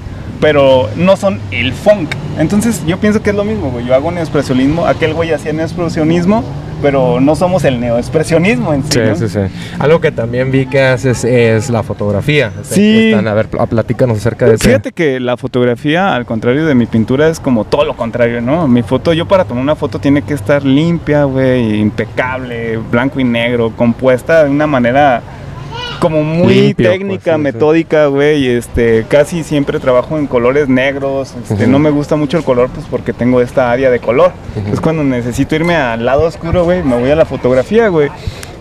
pero 0.41 0.89
no 0.95 1.15
son 1.15 1.39
el 1.51 1.71
funk. 1.71 2.09
Entonces 2.39 2.81
yo 2.87 2.97
pienso 2.97 3.21
que 3.21 3.29
es 3.29 3.35
lo 3.35 3.43
mismo, 3.43 3.69
güey. 3.69 3.85
Yo 3.85 3.93
hago 3.93 4.11
neoexpresionismo, 4.11 4.87
aquel 4.87 5.13
güey 5.13 5.31
hacía 5.31 5.53
neoexpresionismo, 5.53 6.43
pero 6.81 7.19
no 7.19 7.35
somos 7.35 7.63
el 7.63 7.79
neoexpresionismo 7.79 8.73
en 8.73 8.83
sí. 8.83 8.89
Sí, 8.93 8.99
¿no? 8.99 9.15
sí, 9.15 9.27
sí. 9.29 9.39
Algo 9.79 9.99
que 10.01 10.11
también 10.11 10.51
vi 10.51 10.65
que 10.65 10.81
haces 10.81 11.23
es 11.23 11.69
la 11.69 11.83
fotografía. 11.83 12.51
Sí. 12.63 13.09
Están- 13.11 13.27
a 13.27 13.33
ver, 13.33 13.47
pl- 13.47 13.65
platícanos 13.67 14.17
acerca 14.17 14.45
de 14.45 14.55
eso. 14.55 14.63
Fíjate 14.65 14.91
que 14.91 15.19
la 15.19 15.37
fotografía, 15.37 16.15
al 16.15 16.25
contrario 16.25 16.65
de 16.65 16.75
mi 16.75 16.85
pintura, 16.85 17.27
es 17.29 17.39
como 17.39 17.65
todo 17.65 17.83
lo 17.85 17.95
contrario, 17.95 18.41
¿no? 18.41 18.67
Mi 18.67 18.83
foto, 18.83 19.13
yo 19.13 19.27
para 19.27 19.45
tomar 19.45 19.63
una 19.63 19.75
foto 19.75 19.99
tiene 19.99 20.21
que 20.21 20.33
estar 20.33 20.63
limpia, 20.63 21.23
güey, 21.25 21.79
impecable, 21.79 22.77
blanco 22.77 23.19
y 23.19 23.23
negro, 23.23 23.71
compuesta 23.75 24.43
de 24.43 24.49
una 24.49 24.67
manera 24.67 25.21
como 25.99 26.23
muy 26.23 26.53
Limpio, 26.53 26.91
técnica, 26.91 27.23
pues, 27.23 27.35
sí. 27.35 27.41
metódica, 27.41 28.05
güey, 28.07 28.47
este, 28.47 29.05
casi 29.07 29.43
siempre 29.43 29.79
trabajo 29.79 30.17
en 30.17 30.27
colores 30.27 30.69
negros, 30.69 31.33
este, 31.49 31.67
no 31.67 31.79
me 31.79 31.89
gusta 31.89 32.15
mucho 32.15 32.37
el 32.37 32.43
color, 32.43 32.69
pues 32.69 32.85
porque 32.89 33.13
tengo 33.13 33.41
esta 33.41 33.71
área 33.71 33.89
de 33.89 33.99
color. 33.99 34.31
Es 34.71 34.79
cuando 34.79 35.03
necesito 35.03 35.55
irme 35.55 35.75
al 35.75 36.05
lado 36.05 36.23
oscuro, 36.23 36.63
güey, 36.63 36.83
me 36.83 36.97
voy 36.99 37.09
a 37.09 37.15
la 37.15 37.25
fotografía, 37.25 37.89
güey. 37.89 38.09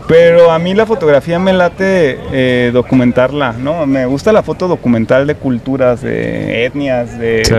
Pero 0.09 0.53
a 0.53 0.59
mí 0.61 0.73
la 0.73 0.87
fotografía 0.87 1.39
me 1.41 1.53
late 1.53 2.19
eh, 2.33 2.71
documentarla, 2.73 3.53
¿no? 3.55 3.87
Me 3.87 4.07
gusta 4.07 4.33
la 4.33 4.45
foto 4.45 4.69
documental 4.69 5.27
de 5.27 5.35
culturas, 5.35 6.01
de 6.01 6.65
etnias, 6.65 7.19
de, 7.19 7.45
Sí. 7.45 7.55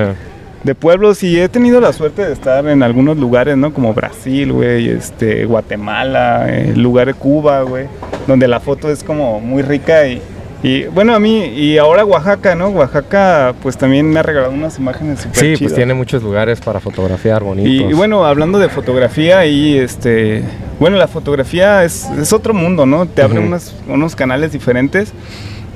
De 0.63 0.75
pueblos 0.75 1.23
y 1.23 1.39
he 1.39 1.49
tenido 1.49 1.79
la 1.79 1.93
suerte 1.93 2.25
de 2.25 2.33
estar 2.33 2.67
en 2.67 2.83
algunos 2.83 3.17
lugares, 3.17 3.57
¿no? 3.57 3.73
Como 3.73 3.93
Brasil, 3.93 4.51
güey, 4.51 4.89
este, 4.89 5.45
Guatemala, 5.45 6.49
el 6.49 6.81
lugar 6.81 7.07
de 7.07 7.13
Cuba, 7.13 7.61
güey, 7.61 7.85
donde 8.27 8.47
la 8.47 8.59
foto 8.59 8.89
es 8.91 9.03
como 9.03 9.39
muy 9.39 9.61
rica 9.61 10.07
y, 10.07 10.21
y, 10.63 10.85
bueno, 10.85 11.13
a 11.13 11.19
mí, 11.19 11.45
y 11.45 11.77
ahora 11.77 12.03
Oaxaca, 12.03 12.55
¿no? 12.55 12.69
Oaxaca 12.69 13.53
pues 13.61 13.77
también 13.77 14.09
me 14.09 14.19
ha 14.19 14.23
regalado 14.23 14.51
unas 14.51 14.79
imágenes 14.79 15.21
súper 15.21 15.37
Sí, 15.37 15.63
pues 15.63 15.75
tiene 15.75 15.93
muchos 15.93 16.23
lugares 16.23 16.59
para 16.59 16.79
fotografiar 16.79 17.43
bonitos. 17.43 17.71
Y, 17.71 17.83
y 17.83 17.93
bueno, 17.93 18.25
hablando 18.25 18.57
de 18.57 18.69
fotografía, 18.69 19.45
y 19.45 19.77
este, 19.77 20.43
bueno, 20.79 20.97
la 20.97 21.07
fotografía 21.07 21.83
es, 21.83 22.05
es 22.19 22.33
otro 22.33 22.53
mundo, 22.53 22.85
¿no? 22.85 23.05
Te 23.05 23.21
abre 23.21 23.39
unos, 23.39 23.75
unos 23.87 24.15
canales 24.15 24.51
diferentes, 24.51 25.13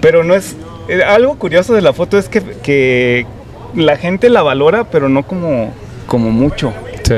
pero 0.02 0.24
no 0.24 0.34
es, 0.34 0.56
eh, 0.90 1.04
algo 1.04 1.36
curioso 1.36 1.74
de 1.76 1.82
la 1.82 1.94
foto 1.94 2.18
es 2.18 2.28
que, 2.28 2.42
que 2.42 3.28
la 3.76 3.98
gente 3.98 4.30
la 4.30 4.42
valora, 4.42 4.86
pero 4.86 5.10
no 5.10 5.24
como, 5.24 5.72
como 6.08 6.30
mucho. 6.32 6.74
Sí. 7.04 7.16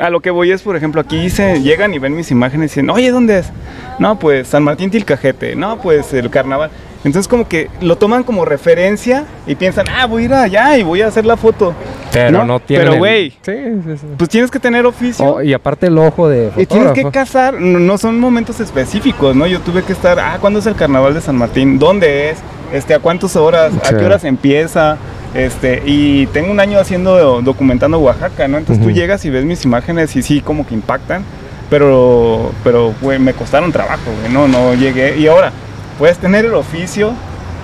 A 0.00 0.10
lo 0.10 0.20
que 0.20 0.30
voy 0.30 0.52
es, 0.52 0.62
por 0.62 0.76
ejemplo, 0.76 1.00
aquí 1.00 1.28
se 1.28 1.60
llegan 1.60 1.92
y 1.92 1.98
ven 1.98 2.14
mis 2.14 2.30
imágenes 2.30 2.70
y 2.72 2.80
dicen, 2.80 2.90
oye, 2.90 3.10
¿dónde 3.10 3.40
es? 3.40 3.50
No, 3.98 4.18
pues 4.18 4.48
San 4.48 4.62
Martín 4.62 4.90
Tilcajete, 4.90 5.56
no, 5.56 5.80
pues 5.80 6.12
el 6.14 6.30
carnaval. 6.30 6.70
Entonces 7.04 7.28
como 7.28 7.48
que 7.48 7.70
lo 7.80 7.96
toman 7.96 8.24
como 8.24 8.44
referencia 8.44 9.24
y 9.46 9.54
piensan, 9.54 9.86
ah, 9.88 10.06
voy 10.06 10.22
a 10.22 10.24
ir 10.26 10.34
allá 10.34 10.78
y 10.78 10.82
voy 10.82 11.02
a 11.02 11.06
hacer 11.06 11.24
la 11.24 11.36
foto. 11.36 11.72
Pero 12.12 12.44
no, 12.44 12.58
tiene. 12.60 12.84
Pero, 12.84 12.96
güey, 12.96 13.30
Sí, 13.42 13.52
sí, 13.84 13.96
sí. 13.98 14.06
pues 14.16 14.30
tienes 14.30 14.50
que 14.50 14.58
tener 14.58 14.84
oficio. 14.86 15.24
Oh, 15.24 15.42
y 15.42 15.52
aparte 15.52 15.86
el 15.86 15.98
ojo 15.98 16.28
de 16.28 16.50
Y 16.56 16.66
tienes 16.66 16.92
que 16.92 17.10
cazar, 17.10 17.54
no, 17.60 17.78
no 17.78 17.98
son 17.98 18.18
momentos 18.18 18.60
específicos, 18.60 19.36
¿no? 19.36 19.46
Yo 19.46 19.60
tuve 19.60 19.82
que 19.82 19.92
estar, 19.92 20.18
ah, 20.18 20.38
¿cuándo 20.40 20.58
es 20.58 20.66
el 20.66 20.74
carnaval 20.74 21.14
de 21.14 21.20
San 21.20 21.36
Martín? 21.36 21.78
¿Dónde 21.78 22.30
es? 22.30 22.38
Este, 22.72 22.94
¿a 22.94 22.98
cuántas 22.98 23.36
horas? 23.36 23.72
¿A 23.84 23.96
qué 23.96 24.04
horas 24.04 24.24
empieza? 24.24 24.96
Este, 25.34 25.82
y 25.84 26.26
tengo 26.28 26.50
un 26.50 26.60
año 26.60 26.78
haciendo, 26.78 27.42
documentando 27.42 27.98
Oaxaca, 27.98 28.48
¿no? 28.48 28.58
Entonces 28.58 28.82
tú 28.82 28.90
llegas 28.90 29.24
y 29.24 29.30
ves 29.30 29.44
mis 29.44 29.64
imágenes 29.64 30.16
y 30.16 30.22
sí, 30.22 30.40
como 30.40 30.66
que 30.66 30.74
impactan, 30.74 31.22
pero, 31.68 32.52
pero, 32.64 32.94
güey, 33.00 33.18
me 33.18 33.34
costaron 33.34 33.70
trabajo, 33.70 34.10
güey, 34.20 34.32
no, 34.32 34.48
no 34.48 34.74
llegué. 34.74 35.18
Y 35.18 35.26
ahora, 35.26 35.52
puedes 35.98 36.18
tener 36.18 36.46
el 36.46 36.54
oficio, 36.54 37.12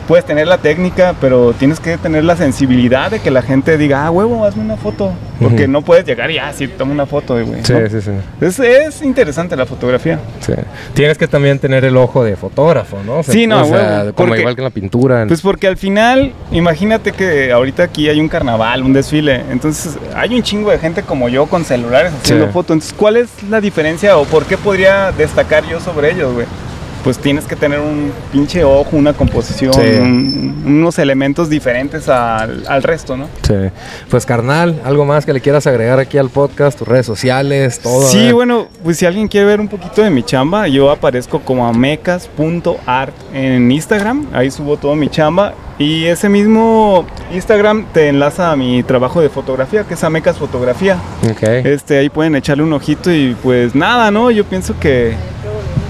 puedes 0.07 0.25
tener 0.25 0.47
la 0.47 0.59
técnica, 0.59 1.15
pero 1.21 1.53
tienes 1.53 1.81
que 1.81 1.97
tener 1.99 2.25
la 2.25 2.37
sensibilidad 2.37 3.11
de 3.11 3.21
que 3.21 3.31
la 3.31 3.43
gente 3.43 3.77
diga, 3.79 4.07
ah, 4.07 4.11
huevo, 4.11 4.45
hazme 4.45 4.63
una 4.65 4.77
foto. 4.77 5.13
Porque 5.41 5.67
no 5.67 5.83
puedes 5.83 6.07
llegar 6.07 6.31
y, 6.31 6.39
ah, 6.39 6.53
sí, 6.55 6.69
toma 6.69 6.93
una 6.93 7.07
foto, 7.07 7.35
güey. 7.45 7.65
Sí, 7.65 7.73
¿no? 7.73 7.89
sí, 7.91 8.01
sí, 8.01 8.11
Es, 8.41 8.59
es 8.61 9.03
interesante 9.03 9.57
la 9.57 9.67
fotografía. 9.67 10.19
sí. 10.41 10.53
Tienes 10.95 11.19
que 11.19 11.27
también 11.27 11.59
tener 11.59 11.85
el 11.85 11.97
ojo 11.97 12.23
de 12.23 12.37
fotógrafo, 12.37 12.99
¿no? 13.05 13.19
O 13.19 13.23
sea, 13.23 13.35
Sí, 13.35 13.47
no, 13.47 13.63
o 13.63 13.65
sea, 13.65 13.73
huevo, 14.03 14.15
como 14.15 14.29
porque- 14.29 14.41
igual 14.41 14.55
que 14.55 14.61
en 14.61 14.65
la 14.65 14.71
pintura. 14.71 15.25
Pues 15.27 15.41
porque 15.41 15.67
al 15.67 15.77
final, 15.77 16.33
imagínate 16.53 17.13
que 17.13 17.51
ahorita 17.53 17.83
aquí 17.83 18.09
hay 18.09 18.21
un 18.21 18.29
carnaval, 18.29 18.83
un 18.85 18.93
desfile. 18.93 19.43
Entonces 19.51 19.97
hay 20.15 20.35
un 20.35 20.43
chingo 20.43 20.71
de 20.71 20.79
gente 20.79 21.03
como 21.03 21.29
yo 21.29 21.47
con 21.47 21.65
celulares 21.65 22.13
haciendo 22.13 22.47
Sí. 22.47 22.53
fotos. 22.53 22.75
Entonces, 22.75 22.95
¿cuál 22.97 23.17
es 23.17 23.29
la 23.51 23.61
diferencia 23.61 24.17
o 24.17 24.25
por 24.25 24.45
qué 24.45 24.57
podría 24.57 25.11
destacar 25.13 25.65
yo 25.69 25.81
sobre 25.81 26.13
ellos, 26.13 26.33
güey? 26.33 26.47
Pues 27.05 27.19
tienes 27.19 27.45
que 27.45 27.55
tener 27.55 27.81
un 27.81 28.11
pinche 28.33 28.65
ojo, 28.65 28.97
una 28.97 29.13
composición, 29.13 29.75
Sí. 29.75 29.81
un- 30.01 30.63
unos 30.67 30.99
elementos 30.99 31.51
diferentes 31.51 32.09
al, 32.09 32.65
al 32.67 32.83
resto, 32.83 33.15
¿no? 33.17 33.29
Sí. 33.43 33.55
Pues 34.09 34.25
carnal, 34.25 34.81
algo 34.85 35.05
más 35.05 35.27
que 35.27 35.35
le 35.35 35.41
quieras 35.43 35.67
agregar 35.67 35.99
aquí 36.01 36.17
al 36.17 36.31
podcast, 36.31 36.79
tus 36.79 36.89
redes 36.89 37.05
sociales, 37.05 37.79
todo. 37.81 38.07
Sí, 38.09 38.33
bueno, 38.33 38.69
pues 38.83 38.97
si 38.97 39.05
alguien 39.05 39.29
quiere 39.29 39.47
ver 39.47 39.61
un 39.61 39.69
poquito 39.69 40.01
de 40.03 40.09
mi 40.09 40.23
chamba, 40.23 40.67
yo 40.67 40.91
aparezco 40.91 41.41
como 41.41 41.67
amecas.art 41.67 43.15
en 43.35 43.71
Instagram, 43.71 44.27
ahí 44.33 44.51
subo 44.51 44.77
todo 44.79 44.95
mi 44.97 45.09
chamba 45.09 45.53
y 45.79 46.05
ese 46.07 46.29
mismo 46.29 47.05
Instagram 47.33 47.87
te 47.93 48.09
enlaza 48.09 48.51
a 48.53 48.57
mi 48.57 48.83
trabajo 48.83 49.21
de 49.21 49.29
fotografía, 49.29 49.85
que 49.85 49.95
es 49.95 50.05
Amecas 50.05 50.39
Fotografía. 50.39 50.97
Ok. 51.31 51.43
Este, 51.43 51.99
ahí 51.99 52.09
pueden 52.09 52.35
echarle 52.37 52.63
un 52.63 52.73
ojito 52.73 53.13
y 53.13 53.37
pues 53.43 53.75
nada, 53.75 54.11
¿no? 54.11 54.31
Yo 54.31 54.45
pienso 54.45 54.75
que 54.79 55.15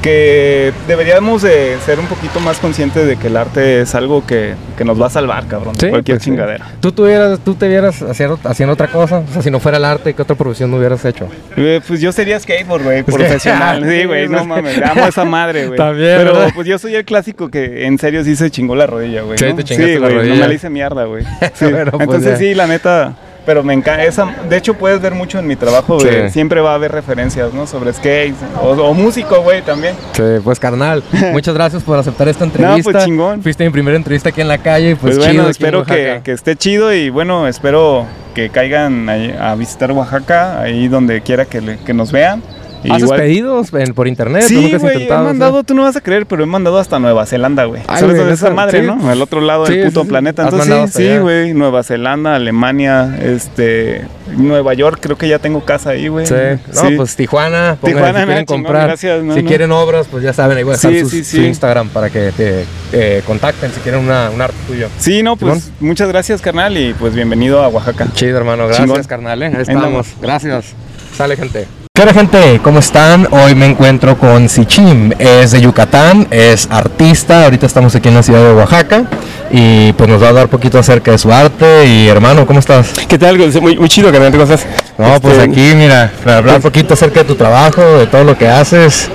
que 0.05 0.70
deberíamos 0.86 1.40
de 1.40 1.78
ser 1.86 1.98
un 1.98 2.05
poquito 2.05 2.38
más 2.38 2.59
conscientes 2.59 3.07
de 3.07 3.16
que 3.16 3.28
el 3.28 3.38
arte 3.38 3.80
es 3.80 3.94
algo 3.94 4.24
que, 4.26 4.52
que 4.76 4.84
nos 4.84 5.00
va 5.00 5.07
a 5.07 5.11
salvar, 5.11 5.46
cabrón, 5.46 5.72
de 5.76 5.80
Sí, 5.80 5.88
cualquier 5.88 6.18
pues, 6.18 6.24
sí. 6.24 6.30
chingadera. 6.30 6.66
¿Tú, 6.80 6.92
tuvieras, 6.92 7.40
¿Tú 7.40 7.55
te 7.55 7.66
vieras 7.68 8.02
haciendo, 8.02 8.38
haciendo 8.44 8.74
otra 8.74 8.88
cosa? 8.88 9.20
O 9.26 9.32
sea, 9.32 9.40
si 9.40 9.50
no 9.50 9.61
fuera 9.61 9.78
el 9.78 9.84
arte, 9.86 10.12
¿qué 10.12 10.20
otra 10.20 10.36
profesión 10.36 10.70
no 10.70 10.76
hubieras 10.76 11.02
hecho? 11.07 11.26
Eh, 11.57 11.80
Pues 11.88 12.02
yo 12.02 12.12
sería 12.12 12.38
skateboard, 12.38 12.82
güey, 12.84 13.02
profesional. 13.02 13.82
Sí, 13.88 14.05
güey, 14.05 14.28
no 14.28 14.40
Sí. 14.40 14.46
mames, 14.46 14.82
amo 14.82 15.07
esa 15.07 15.24
madre, 15.24 15.68
güey. 15.68 15.78
También, 15.78 16.18
Pero 16.18 16.34
¿verdad? 16.34 16.52
pues 16.55 16.68
yo 16.68 16.78
soy 16.78 16.94
el 16.96 17.07
clásico 17.07 17.48
que 17.48 17.86
en 17.86 17.96
serio 17.98 18.22
sí 18.24 18.36
se 18.36 18.50
chingó 18.50 18.76
la 18.76 18.86
rodilla, 18.86 19.22
güey. 19.22 19.38
Sí, 19.38 19.46
¿no? 19.46 19.55
te 19.57 19.64
chingaste 19.64 19.98
la 20.00 20.09
rodilla. 20.11 20.34
No 20.34 20.40
me 20.42 20.48
la 20.48 20.55
hice 20.55 20.68
mierda, 20.68 21.05
güey. 21.05 21.24
Sí. 21.55 21.64
Pues, 21.66 21.88
Entonces 22.00 22.38
sí, 22.38 22.52
la 22.55 22.66
neta. 22.66 23.14
Pero 23.47 23.62
me 23.62 23.74
encanta. 23.74 24.05
Esa, 24.05 24.26
de 24.49 24.57
hecho, 24.57 24.74
puedes 24.74 25.01
ver 25.01 25.14
mucho 25.14 25.38
en 25.38 25.47
mi 25.47 25.57
trabajo. 25.57 25.99
Siempre 26.30 26.61
va 26.61 26.72
a 26.72 26.74
haber 26.74 26.92
referencias, 26.92 27.53
¿no? 27.53 27.66
Sobre 27.66 27.92
skates. 27.92 28.34
O, 28.62 28.70
o 28.70 28.95
músico, 28.95 29.40
güey, 29.42 29.62
también. 29.62 29.95
Sí, 30.12 30.22
pues 30.42 30.59
carnal, 30.59 31.03
muchas 31.32 31.55
gracias 31.55 31.82
por 31.82 31.99
aceptar 31.99 32.28
esta 32.28 32.45
entrevista. 32.45 32.92
pues, 32.92 33.05
chingón. 33.05 33.42
Fuiste 33.42 33.64
mi 33.64 33.70
primera 33.70 33.97
entrevista 33.97 34.30
aquí 34.30 34.40
en 34.40 34.49
la 34.49 34.59
calle 34.59 34.90
y 34.90 34.95
pues, 34.95 35.16
Pues, 35.16 35.26
chido 35.28 35.34
bueno, 35.42 35.51
espero 35.51 35.84
que, 35.84 36.20
que 36.24 36.32
esté 36.32 36.57
chido 36.57 36.92
y 36.92 37.11
bueno, 37.11 37.47
espero 37.49 38.07
que 38.34 38.49
caigan 38.51 39.09
ahí 39.09 39.34
a 39.38 39.55
visitar 39.55 39.92
Oaxaca, 39.92 40.61
ahí 40.61 40.88
donde 40.88 41.20
quiera 41.20 41.45
que, 41.45 41.78
que 41.84 41.95
nos 41.95 42.11
vean. 42.12 42.42
¿Haces 42.91 43.03
igual- 43.05 43.20
pedidos 43.20 43.72
en- 43.74 43.95
por 43.95 44.09
internet? 44.09 44.43
¿Tú 44.43 44.49
Sí, 44.49 44.74
güey, 44.78 45.07
he 45.07 45.09
mandado, 45.11 45.64
tú 45.64 45.74
no 45.74 45.82
vas 45.82 45.97
a 45.97 46.01
creer, 46.01 46.26
pero 46.26 46.43
he 46.43 46.47
mandado 46.47 46.78
hasta 46.78 46.99
Nueva 46.99 47.24
Zelanda, 47.26 47.64
güey. 47.64 47.82
¿Sabes 47.87 48.16
dónde 48.16 48.32
es 48.35 48.41
esa 48.43 48.51
madre, 48.51 48.80
sí. 48.80 48.87
no? 48.87 49.09
Al 49.11 49.20
otro 49.22 49.41
lado 49.41 49.66
Sí, 49.66 49.74
del 49.76 49.87
puto 49.89 50.03
sí, 50.03 50.09
planeta. 50.09 50.43
Entonces, 50.45 50.93
sí, 50.93 51.18
güey. 51.18 51.55
Nueva 51.55 51.82
Zelanda, 51.82 52.35
Alemania, 52.35 53.16
este, 53.22 54.03
Nueva 54.37 54.74
York, 54.74 54.99
creo 55.01 55.16
que 55.18 55.28
ya 55.28 55.39
tengo 55.39 55.64
casa 55.64 55.91
ahí, 55.91 56.09
güey. 56.09 56.26
Sí, 56.26 56.35
no, 56.74 56.97
pues 56.97 57.16
Tijuana, 57.16 57.76
pongan, 57.80 57.97
Tijuana, 57.97 58.20
si 58.20 58.24
quieren 58.26 58.41
no, 58.41 58.47
comprar, 58.47 58.87
gracias, 58.89 59.22
no, 59.22 59.35
si 59.35 59.43
no. 59.43 59.49
quieren 59.49 59.72
obras, 59.72 60.07
pues 60.11 60.22
ya 60.24 60.32
saben, 60.32 60.57
ahí 60.59 60.64
voy 60.64 60.74
a 60.74 60.76
dejar 60.76 60.93
Sí, 60.93 61.01
sus- 61.01 61.11
sí, 61.11 61.24
su. 61.24 61.41
Instagram 61.43 61.89
para 61.89 62.11
que 62.11 62.32
te 62.32 62.64
eh, 62.93 63.22
contacten 63.26 63.70
si 63.72 63.80
quieren 63.80 64.01
una, 64.03 64.30
un 64.30 64.41
arte 64.41 64.57
tuyo. 64.66 64.89
Sí, 64.99 65.22
no, 65.22 65.37
pues 65.37 65.70
muchas 65.80 66.09
gracias, 66.09 66.41
carnal, 66.41 66.76
y 66.76 66.95
pues 66.95 67.14
bienvenido 67.14 67.62
a 67.62 67.68
Oaxaca. 67.68 68.09
Chido, 68.14 68.37
hermano, 68.39 68.66
gracias, 68.66 68.87
Chingón. 68.89 69.05
carnal, 69.05 69.43
¿eh? 69.43 69.47
Ahí 69.55 69.62
estamos, 69.62 70.09
gracias. 70.20 70.74
Sale, 71.16 71.37
gente. 71.37 71.66
¿Qué 71.97 72.03
hora, 72.03 72.12
gente? 72.12 72.61
¿Cómo 72.61 72.80
están? 72.80 73.28
Hoy 73.30 73.55
me 73.55 73.66
encuentro 73.66 74.18
con 74.18 74.49
Sichim, 74.49 75.12
es 75.16 75.53
de 75.53 75.61
Yucatán, 75.61 76.26
es 76.32 76.66
artista, 76.68 77.45
ahorita 77.45 77.66
estamos 77.66 77.95
aquí 77.95 78.09
en 78.09 78.16
la 78.16 78.24
ciudad 78.24 78.42
de 78.42 78.53
Oaxaca 78.53 79.05
y 79.53 79.92
pues 79.92 80.11
nos 80.11 80.20
va 80.20 80.26
a 80.26 80.28
hablar 80.30 80.45
un 80.47 80.51
poquito 80.51 80.76
acerca 80.76 81.12
de 81.12 81.18
su 81.18 81.32
arte 81.32 81.86
y 81.86 82.09
hermano, 82.09 82.47
¿cómo 82.47 82.59
estás? 82.59 82.88
¿Qué 83.09 83.16
tal? 83.16 83.38
Muy, 83.38 83.76
muy 83.78 83.88
chido, 83.88 84.11
carnal. 84.11 84.32
¿Cómo 84.32 84.42
estás? 84.42 84.66
No, 84.99 85.20
pues 85.20 85.38
Este, 85.38 85.49
aquí, 85.53 85.76
mira, 85.76 86.11
para 86.24 86.38
hablar 86.38 86.57
un 86.57 86.62
poquito 86.62 86.95
acerca 86.95 87.20
de 87.20 87.26
tu 87.26 87.36
trabajo, 87.36 87.80
de 87.80 88.09
todo 88.09 88.24
lo 88.24 88.36
que 88.36 88.49
haces. 88.49 89.09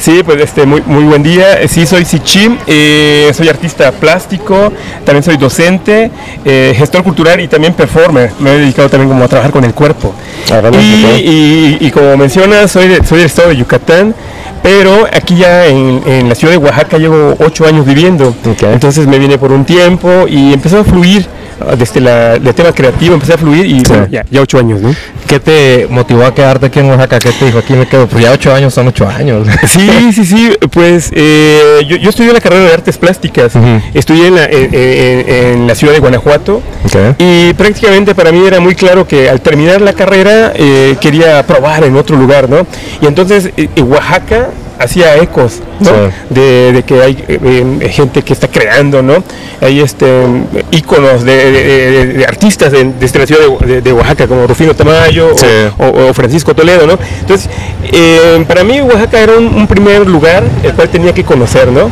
Sí, 0.00 0.22
pues 0.24 0.40
este, 0.40 0.64
muy, 0.64 0.82
muy 0.86 1.04
buen 1.04 1.22
día. 1.22 1.60
Eh, 1.60 1.68
Sí, 1.68 1.84
soy 1.86 2.04
Sichim, 2.06 2.56
eh, 2.66 3.30
soy 3.34 3.48
artista 3.48 3.92
plástico, 3.92 4.72
también 5.04 5.22
soy 5.22 5.36
docente, 5.36 6.10
eh, 6.44 6.74
gestor 6.76 7.02
cultural 7.04 7.38
y 7.40 7.48
también 7.48 7.74
performer. 7.74 8.30
Me 8.40 8.50
he 8.54 8.58
dedicado 8.60 8.88
también 8.88 9.10
como 9.10 9.22
a 9.24 9.28
trabajar 9.28 9.52
con 9.52 9.62
el 9.64 9.74
cuerpo. 9.74 10.14
Órale, 10.50 10.78
y, 10.80 11.04
ok. 11.04 11.20
y- 11.82 11.86
y 11.86 11.90
como 11.90 12.16
mencionas, 12.16 12.70
soy, 12.70 12.88
de- 12.88 13.04
soy 13.06 13.18
del 13.18 13.26
estado 13.26 13.50
de 13.50 13.56
Yucatán, 13.56 14.14
pero 14.62 15.06
aquí 15.12 15.36
ya 15.36 15.66
en, 15.66 16.02
en 16.06 16.28
la 16.30 16.34
ciudad 16.34 16.52
de 16.54 16.58
Oaxaca 16.58 16.96
llevo 16.98 17.36
ocho 17.38 17.66
años 17.66 17.84
viviendo. 17.84 18.34
Entonces 18.62 19.06
me 19.06 19.18
vine 19.18 19.36
por 19.38 19.52
un 19.52 19.64
tiempo 19.66 20.26
y 20.28 20.52
empezó 20.54 20.80
a 20.80 20.84
fluir 20.84 21.26
desde 21.78 22.00
la, 22.00 22.34
el 22.34 22.54
tema 22.54 22.72
creativo, 22.72 23.14
empecé 23.14 23.34
a 23.34 23.38
fluir 23.38 23.66
y 23.66 23.82
bueno, 23.84 24.06
ya, 24.10 24.24
ya 24.30 24.40
ocho 24.40 24.58
años, 24.58 24.80
¿no? 24.80 24.94
¿Qué 25.26 25.38
te 25.40 25.86
motivó 25.88 26.24
a 26.24 26.34
quedarte 26.34 26.66
aquí 26.66 26.80
en 26.80 26.86
Oaxaca? 26.90 27.18
¿Qué 27.20 27.30
te 27.30 27.44
dijo? 27.46 27.58
Aquí 27.58 27.72
me 27.74 27.86
quedo. 27.86 28.06
Pues 28.08 28.24
ya 28.24 28.32
ocho 28.32 28.52
años 28.52 28.74
son 28.74 28.88
ocho 28.88 29.06
años. 29.08 29.46
Sí, 29.66 30.12
sí, 30.12 30.24
sí. 30.24 30.50
Pues 30.72 31.10
eh, 31.14 31.84
yo, 31.86 31.96
yo 31.96 32.10
estudié 32.10 32.32
la 32.32 32.40
carrera 32.40 32.64
de 32.64 32.72
artes 32.72 32.98
plásticas. 32.98 33.54
Ujú. 33.54 33.80
Estudié 33.94 34.26
en 34.26 34.34
la, 34.34 34.44
en- 34.46 34.74
en- 34.74 35.28
en 35.28 35.66
la 35.66 35.74
ciudad 35.74 35.92
de 35.92 36.00
Guanajuato. 36.00 36.60
Y 37.18 37.52
prácticamente 37.54 38.14
para 38.14 38.32
mí 38.32 38.44
era 38.46 38.58
muy 38.60 38.74
claro 38.74 39.06
que 39.06 39.28
al 39.30 39.40
terminar 39.40 39.80
la 39.80 39.92
carrera 39.92 40.52
eh, 40.56 40.96
quería 41.00 41.46
probar 41.46 41.84
en 41.84 41.96
otro 41.96 42.16
lugar, 42.16 42.48
¿no? 42.48 42.66
Y 43.00 43.06
entonces 43.06 43.50
eh, 43.56 43.68
Oaxaca 43.82 44.48
hacía 44.80 45.16
ecos, 45.18 45.60
¿no? 45.80 45.86
Sí. 45.88 46.14
De, 46.30 46.72
de 46.72 46.82
que 46.82 47.02
hay 47.02 47.24
eh, 47.28 47.38
eh, 47.82 47.88
gente 47.90 48.22
que 48.22 48.32
está 48.32 48.48
creando, 48.48 49.02
¿no? 49.02 49.22
Hay 49.60 49.80
este 49.80 50.06
íconos 50.70 51.22
de, 51.24 51.36
de- 51.52 51.90
de- 51.90 52.06
de 52.14 52.24
artistas 52.24 52.72
de, 52.72 52.84
la 53.00 53.26
ciudad 53.26 53.58
de, 53.82 53.92
Oaxaca, 53.92 54.26
como 54.26 54.46
Rufino 54.46 54.74
Tamayo 54.74 55.34
o- 55.34 55.38
Sí. 55.38 55.46
o, 55.78 56.08
o 56.08 56.14
Francisco 56.14 56.54
Toledo, 56.54 56.86
¿no? 56.86 56.98
Entonces, 57.20 57.48
eh, 57.92 58.44
para 58.48 58.64
mí 58.64 58.80
Oaxaca 58.80 59.20
era 59.20 59.34
un, 59.36 59.46
un 59.54 59.66
primer 59.66 60.06
lugar 60.06 60.42
el 60.62 60.72
cual 60.74 60.88
tenía 60.88 61.12
que 61.12 61.24
conocer, 61.24 61.68
¿no? 61.68 61.90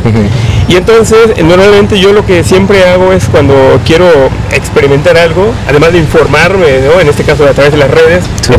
Y 0.69 0.77
entonces, 0.77 1.19
eh, 1.37 1.43
normalmente 1.43 1.99
yo 1.99 2.12
lo 2.12 2.27
que 2.27 2.45
siempre 2.45 2.85
hago 2.87 3.12
es 3.12 3.25
cuando 3.25 3.55
quiero 3.87 4.07
experimentar 4.53 5.16
algo, 5.16 5.53
además 5.66 5.93
de 5.93 5.99
informarme, 5.99 6.81
¿no? 6.85 7.01
En 7.01 7.09
este 7.09 7.25
caso 7.25 7.45
a 7.47 7.53
través 7.53 7.73
de 7.73 7.79
las 7.79 7.91
redes, 7.91 8.25
Sí, 8.43 8.53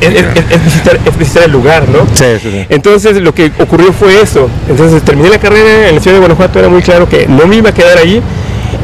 es, 0.00 0.12
es- 0.12 0.16
es- 0.34 0.50
es 0.50 0.64
visitar, 0.64 0.98
es 1.04 1.16
visitar 1.18 1.42
el 1.44 1.52
lugar, 1.52 1.88
¿no? 1.88 2.00
Sí, 2.14 2.24
sí, 2.42 2.50
sí. 2.50 2.66
Entonces 2.68 3.16
lo 3.22 3.32
que 3.32 3.52
ocurrió 3.60 3.92
fue 3.92 4.20
eso. 4.20 4.50
Entonces 4.68 5.02
terminé 5.02 5.28
la 5.30 5.38
carrera 5.38 5.88
en 5.88 5.94
la 5.94 6.00
ciudad 6.00 6.16
de 6.16 6.20
Guanajuato, 6.20 6.58
era 6.58 6.68
muy 6.68 6.82
claro 6.82 7.08
que 7.08 7.26
no 7.28 7.46
me 7.46 7.56
iba 7.56 7.70
a 7.70 7.74
quedar 7.74 7.96
allí 7.98 8.20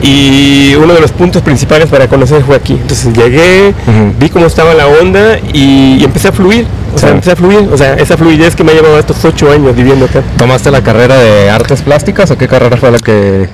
y 0.03 0.75
uno 0.77 0.95
de 0.95 1.01
los 1.01 1.13
puntos 1.13 1.43
principales 1.43 1.89
para 1.89 2.09
conocer 2.09 2.43
fue 2.43 2.57
aquí. 2.57 2.75
Entonces 2.75 3.13
llegué, 3.13 3.75
vi 4.19 4.29
cómo 4.29 4.47
estaba 4.47 4.75
la 4.75 4.87
onda 4.87 5.39
y, 5.53 5.99
y 6.01 6.05
empecé 6.05 6.29
a 6.29 6.33
fluir. 6.33 6.67
O 6.95 6.99
sea, 6.99 7.11
empecé 7.11 7.33
a 7.33 7.37
fluir. 7.37 7.69
O 7.73 7.77
sea, 7.77 7.95
esa 7.95 8.17
fluidez 8.17 8.57
que 8.57 8.65
me 8.65 8.73
ha 8.73 8.75
llevado 8.75 8.99
estos 8.99 9.25
ocho 9.25 9.51
años 9.51 9.77
viviendo 9.77 10.07
acá. 10.07 10.23
¿Tomaste 10.37 10.71
la 10.71 10.83
carrera 10.83 11.17
de 11.17 11.51
artes 11.51 11.83
plásticas 11.83 12.31
o 12.31 12.39
qué 12.39 12.49
carrera 12.49 12.77
fue 12.77 12.91
la 12.91 12.99
que...? 12.99 13.49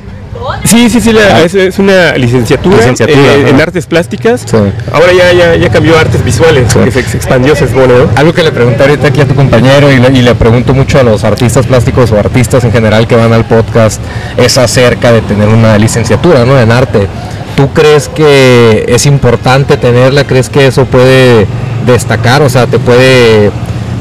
Sí, 0.64 0.88
sí, 0.90 1.00
sí, 1.00 1.12
la- 1.12 1.20
Ah. 1.36 1.42
es, 1.44 1.54
es 1.54 1.78
una 1.78 2.12
licenciatura, 2.16 2.76
Licenciatura, 2.78 3.34
eh, 3.34 3.48
en 3.48 3.60
artes 3.60 3.86
plásticas. 3.86 4.42
Sí. 4.46 4.56
Ahora 4.92 5.12
ya, 5.12 5.32
ya, 5.32 5.54
ya 5.56 5.68
cambió 5.70 5.96
a 5.96 6.00
artes 6.00 6.24
visuales, 6.24 6.72
Sí. 6.72 6.78
que 6.84 6.90
se, 6.90 7.02
se 7.02 7.16
expandió, 7.16 7.54
se 7.56 7.66
supone, 7.68 7.88
¿no? 7.94 8.08
Algo 8.16 8.32
que 8.32 8.42
le 8.42 8.52
pregunté 8.52 8.82
ahorita 8.82 9.08
aquí 9.08 9.20
a 9.20 9.26
tu 9.26 9.34
compañero 9.34 9.90
y 9.92 9.98
le, 9.98 10.08
y 10.18 10.22
le 10.22 10.34
pregunto 10.34 10.72
mucho 10.74 10.98
a 10.98 11.02
los 11.02 11.24
artistas 11.24 11.66
plásticos 11.66 12.10
o 12.12 12.18
artistas 12.18 12.64
en 12.64 12.72
general 12.72 13.06
que 13.06 13.16
van 13.16 13.32
al 13.32 13.44
podcast 13.44 14.00
es 14.36 14.56
acerca 14.58 15.12
de 15.12 15.20
tener 15.22 15.48
una 15.48 15.76
licenciatura 15.78 16.44
¿no? 16.44 16.58
en 16.60 16.70
arte. 16.72 17.08
¿Tú 17.56 17.72
crees 17.72 18.08
que 18.08 18.84
es 18.88 19.06
importante 19.06 19.76
tenerla? 19.76 20.24
¿Crees 20.24 20.48
que 20.48 20.66
eso 20.66 20.86
puede 20.86 21.46
destacar? 21.86 22.42
O 22.42 22.48
sea, 22.48 22.66
te 22.66 22.78
puede, 22.80 23.50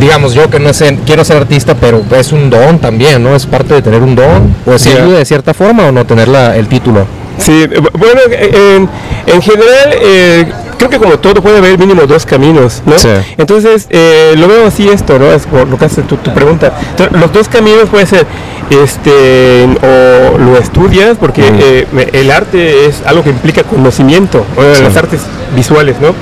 digamos 0.03 0.33
yo 0.33 0.49
que 0.49 0.59
no 0.59 0.73
sé, 0.73 0.97
quiero 1.05 1.23
ser 1.23 1.37
artista, 1.37 1.75
pero 1.75 2.03
es 2.17 2.31
un 2.31 2.49
don 2.49 2.79
también, 2.79 3.23
¿no? 3.23 3.35
Es 3.35 3.45
parte 3.45 3.73
de 3.75 3.81
tener 3.81 4.01
un 4.01 4.15
don. 4.15 4.55
¿O 4.65 4.75
Ya. 4.75 5.03
ayuda 5.03 5.17
de 5.19 5.25
cierta 5.25 5.53
forma 5.53 5.87
o 5.87 5.91
no 5.91 6.05
tener 6.05 6.27
la- 6.27 6.55
el 6.57 6.67
título? 6.67 7.05
Sí, 7.37 7.63
eh, 7.63 7.69
bu- 7.81 7.89
bueno, 7.97 8.21
en, 8.29 8.89
en 9.25 9.41
general, 9.41 9.89
eh, 9.93 10.45
creo 10.77 10.89
que 10.89 10.99
como 10.99 11.17
todo 11.19 11.41
puede 11.41 11.57
haber 11.57 11.77
mínimo 11.79 12.03
dos 12.05 12.25
caminos, 12.25 12.81
¿no? 12.85 12.97
Sí. 12.99 13.07
Entonces, 13.37 13.87
eh, 13.89 14.33
lo 14.37 14.47
veo 14.47 14.67
así 14.67 14.87
esto, 14.89 15.17
¿no? 15.17 15.31
Es 15.31 15.45
por 15.47 15.67
lo 15.67 15.77
que 15.77 15.85
hace 15.85 16.01
tu, 16.03 16.17
tu 16.17 16.31
pregunta. 16.33 16.73
Entonces, 16.91 17.19
los 17.19 17.31
dos 17.31 17.47
caminos 17.47 17.89
puede 17.89 18.05
ser, 18.05 18.25
este, 18.69 19.65
o 19.81 20.37
lo 20.37 20.57
estudias, 20.57 21.17
porque 21.17 21.41
Ujú. 21.43 21.59
eh, 21.61 22.09
el 22.13 22.29
arte 22.31 22.85
es 22.87 23.01
algo 23.05 23.23
que 23.23 23.29
implica 23.29 23.63
conocimiento, 23.63 24.45
o 24.57 24.75
Sí. 24.75 24.83
las 24.83 24.95
artes 24.97 25.21
visuales, 25.55 25.95
¿no? 26.01 26.13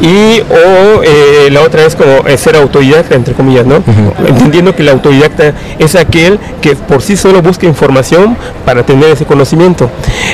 Y 0.00 0.40
o 0.40 1.02
eh, 1.02 1.50
la 1.50 1.60
otra 1.62 1.84
es 1.84 1.94
como 1.94 2.26
eh, 2.26 2.38
ser 2.38 2.56
autodidacta, 2.56 3.14
entre 3.14 3.34
comillas, 3.34 3.66
¿no? 3.66 3.82
Entendiendo 4.26 4.74
que 4.74 4.82
el 4.82 4.88
autodidacta 4.88 5.52
es 5.78 5.94
aquel 5.94 6.38
que 6.62 6.74
por 6.74 7.02
sí 7.02 7.16
solo 7.16 7.42
busca 7.42 7.66
información 7.66 8.36
para 8.64 8.84
tener 8.84 9.10
ese 9.10 9.26
conocimiento. 9.26 9.90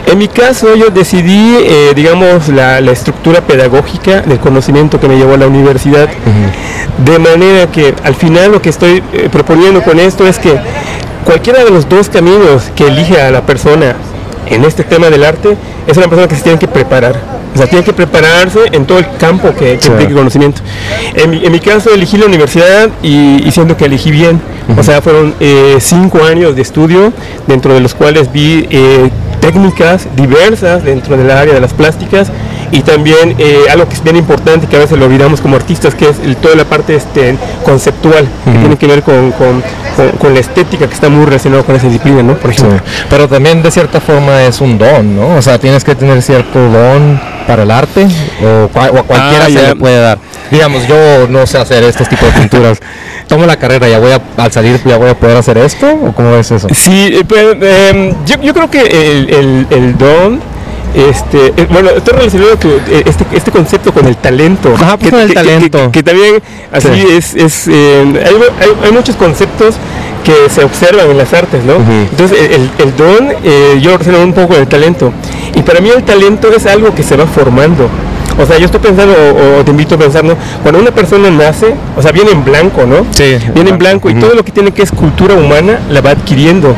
En 0.07 0.19
mi 0.19 0.29
caso 0.29 0.75
yo 0.77 0.91
decidí, 0.91 1.57
eh, 1.65 1.93
digamos, 1.97 2.49
la, 2.49 2.81
la 2.81 2.93
estructura 2.93 3.41
pedagógica 3.41 4.23
del 4.23 4.39
conocimiento 4.39 5.01
que 5.01 5.09
me 5.09 5.17
llevó 5.17 5.35
a 5.35 5.39
la 5.39 5.47
universidad, 5.47 6.09
de 7.05 7.19
manera 7.19 7.67
que 7.71 7.95
al 8.05 8.15
final 8.15 8.53
lo 8.53 8.63
que 8.63 8.71
estoy 8.71 9.03
eh, 9.13 9.29
proponiendo 9.31 9.83
con 9.83 9.99
esto 9.99 10.27
es 10.27 10.39
que 10.39 10.55
cualquiera 11.25 11.65
de 11.65 11.71
los 11.71 11.89
dos 11.89 12.09
caminos 12.09 12.71
que 12.75 12.87
elige 12.87 13.21
a 13.21 13.31
la 13.31 13.43
persona 13.43 13.97
en 14.47 14.65
este 14.65 14.85
tema 14.85 15.11
del 15.11 15.25
arte 15.25 15.57
es 15.87 15.97
una 15.97 16.07
persona 16.07 16.29
que 16.29 16.37
se 16.37 16.43
tiene 16.43 16.59
que 16.59 16.69
preparar. 16.69 17.17
O 17.57 17.59
sea, 17.59 17.67
tiene 17.69 17.85
que 17.85 17.93
prepararse 17.93 18.61
en 18.73 18.85
todo 18.87 18.99
el 18.99 19.07
campo 19.19 19.53
que, 19.55 19.77
que 19.77 19.81
Sí. 19.81 19.89
implique 19.89 20.13
conocimiento. 20.15 20.61
En 21.15 21.31
mi, 21.31 21.45
en 21.45 21.51
mi 21.53 21.59
caso 21.61 21.93
elegí 21.93 22.17
la 22.19 22.27
universidad 22.27 22.91
y, 23.03 23.43
y 23.47 23.51
siento 23.51 23.77
que 23.77 23.87
elegí 23.87 24.11
bien. 24.11 24.41
O 24.79 24.83
sea, 24.83 25.01
fueron 25.01 25.35
eh, 25.41 25.77
cinco 25.81 26.23
años 26.25 26.55
de 26.57 26.63
estudio, 26.63 27.13
dentro 27.47 27.73
de 27.75 27.81
los 27.81 27.95
cuales 27.95 28.33
vi 28.33 28.67
eh, 28.71 29.11
técnicas 29.41 30.09
diversas 30.17 30.83
dentro 30.85 31.17
del 31.17 31.31
área 31.31 31.55
de 31.55 31.61
las 31.61 31.73
plásticas 31.73 32.31
y 32.73 32.81
también 32.83 33.37
eh, 33.39 33.61
algo 33.71 33.89
que 33.89 33.95
es 33.95 34.03
bien 34.03 34.17
importante 34.17 34.67
que 34.67 34.75
a 34.77 34.81
veces 34.81 34.99
lo 34.99 35.07
olvidamos 35.07 35.41
como 35.41 35.55
artistas, 35.55 35.95
que 35.95 36.09
es 36.09 36.19
el- 36.19 36.35
toda 36.37 36.57
la 36.57 36.65
parte 36.65 36.97
este, 36.97 37.37
conceptual, 37.65 38.27
que 38.45 38.59
tiene 38.59 38.77
que 38.77 38.87
ver 38.89 39.03
con, 39.03 39.31
con- 39.33 39.63
con- 39.97 40.11
con 40.13 40.35
la 40.35 40.41
estética 40.41 40.87
que 40.87 40.95
está 40.95 41.09
muy 41.09 41.25
relacionada 41.25 41.63
con 41.63 41.75
esa 41.75 41.87
disciplina, 41.87 42.23
¿no? 42.23 42.35
Por 42.35 42.51
ejemplo. 42.51 42.79
Pero 43.11 43.29
también 43.29 43.63
de 43.63 43.71
cierta 43.71 44.01
forma 44.01 44.43
es 44.45 44.61
un 44.61 44.77
don, 44.79 45.17
¿no? 45.17 45.37
O 45.37 45.43
sea, 45.43 45.59
tienes 45.59 45.83
que 45.83 45.95
tener 45.95 46.21
cierto 46.23 46.59
don 46.69 47.21
para 47.47 47.63
el 47.63 47.71
arte 47.71 48.07
o, 48.43 48.69
cua- 48.73 48.91
o 48.93 48.99
a 48.99 49.03
cualquiera 49.03 49.45
Ah, 49.47 49.51
se 49.51 49.63
le 49.69 49.77
puede 49.77 50.01
dar. 50.01 50.19
Digamos, 50.51 50.87
yo 50.87 51.27
no 51.29 51.47
sé 51.47 51.59
hacer 51.59 51.83
estos 51.85 52.09
tipos 52.09 52.33
de 52.33 52.41
pinturas. 52.41 52.79
Tomo 53.27 53.47
la 53.47 53.57
carrera, 53.57 53.89
ya 53.89 53.99
voy 53.99 54.13
a, 54.13 54.21
al 54.37 54.53
salir 54.53 54.81
ya 54.85 54.97
voy 54.97 55.11
a 55.11 55.15
poder 55.19 55.37
hacer 55.37 55.59
esto 55.59 55.89
o 55.93 56.13
cómo 56.13 56.37
es 56.37 56.51
eso? 56.51 56.69
Sí, 56.73 57.11
eh, 57.13 57.25
pues, 57.27 57.57
em, 57.61 58.15
yo, 58.25 58.41
yo 58.41 58.55
creo 58.55 58.71
que 58.71 58.81
el, 58.83 59.31
el- 59.35 59.67
el 59.71 59.99
don, 59.99 60.41
este, 60.95 61.49
eh, 61.57 61.67
bueno, 61.71 61.91
estoy 61.91 62.15
relacionado 62.15 62.59
con 62.59 62.71
eh, 62.71 63.03
este, 63.07 63.25
este 63.33 63.51
concepto 63.51 63.93
con 63.93 64.07
el 64.07 64.17
talento. 64.17 64.73
Ajá, 64.75 64.97
pues, 64.97 65.11
con 65.11 65.21
el 65.21 65.35
talento. 65.35 65.79
Que, 65.87 65.91
que 65.93 66.03
también 66.03 66.43
así 66.73 66.89
Sí. 66.95 67.07
es, 67.11 67.35
es 67.35 67.69
eh, 67.69 68.05
hay, 68.25 68.35
hay- 68.61 68.85
hay 68.87 68.93
muchos 68.93 69.17
conceptos 69.17 69.75
que 70.25 70.49
se 70.51 70.65
observan 70.65 71.11
en 71.11 71.19
las 71.19 71.33
artes, 71.33 71.63
¿no? 71.65 71.75
Ujú. 71.77 71.93
Entonces 72.11 72.39
el, 72.51 72.71
el- 72.79 72.97
don, 72.97 73.29
eh, 73.45 73.79
yo 73.81 73.91
lo 73.91 73.99
relaciono 73.99 74.23
un 74.25 74.33
poco 74.33 74.49
con 74.49 74.57
el 74.59 74.67
talento. 74.67 75.13
Y 75.55 75.63
para 75.63 75.81
mí 75.81 75.89
el 75.91 76.03
talento 76.03 76.49
es 76.55 76.67
algo 76.67 76.95
que 76.95 77.03
se 77.03 77.17
va 77.17 77.27
formando. 77.27 77.89
O 78.39 78.45
sea, 78.45 78.59
yo 78.59 78.67
estoy 78.67 78.81
pensando, 78.81 79.15
o, 79.15 79.61
o 79.61 79.65
te 79.65 79.71
invito 79.71 79.95
a 79.95 79.99
pensar, 79.99 80.23
¿no? 80.25 80.35
Cuando 80.63 80.81
una 80.81 80.91
persona 80.91 81.31
nace, 81.31 81.75
o 81.97 82.03
sea, 82.03 82.13
viene 82.13 82.33
en 82.33 82.45
blanco, 82.45 82.85
¿no? 82.87 83.07
Sí. 83.11 83.37
Viene 83.55 83.71
en 83.71 83.79
blanco 83.79 84.11
y 84.11 84.13
Ujú. 84.13 84.21
todo 84.21 84.35
lo 84.35 84.45
que 84.45 84.53
tiene 84.53 84.73
que 84.73 84.83
es 84.83 84.91
cultura 84.91 85.35
humana 85.35 85.79
la 85.91 86.01
va 86.03 86.11
adquiriendo. 86.11 86.75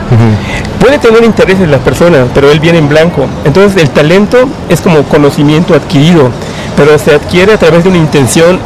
Puede 0.80 0.98
tener 0.98 1.24
interés 1.24 1.58
en 1.60 1.70
la 1.72 1.78
persona, 1.78 2.26
pero 2.32 2.50
él 2.50 2.60
viene 2.60 2.78
en 2.78 2.88
blanco. 2.88 3.26
Entonces 3.44 3.82
el 3.82 3.90
talento 3.90 4.48
es 4.68 4.80
como 4.80 5.02
conocimiento 5.04 5.74
adquirido, 5.74 6.30
pero 6.76 6.96
se 6.98 7.14
adquiere 7.16 7.52
a 7.54 7.58
través 7.58 7.82
de 7.82 7.90
una 7.90 7.98
intención 7.98 8.60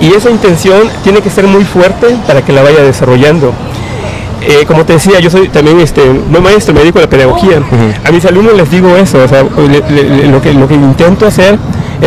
y 0.00 0.12
esa 0.12 0.28
intención 0.28 0.90
tiene 1.02 1.20
que 1.22 1.30
ser 1.30 1.46
muy 1.46 1.64
fuerte 1.64 2.14
para 2.26 2.42
que 2.42 2.52
la 2.52 2.62
vaya 2.62 2.82
desarrollando. 2.82 3.52
Eh, 4.46 4.66
como 4.66 4.84
te 4.84 4.92
decía, 4.94 5.18
yo 5.20 5.30
soy 5.30 5.48
también 5.48 5.80
este, 5.80 6.02
no 6.30 6.42
maestro, 6.42 6.74
me 6.74 6.80
dedico 6.80 6.98
a 6.98 7.02
la 7.02 7.08
pedagogía. 7.08 7.62
A 8.04 8.10
mis 8.12 8.26
alumnos 8.26 8.52
les 8.54 8.70
digo 8.70 8.94
eso, 8.96 9.18
o 9.24 9.28
sea, 9.28 9.42
le- 9.42 9.82
le- 9.90 10.16
le- 10.16 10.26
lo, 10.26 10.42
que, 10.42 10.52
lo 10.52 10.68
que 10.68 10.74
intento 10.74 11.26
hacer 11.26 11.58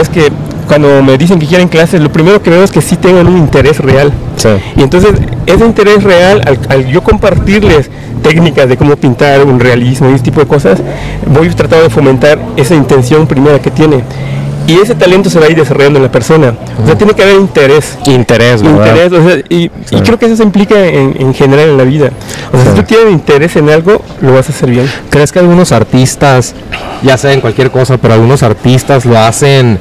es 0.01 0.09
que 0.09 0.31
cuando 0.67 1.01
me 1.01 1.17
dicen 1.17 1.39
que 1.39 1.47
quieren 1.47 1.67
clases, 1.67 2.01
lo 2.01 2.11
primero 2.11 2.41
que 2.41 2.49
veo 2.49 2.63
es 2.63 2.71
que 2.71 2.81
sí 2.81 2.97
tengan 2.97 3.27
un 3.27 3.37
interés 3.37 3.79
real. 3.79 4.11
Sí. 4.35 4.49
Y 4.75 4.81
entonces 4.81 5.11
ese 5.45 5.65
interés 5.65 6.03
real, 6.03 6.41
al, 6.45 6.59
al 6.69 6.87
yo 6.87 7.01
compartirles 7.03 7.89
técnicas 8.21 8.67
de 8.67 8.77
cómo 8.77 8.95
pintar 8.95 9.43
un 9.43 9.59
realismo 9.59 10.09
y 10.09 10.13
ese 10.13 10.23
tipo 10.23 10.39
de 10.41 10.47
cosas, 10.47 10.81
voy 11.33 11.49
tratando 11.49 11.85
de 11.85 11.89
fomentar 11.89 12.39
esa 12.57 12.75
intención 12.75 13.27
primera 13.27 13.59
que 13.59 13.71
tiene. 13.71 14.03
Y 14.67 14.77
ese 14.79 14.95
talento 14.95 15.29
se 15.29 15.39
va 15.39 15.45
a 15.45 15.49
ir 15.49 15.55
desarrollando 15.55 15.97
en 15.97 16.03
la 16.03 16.11
persona. 16.11 16.53
O 16.83 16.85
sea, 16.85 16.97
tiene 16.97 17.13
que 17.13 17.23
haber 17.23 17.35
interés. 17.37 17.97
Interés, 18.05 18.61
¿verdad? 18.61 18.85
Interés, 18.87 19.11
o 19.13 19.23
sea, 19.27 19.37
y, 19.49 19.71
y 19.91 20.01
creo 20.01 20.19
que 20.19 20.25
eso 20.25 20.35
se 20.35 20.43
implica 20.43 20.75
en, 20.85 21.15
en 21.19 21.33
general 21.33 21.69
en 21.69 21.77
la 21.77 21.83
vida. 21.85 22.11
O 22.51 22.57
sea, 22.57 22.65
Sí. 22.65 22.69
si 22.71 22.75
tú 22.75 22.83
tienes 22.83 23.13
interés 23.13 23.55
en 23.55 23.69
algo, 23.69 24.01
lo 24.21 24.33
vas 24.33 24.49
a 24.49 24.51
hacer 24.51 24.69
bien. 24.69 24.91
¿Crees 25.09 25.31
que 25.31 25.39
algunos 25.39 25.71
artistas, 25.71 26.53
ya 27.01 27.17
sea 27.17 27.31
en 27.33 27.39
cualquier 27.41 27.71
cosa, 27.71 27.97
pero 27.97 28.13
algunos 28.13 28.43
artistas 28.43 29.05
lo 29.05 29.17
hacen 29.17 29.79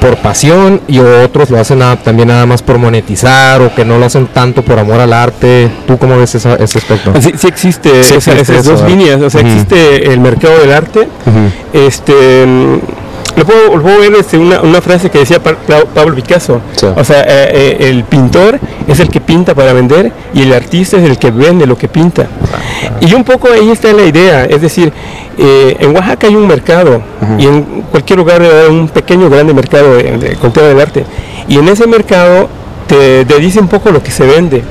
por 0.00 0.16
pasión 0.16 0.80
y 0.88 0.98
otros 0.98 1.50
lo 1.50 1.60
hacen 1.60 1.78
nada- 1.78 1.96
también 1.96 2.26
nada 2.28 2.44
más 2.44 2.60
por 2.60 2.76
monetizar 2.78 3.60
o 3.62 3.72
que 3.74 3.84
no 3.84 3.98
lo 3.98 4.06
hacen 4.06 4.26
tanto 4.28 4.62
por 4.62 4.78
amor 4.78 5.00
al 5.00 5.12
arte? 5.12 5.68
¿Tú 5.86 5.96
cómo 5.98 6.16
ves 6.18 6.34
esa- 6.34 6.56
ese 6.56 6.78
aspecto? 6.78 7.12
Sí, 7.20 7.32
sí 7.36 7.46
existe, 7.48 7.90
Sí 8.04 8.14
esa- 8.14 8.32
existe 8.32 8.40
esas 8.42 8.56
eso, 8.58 8.70
dos 8.72 8.82
¿verdad? 8.82 8.96
líneas. 8.96 9.20
O 9.22 9.30
sea, 9.30 9.40
existe 9.40 10.12
el 10.12 10.20
mercado 10.20 10.58
del 10.58 10.72
arte. 10.72 11.08
Este, 11.72 12.44
lo 13.36 13.44
puedo, 13.46 13.76
lo 13.76 13.82
puedo 13.82 13.98
ver 13.98 14.12
desde 14.12 14.36
una, 14.38 14.60
una 14.60 14.80
frase 14.80 15.08
que 15.10 15.18
decía 15.20 15.42
Pa- 15.42 15.54
Pa- 15.56 15.84
Pablo 15.94 16.14
Picasso. 16.14 16.60
Sí. 16.76 16.86
O 16.94 17.02
sea, 17.04 17.22
eh, 17.22 17.50
eh, 17.80 17.88
el 17.90 18.04
pintor 18.04 18.58
es 18.86 19.00
el 19.00 19.08
que 19.08 19.20
pinta 19.20 19.54
para 19.54 19.72
vender 19.72 20.12
y 20.34 20.42
el 20.42 20.52
artista 20.52 20.98
es 20.98 21.04
el 21.04 21.18
que 21.18 21.30
vende 21.30 21.66
lo 21.66 21.76
que 21.78 21.88
pinta. 21.88 22.26
Y 23.00 23.14
un 23.14 23.24
poco 23.24 23.48
ahí 23.52 23.70
está 23.70 23.92
la 23.92 24.02
idea, 24.04 24.44
es 24.44 24.60
decir, 24.60 24.92
eh, 25.38 25.76
en 25.80 25.94
Oaxaca 25.96 26.26
hay 26.26 26.36
un 26.36 26.46
mercado 26.46 27.00
y 27.38 27.46
en 27.46 27.62
cualquier 27.90 28.18
lugar 28.18 28.42
haber 28.42 28.68
un 28.70 28.88
pequeño 28.88 29.30
grande 29.30 29.54
mercado 29.54 29.96
de, 29.96 30.02
de, 30.18 30.36
tema 30.36 30.66
del 30.68 30.80
arte. 30.80 31.04
Y 31.48 31.56
en 31.58 31.68
ese 31.68 31.86
mercado 31.86 32.48
te, 32.86 33.24
te 33.24 33.38
dice 33.38 33.60
un 33.60 33.68
poco 33.68 33.90
lo 33.90 34.02
que 34.02 34.10
se 34.10 34.26
vende. 34.26 34.62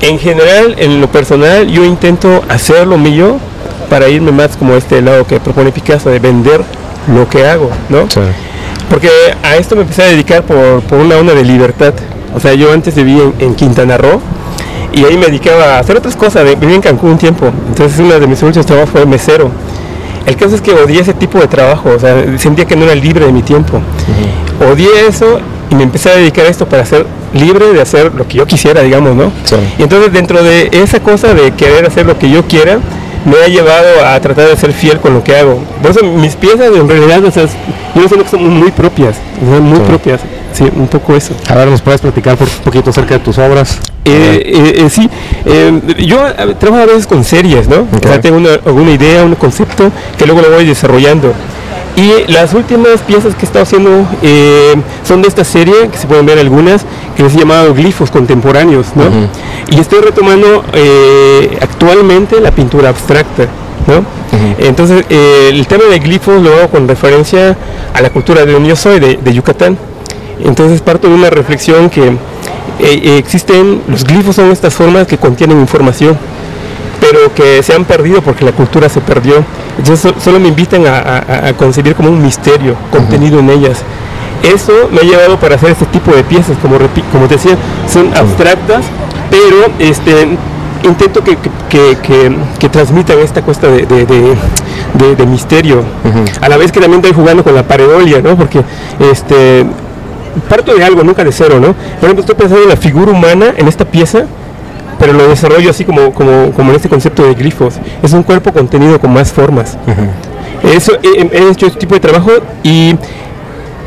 En 0.00 0.18
general, 0.18 0.76
en 0.78 1.00
lo 1.00 1.08
personal, 1.08 1.66
yo 1.68 1.84
intento 1.84 2.42
hacer 2.48 2.86
lo 2.86 2.96
mío 2.98 3.38
para 3.90 4.08
irme 4.08 4.30
más 4.32 4.56
como 4.56 4.74
este 4.74 5.02
lado 5.02 5.26
que 5.26 5.40
propone 5.40 5.72
Picasso 5.72 6.08
de 6.10 6.18
vender 6.20 6.62
lo 7.14 7.28
que 7.28 7.46
hago, 7.46 7.70
¿no? 7.88 8.08
Sí. 8.10 8.20
Porque 8.90 9.08
a 9.42 9.56
esto 9.56 9.76
me 9.76 9.82
empecé 9.82 10.02
a 10.02 10.06
dedicar 10.06 10.42
por, 10.42 10.82
por 10.82 10.98
una 10.98 11.16
onda 11.16 11.34
de 11.34 11.44
libertad. 11.44 11.94
O 12.34 12.40
sea, 12.40 12.54
yo 12.54 12.72
antes 12.72 12.94
viví 12.94 13.20
en, 13.20 13.34
en 13.38 13.54
Quintana 13.54 13.98
Roo 13.98 14.20
y 14.92 15.04
ahí 15.04 15.16
me 15.16 15.26
dedicaba 15.26 15.76
a 15.76 15.78
hacer 15.78 15.96
otras 15.96 16.16
cosas. 16.16 16.44
Viví 16.58 16.74
en 16.74 16.80
Cancún 16.80 17.10
un 17.10 17.18
tiempo. 17.18 17.50
Entonces, 17.68 17.98
uno 17.98 18.18
de 18.18 18.26
mis 18.26 18.42
últimos 18.42 18.66
trabajos 18.66 18.90
fue 18.90 19.06
mesero. 19.06 19.50
El 20.26 20.36
caso 20.36 20.54
es 20.54 20.60
que 20.60 20.72
odié 20.72 21.00
ese 21.00 21.14
tipo 21.14 21.38
de 21.38 21.46
trabajo. 21.46 21.90
O 21.90 21.98
sea, 21.98 22.38
sentía 22.38 22.66
que 22.66 22.76
no 22.76 22.84
era 22.84 22.94
libre 22.94 23.26
de 23.26 23.32
mi 23.32 23.42
tiempo. 23.42 23.80
Odié 24.70 25.06
eso 25.08 25.40
y 25.70 25.74
me 25.74 25.82
empecé 25.82 26.10
a 26.10 26.16
dedicar 26.16 26.46
a 26.46 26.48
esto 26.48 26.66
para 26.66 26.84
ser 26.84 27.06
libre 27.34 27.72
de 27.72 27.80
hacer 27.80 28.14
lo 28.14 28.26
que 28.26 28.38
yo 28.38 28.46
quisiera, 28.46 28.82
digamos, 28.82 29.14
¿no? 29.14 29.30
Sí. 29.44 29.56
Y 29.78 29.82
entonces 29.82 30.12
dentro 30.12 30.42
de 30.42 30.70
esa 30.72 31.00
cosa 31.00 31.34
de 31.34 31.52
querer 31.52 31.86
hacer 31.86 32.06
lo 32.06 32.18
que 32.18 32.30
yo 32.30 32.44
quiera, 32.44 32.78
me 33.24 33.36
ha 33.44 33.48
llevado 33.48 34.04
a 34.06 34.18
tratar 34.20 34.48
de 34.48 34.56
ser 34.56 34.72
fiel 34.72 34.98
con 34.98 35.14
lo 35.14 35.22
que 35.24 35.36
hago. 35.36 35.62
Por 35.82 35.90
eso 35.90 36.02
mis 36.04 36.36
piezas 36.36 36.74
en 36.74 36.88
realidad, 36.88 37.24
o 37.24 37.30
sea, 37.30 37.44
yo 37.44 38.08
siento 38.08 38.24
que 38.24 38.30
son 38.30 38.46
muy 38.48 38.70
propias, 38.70 39.16
sea, 39.16 39.60
muy 39.60 39.78
Sí. 39.78 39.84
propias. 39.86 40.20
Sí, 40.52 40.64
un 40.74 40.88
poco 40.88 41.14
eso. 41.14 41.34
A 41.48 41.54
ver, 41.54 41.68
¿nos 41.68 41.82
puedes 41.82 42.00
platicar 42.00 42.36
por 42.36 42.48
un 42.48 42.64
poquito 42.64 42.90
acerca 42.90 43.14
de 43.14 43.20
tus 43.20 43.38
obras? 43.38 43.78
Eh, 44.04 44.42
eh, 44.46 44.72
eh, 44.86 44.90
sí, 44.90 45.08
eh, 45.44 45.80
yo 45.98 46.18
trabajo 46.58 46.82
a 46.84 46.86
veces 46.86 47.06
con 47.06 47.22
series, 47.22 47.68
¿no? 47.68 47.86
O 47.94 47.98
sea, 48.02 48.16
Ok. 48.16 48.20
tengo 48.22 48.38
una, 48.38 48.54
alguna 48.64 48.90
idea, 48.92 49.22
un 49.24 49.34
concepto 49.34 49.90
que 50.16 50.24
luego 50.26 50.40
lo 50.40 50.50
voy 50.50 50.64
desarrollando. 50.64 51.32
Y 51.98 52.30
las 52.30 52.54
últimas 52.54 53.00
piezas 53.00 53.34
que 53.34 53.40
he 53.40 53.44
estado 53.44 53.64
haciendo 53.64 54.06
eh, 54.22 54.76
son 55.02 55.20
de 55.20 55.26
esta 55.26 55.42
serie, 55.42 55.88
que 55.90 55.98
se 55.98 56.06
pueden 56.06 56.26
ver 56.26 56.38
algunas, 56.38 56.84
que 57.16 57.28
se 57.28 57.36
llamado 57.36 57.74
Glifos 57.74 58.12
Contemporáneos, 58.12 58.86
¿no? 58.94 59.02
Y 59.68 59.80
estoy 59.80 60.00
retomando 60.00 60.62
eh, 60.74 61.58
actualmente 61.60 62.40
la 62.40 62.52
pintura 62.52 62.90
abstracta, 62.90 63.48
¿no? 63.88 64.04
Entonces, 64.60 65.06
eh, 65.10 65.48
el 65.50 65.66
tema 65.66 65.86
de 65.90 65.98
glifos 65.98 66.40
lo 66.40 66.54
hago 66.54 66.68
con 66.68 66.86
referencia 66.86 67.56
a 67.92 68.00
la 68.00 68.10
cultura 68.10 68.44
de 68.46 68.52
donde 68.52 68.68
yo 68.68 68.76
soy, 68.76 69.00
de, 69.00 69.16
de 69.16 69.34
Yucatán. 69.34 69.76
Entonces 70.44 70.80
parto 70.80 71.08
de 71.08 71.14
una 71.14 71.30
reflexión 71.30 71.90
que 71.90 72.12
existen, 72.78 73.82
los 73.88 74.04
glifos 74.04 74.36
son 74.36 74.52
estas 74.52 74.72
formas 74.72 75.08
que 75.08 75.18
contienen 75.18 75.58
información, 75.58 76.16
pero 77.00 77.32
que 77.34 77.62
se 77.62 77.74
han 77.74 77.84
perdido 77.84 78.20
porque 78.22 78.44
la 78.44 78.52
cultura 78.52 78.88
se 78.88 79.00
perdió. 79.00 79.36
Entonces 79.78 80.00
so- 80.00 80.20
solo 80.20 80.40
me 80.40 80.48
invitan 80.48 80.86
a, 80.86 80.98
a- 80.98 81.48
a 81.48 81.52
concebir 81.54 81.94
como 81.94 82.10
un 82.10 82.22
misterio 82.22 82.74
contenido 82.90 83.38
en 83.38 83.50
ellas. 83.50 83.78
Eso 84.42 84.72
me 84.92 85.00
ha 85.00 85.04
llevado 85.04 85.36
para 85.38 85.56
hacer 85.56 85.70
este 85.70 85.86
tipo 85.86 86.12
de 86.12 86.22
piezas, 86.24 86.56
como, 86.62 86.76
como 87.12 87.26
te 87.26 87.34
decía, 87.34 87.56
son 87.92 88.14
abstractas, 88.16 88.84
pero 89.30 89.66
este, 89.78 90.28
intento 90.84 91.22
que, 91.24 91.36
que- 91.68 91.96
que- 92.02 92.36
que- 92.58 92.68
transmitan 92.68 93.18
esta 93.18 93.42
cuesta 93.42 93.66
de, 93.68 93.84
de- 93.86 94.06
de- 94.06 94.36
de- 94.94 95.16
de 95.16 95.26
misterio. 95.26 95.82
A 96.40 96.48
la 96.48 96.56
vez 96.56 96.70
que 96.72 96.80
también 96.80 97.00
estoy 97.02 97.16
jugando 97.20 97.42
con 97.42 97.54
la 97.54 97.62
pareidolia, 97.64 98.20
¿no? 98.22 98.36
Porque 98.36 98.60
este, 99.10 99.64
parto 100.48 100.74
de 100.74 100.84
algo, 100.84 101.02
nunca 101.02 101.24
de 101.24 101.32
cero, 101.32 101.56
¿no? 101.60 101.72
Por 101.74 102.04
ejemplo, 102.04 102.20
estoy 102.20 102.34
pensando 102.36 102.62
en 102.62 102.68
la 102.68 102.76
figura 102.76 103.10
humana 103.10 103.46
en 103.56 103.66
esta 103.68 103.84
pieza, 103.84 104.24
pero 104.98 105.12
lo 105.12 105.28
desarrollo 105.28 105.70
así 105.70 105.84
como, 105.84 106.12
como, 106.12 106.50
como 106.52 106.70
en 106.70 106.76
este 106.76 106.88
concepto 106.88 107.24
de 107.24 107.34
glifos. 107.34 107.74
Es 108.02 108.12
un 108.12 108.22
cuerpo 108.22 108.52
contenido 108.52 109.00
con 109.00 109.12
más 109.12 109.32
formas. 109.32 109.76
Eso, 110.62 110.92
he, 111.02 111.22
he 111.32 111.50
hecho 111.50 111.66
este 111.66 111.78
tipo 111.78 111.94
de 111.94 112.00
trabajo 112.00 112.30
y 112.62 112.96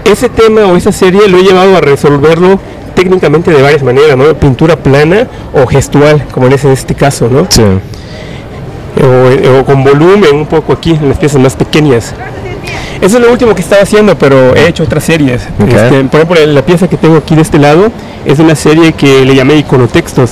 ese 0.06 0.30
tema 0.30 0.62
o 0.62 0.78
esa 0.78 0.92
serie 0.92 1.28
lo 1.28 1.38
he 1.38 1.44
llevado 1.44 1.76
a 1.76 1.82
resolverlo 1.82 2.60
técnicamente 2.96 3.52
de 3.52 3.62
varias 3.62 3.84
maneras, 3.84 4.18
¿no? 4.18 4.34
Pintura 4.36 4.76
plana 4.76 5.28
o 5.54 5.66
gestual, 5.68 6.26
como 6.32 6.48
en, 6.48 6.54
ese, 6.54 6.68
en 6.68 6.74
este 6.74 6.96
caso, 6.96 7.30
¿no? 7.30 7.48
Sí. 7.50 7.62
o, 9.02 9.60
o 9.60 9.66
con 9.66 9.84
volumen 9.84 10.36
un 10.36 10.46
poco 10.46 10.74
aquí 10.74 10.92
en 10.92 11.10
las 11.10 11.18
piezas 11.18 11.42
más 11.42 11.56
pequeñas. 11.56 12.14
Eso 13.02 13.18
es 13.18 13.24
lo 13.24 13.32
último 13.32 13.56
que 13.56 13.62
estaba 13.62 13.82
haciendo, 13.82 14.18
pero 14.18 14.56
he 14.56 14.68
hecho 14.68 14.84
otras 14.84 15.04
series. 15.04 15.42
Ok. 15.60 15.70
Este, 15.74 16.04
por 16.04 16.22
ejemplo, 16.22 16.46
la 16.46 16.62
pieza 16.64 16.88
que 16.88 16.98
tengo 16.98 17.18
aquí 17.18 17.36
de 17.36 17.42
este 17.42 17.58
lado 17.58 17.92
es 18.26 18.38
una 18.40 18.56
serie 18.56 18.94
que 18.94 19.26
le 19.26 19.36
llamé 19.36 19.56
iconotextos, 19.58 20.32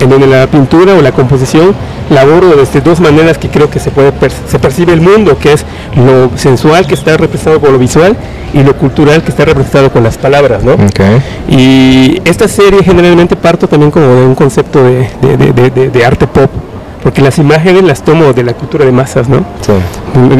en 0.00 0.08
donde 0.10 0.26
la 0.28 0.46
pintura 0.46 0.94
o 0.94 1.02
la 1.02 1.12
composición 1.12 1.74
la 2.10 2.22
abordo 2.22 2.56
desde 2.56 2.80
dos 2.80 3.00
maneras 3.00 3.36
que 3.36 3.48
creo 3.48 3.68
que 3.68 3.80
se 3.80 3.90
puede 3.90 4.12
per- 4.12 4.32
se 4.32 4.58
percibe 4.58 4.92
el 4.94 5.00
mundo, 5.00 5.36
que 5.38 5.52
es 5.52 5.64
lo 5.96 6.30
sensual 6.38 6.86
que 6.86 6.94
está 6.94 7.16
representado 7.16 7.60
con 7.60 7.72
lo 7.72 7.78
visual 7.78 8.16
y 8.54 8.62
lo 8.62 8.74
cultural 8.76 9.22
que 9.22 9.30
está 9.30 9.44
representado 9.44 9.90
con 9.92 10.02
las 10.04 10.16
palabras, 10.16 10.62
¿no? 10.64 10.72
Y 11.48 12.20
esta 12.24 12.48
serie 12.48 12.82
generalmente 12.82 13.36
parto 13.36 13.68
también 13.68 13.90
como 13.90 14.06
de 14.06 14.24
un 14.24 14.34
concepto 14.34 14.82
de, 14.84 15.10
de- 15.20 15.36
de- 15.36 15.52
de- 15.52 15.70
de- 15.70 15.90
de 15.90 16.04
arte 16.06 16.26
pop, 16.26 16.48
porque 17.02 17.20
las 17.20 17.38
imágenes 17.38 17.82
las 17.84 18.02
tomo 18.02 18.32
de 18.32 18.42
la 18.44 18.54
cultura 18.54 18.84
de 18.86 18.92
masas, 18.92 19.28
¿no? 19.28 19.44
Sí. 19.60 19.72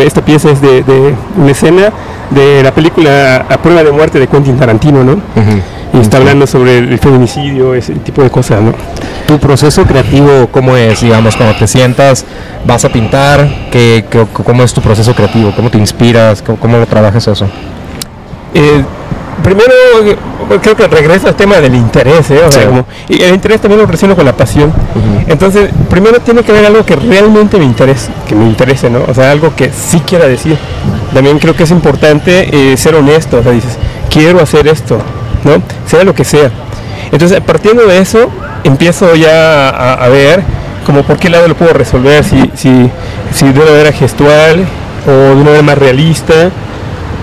Esta 0.05 0.23
pieza 0.25 0.51
es 0.51 0.61
de, 0.63 0.83
de 0.85 1.15
una 1.37 1.51
escena 1.51 1.93
de 2.31 2.63
la 2.63 2.73
película 2.73 3.45
A 3.49 3.59
prueba 3.59 3.83
de 3.85 3.91
muerte 3.93 4.19
de 4.19 4.27
Quentin 4.27 4.57
Tarantino, 4.57 5.05
¿no? 5.05 5.21
Y 5.93 6.01
está 6.01 6.19
hablando 6.19 6.47
sobre 6.47 6.79
el 6.79 6.99
feminicidio, 6.99 7.75
ese 7.75 7.95
tipo 7.95 8.23
de 8.23 8.31
cosas, 8.31 8.61
¿no? 8.61 8.73
¿Tu 9.27 9.39
proceso 9.39 9.85
creativo 9.85 10.49
cómo 10.51 10.77
es? 10.77 11.01
Digamos, 11.01 11.37
cuando 11.37 11.57
te 11.57 11.67
sientas, 11.67 12.25
vas 12.67 12.85
a 12.85 12.89
pintar, 12.91 13.49
¿qué, 13.71 14.05
qué- 14.11 14.27
¿cómo 14.33 14.63
es 14.63 14.73
tu 14.75 14.81
proceso 14.83 15.15
creativo? 15.15 15.53
¿Cómo 15.57 15.71
te 15.71 15.79
inspiras? 15.79 16.43
¿Cómo, 16.43 16.59
cómo 16.59 16.77
lo 16.79 16.87
trabajas 16.87 17.27
eso? 17.27 17.47
Eh, 18.55 18.83
primero, 19.43 19.73
eh, 20.05 20.17
creo 20.63 20.77
que 20.77 20.87
regresa 20.89 21.29
al 21.29 21.37
tema 21.37 21.57
del 21.57 21.75
interés, 21.75 22.31
¿eh? 22.31 22.41
O 22.47 22.51
sea, 22.51 22.63
Sí. 22.63 22.69
como- 22.69 22.87
y 23.09 23.23
el 23.23 23.35
interés 23.35 23.61
también 23.61 23.81
lo 23.81 23.87
relaciono 23.87 24.15
con 24.15 24.25
la 24.27 24.35
pasión. 24.37 24.73
Entonces, 25.27 25.71
primero 25.91 26.21
tiene 26.21 26.43
que 26.43 26.53
haber 26.53 26.67
algo 26.67 26.85
que 26.85 26.97
realmente 26.97 27.59
me 27.59 27.65
interese, 27.65 28.11
que 28.27 28.35
me 28.35 28.45
interese, 28.47 28.89
¿no? 28.91 29.01
O 29.09 29.15
sea, 29.15 29.31
algo 29.31 29.55
que 29.57 29.71
sí 29.73 30.01
quiera 30.07 30.27
decir. 30.27 30.57
También 31.15 31.39
creo 31.39 31.55
que 31.57 31.63
es 31.65 31.71
importante 31.71 32.73
eh, 32.73 32.77
ser 32.77 32.95
honesto, 32.95 33.39
o 33.39 33.43
sea, 33.43 33.53
dices, 33.53 33.79
quiero 34.11 34.41
hacer 34.41 34.67
esto, 34.69 34.99
¿no? 35.45 35.63
Sea 35.87 36.05
lo 36.05 36.15
que 36.15 36.25
sea. 36.25 36.51
Entonces, 37.13 37.41
partiendo 37.41 37.87
de 37.87 37.99
eso, 37.99 38.31
empiezo 38.65 39.15
ya 39.15 39.69
a, 39.69 40.09
ver 40.09 40.43
como 40.85 41.03
por 41.03 41.19
qué 41.19 41.29
lado 41.29 41.49
lo 41.49 41.55
puedo 41.55 41.73
resolver, 41.73 42.25
si, 42.25 42.51
si, 42.55 42.91
si 43.33 43.53
de 43.53 43.61
una 43.61 43.71
manera 43.71 43.93
gestual 43.93 44.67
o 45.07 45.11
de 45.11 45.33
una 45.33 45.45
manera 45.45 45.63
más 45.63 45.79
realista 45.79 46.51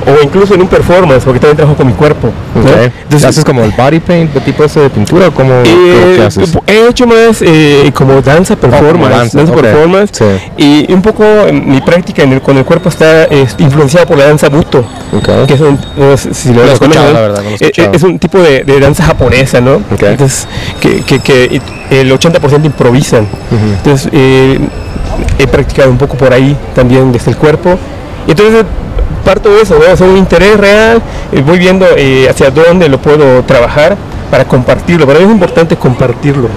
o 0.05 0.23
incluso 0.23 0.53
en 0.53 0.61
un 0.61 0.67
performance, 0.67 1.23
porque 1.23 1.39
también 1.39 1.57
trabajo 1.57 1.77
con 1.77 1.87
mi 1.87 1.93
cuerpo. 1.93 2.29
¿no? 2.53 2.61
Ok. 2.61 2.91
Entonces, 3.03 3.29
¿Haces 3.29 3.43
como 3.45 3.63
el 3.63 3.71
body 3.71 3.99
paint, 3.99 4.33
de 4.33 4.41
tipo 4.41 4.63
ese 4.63 4.81
de 4.81 4.89
pintura 4.89 5.27
o 5.29 5.31
cómo 5.31 5.53
eh, 5.65 6.21
haces? 6.25 6.53
he 6.67 6.87
hecho 6.89 7.07
más 7.07 7.41
eh, 7.41 7.91
como 7.93 8.21
danza 8.21 8.55
performance, 8.55 9.15
danza, 9.15 9.37
danza, 9.39 9.53
ok. 9.53 9.61
performance 9.61 10.11
Sí. 10.13 10.25
y 10.57 10.93
un 10.93 11.01
poco 11.01 11.23
eh, 11.23 11.51
mi 11.53 11.81
práctica 11.81 12.23
en 12.23 12.33
el- 12.33 12.41
con 12.41 12.57
el 12.57 12.65
cuerpo 12.65 12.89
está 12.89 13.23
eh, 13.25 13.47
influenciada 13.57 14.05
por 14.05 14.17
la 14.17 14.25
danza 14.25 14.49
buto, 14.49 14.79
Ok. 15.13 15.47
que 15.47 15.53
es 15.53 15.61
un, 15.61 15.79
no 15.97 16.15
sé 16.17 16.33
si 16.33 16.53
lo, 16.53 16.63
lo 16.65 16.71
escuchado, 16.71 17.11
la 17.13 17.21
verdad, 17.21 17.41
no 17.43 17.49
Eh, 17.59 17.71
es 17.93 18.03
un 18.03 18.19
tipo 18.19 18.37
de, 18.39 18.63
de 18.63 18.79
danza 18.79 19.03
japonesa, 19.05 19.59
¿no? 19.61 19.81
Entonces, 19.91 20.47
que, 20.79 21.01
que- 21.01 21.19
que 21.19 21.61
el 21.89 22.11
80% 22.11 22.65
improvisan. 22.65 23.27
Entonces, 23.77 24.09
eh, 24.11 24.59
he 25.39 25.47
practicado 25.47 25.89
un 25.89 25.97
poco 25.97 26.15
por 26.17 26.33
ahí 26.33 26.55
también 26.75 27.11
desde 27.11 27.31
el 27.31 27.37
cuerpo. 27.37 27.77
Y 28.27 28.31
entonces 28.31 28.65
parto 29.25 29.49
de 29.53 29.61
eso, 29.63 29.75
¿no? 29.77 29.93
O 29.93 29.97
sea, 29.97 30.07
un 30.07 30.15
interés 30.17 30.55
real, 30.57 31.01
eh, 31.33 31.43
voy 31.45 31.57
viendo 31.59 31.85
eh, 31.97 32.27
hacia 32.29 32.49
dónde 32.51 32.87
lo 32.87 32.99
puedo 33.01 33.43
trabajar 33.43 33.97
para 34.31 34.45
compartirlo. 34.45 35.05
Para 35.05 35.19
mí 35.19 35.25
es 35.25 35.31
importante 35.31 35.75
compartirlo. 35.75 36.47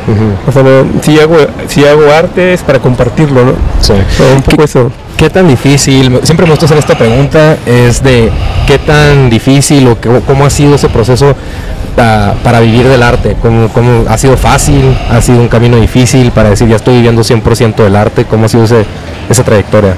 O 0.47 0.53
sea, 0.53 0.63
no, 0.63 0.87
si, 1.03 1.19
hago, 1.19 1.37
si 1.67 1.85
hago 1.85 2.13
arte 2.13 2.53
es 2.55 2.63
para 2.63 2.79
compartirlo, 2.79 3.45
¿no? 3.45 3.53
Sí. 3.81 3.95
Un 4.37 4.43
poco 4.43 4.63
eso. 4.63 4.93
¿Qué 5.17 5.29
tan 5.31 5.49
difícil? 5.49 6.21
Siempre 6.23 6.47
me 6.47 6.51
gusta 6.53 6.67
hacer 6.67 6.79
esta 6.79 6.97
pregunta, 6.97 7.57
es 7.67 8.03
de 8.05 8.31
qué 8.69 8.79
tan 8.79 9.29
difícil 9.29 9.89
o 9.89 10.01
qué- 10.01 10.21
cómo 10.25 10.45
ha 10.47 10.51
sido 10.51 10.77
ese 10.77 10.89
proceso 10.89 11.35
ah, 11.99 12.35
para 12.45 12.61
vivir 12.61 12.87
del 12.87 13.03
arte. 13.03 13.37
¿Cómo, 13.43 13.69
cómo 13.69 14.05
ha 14.09 14.17
sido 14.17 14.37
fácil? 14.37 14.97
¿Ha 15.11 15.21
sido 15.21 15.41
un 15.41 15.49
camino 15.49 15.77
difícil 15.77 16.31
para 16.31 16.51
decir 16.51 16.69
ya 16.69 16.77
estoy 16.77 16.95
viviendo 16.97 17.23
100% 17.23 17.75
del 17.83 17.97
arte? 17.97 18.27
¿Cómo 18.27 18.47
ha 18.47 18.49
sido 18.49 18.63
ese, 18.65 18.85
esa 19.29 19.43
trayectoria? 19.43 19.95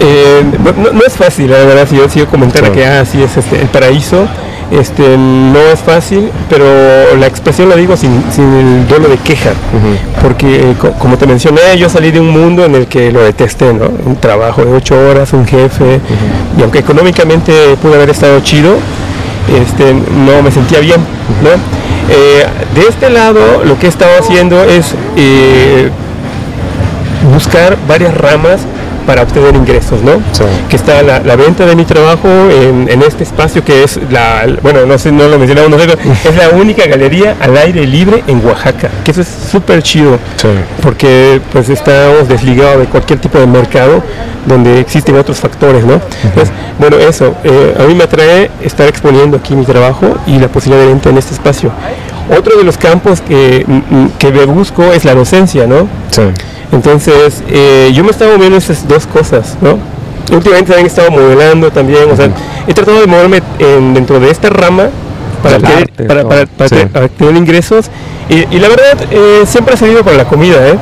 Eh, 0.00 0.42
no, 0.84 0.92
no 0.92 1.00
es 1.06 1.14
fácil, 1.14 1.50
la 1.50 1.58
verdad, 1.58 1.86
si 1.88 1.96
yo, 1.96 2.08
si 2.08 2.18
yo 2.20 2.26
comentara 2.26 2.70
que 2.70 2.84
ah, 2.86 3.04
sí 3.04 3.22
es 3.22 3.36
este, 3.36 3.60
el 3.62 3.68
paraíso. 3.68 4.26
este, 4.70 5.16
no 5.16 5.58
es 5.72 5.78
fácil, 5.80 6.28
pero 6.50 6.64
la 7.18 7.26
expresión 7.28 7.68
la 7.68 7.76
digo 7.76 7.96
sin, 7.96 8.22
sin 8.32 8.52
el 8.52 8.88
duelo 8.88 9.08
de 9.08 9.16
queja, 9.16 9.50
porque 10.20 10.70
eh, 10.72 10.74
co- 10.78 10.90
como 10.98 11.16
te 11.16 11.24
mencioné, 11.26 11.60
yo 11.78 11.88
salí 11.88 12.10
de 12.10 12.18
un 12.20 12.30
mundo 12.30 12.64
en 12.64 12.74
el 12.74 12.86
que 12.88 13.12
lo 13.12 13.22
detesté, 13.22 13.72
¿no? 13.72 13.88
Un 14.04 14.16
trabajo 14.16 14.64
de 14.64 14.72
ocho 14.72 14.96
horas, 15.08 15.32
un 15.32 15.46
jefe, 15.46 16.00
y 16.58 16.62
aunque 16.62 16.80
económicamente 16.80 17.52
pudo 17.80 17.94
haber 17.94 18.10
estado 18.10 18.40
chido, 18.40 18.74
este, 19.62 19.94
no 19.94 20.42
me 20.42 20.50
sentía 20.50 20.80
bien, 20.80 21.00
¿no? 21.42 21.50
Eh, 22.12 22.44
de 22.74 22.88
este 22.88 23.08
lado, 23.10 23.40
lo 23.64 23.78
que 23.78 23.86
he 23.86 23.88
estado 23.88 24.18
haciendo 24.18 24.62
es 24.64 24.94
eh, 25.16 25.90
buscar 27.32 27.76
varias 27.88 28.14
ramas 28.16 28.60
para 29.06 29.22
obtener 29.22 29.54
ingresos, 29.54 30.02
¿no? 30.02 30.12
Sí. 30.32 30.44
Que 30.68 30.76
está 30.76 31.02
la, 31.02 31.20
la 31.20 31.36
venta 31.36 31.64
de 31.64 31.76
mi 31.76 31.84
trabajo 31.84 32.28
en, 32.50 32.88
en 32.90 33.02
este 33.02 33.22
espacio 33.24 33.64
que 33.64 33.84
es 33.84 33.98
la, 34.10 34.46
bueno, 34.62 34.84
no 34.86 34.98
sé, 34.98 35.12
no 35.12 35.28
lo 35.28 35.38
mencionamos 35.38 35.70
nosotros, 35.70 35.98
es 36.24 36.36
la 36.36 36.50
única 36.50 36.86
galería 36.86 37.36
al 37.40 37.56
aire 37.56 37.86
libre 37.86 38.24
en 38.26 38.44
Oaxaca, 38.44 38.90
que 39.04 39.10
eso 39.12 39.20
es 39.22 39.28
súper 39.50 39.82
chido, 39.82 40.18
Sí. 40.36 40.48
porque 40.82 41.40
pues 41.52 41.68
estamos 41.68 42.28
desligados 42.28 42.80
de 42.80 42.86
cualquier 42.86 43.18
tipo 43.20 43.38
de 43.38 43.46
mercado 43.46 44.02
donde 44.46 44.80
existen 44.80 45.16
otros 45.16 45.38
factores, 45.38 45.84
¿no? 45.84 46.00
Entonces, 46.24 46.52
bueno, 46.78 46.96
eso, 46.98 47.34
eh, 47.44 47.74
a 47.78 47.82
mí 47.84 47.94
me 47.94 48.04
atrae 48.04 48.50
estar 48.62 48.86
exponiendo 48.88 49.36
aquí 49.38 49.54
mi 49.56 49.64
trabajo 49.64 50.16
y 50.26 50.38
la 50.38 50.48
posibilidad 50.48 50.84
de 50.86 50.92
venta 50.92 51.08
en 51.10 51.18
este 51.18 51.34
espacio. 51.34 51.70
Otro 52.36 52.56
de 52.56 52.64
los 52.64 52.76
campos 52.76 53.20
que, 53.20 53.64
mm, 53.66 54.06
que 54.18 54.30
me 54.32 54.44
busco 54.46 54.84
es 54.92 55.04
la 55.04 55.14
docencia, 55.14 55.66
¿no? 55.66 55.88
Sí. 56.10 56.22
Entonces, 56.72 57.42
eh, 57.48 57.90
yo 57.94 58.04
me 58.04 58.10
estaba 58.10 58.32
moviendo 58.34 58.58
esas 58.58 58.86
dos 58.88 59.06
cosas, 59.06 59.56
¿no? 59.60 59.78
Últimamente 60.34 60.72
también 60.72 60.86
he 60.86 60.88
estado 60.88 61.10
modelando 61.10 61.70
también, 61.70 62.10
o 62.10 62.16
sea, 62.16 62.28
he 62.66 62.74
tratado 62.74 63.00
de 63.00 63.06
moverme 63.06 63.42
en- 63.60 63.94
dentro 63.94 64.18
de 64.18 64.30
esta 64.30 64.50
rama 64.50 64.88
para, 65.42 65.58
tener, 65.58 65.76
arte, 65.78 66.04
para, 66.04 66.20
todo. 66.22 66.28
para- 66.30 66.46
para 66.46 66.68
Sí. 66.68 66.74
te- 66.74 66.86
para 66.88 67.08
tener 67.08 67.36
ingresos. 67.36 67.86
Y, 68.28 68.56
y 68.56 68.58
la 68.58 68.68
verdad, 68.68 68.98
eh, 69.12 69.42
siempre 69.46 69.74
ha 69.74 69.76
servido 69.76 70.02
para 70.02 70.16
la 70.16 70.24
comida, 70.24 70.56
¿eh? 70.66 70.74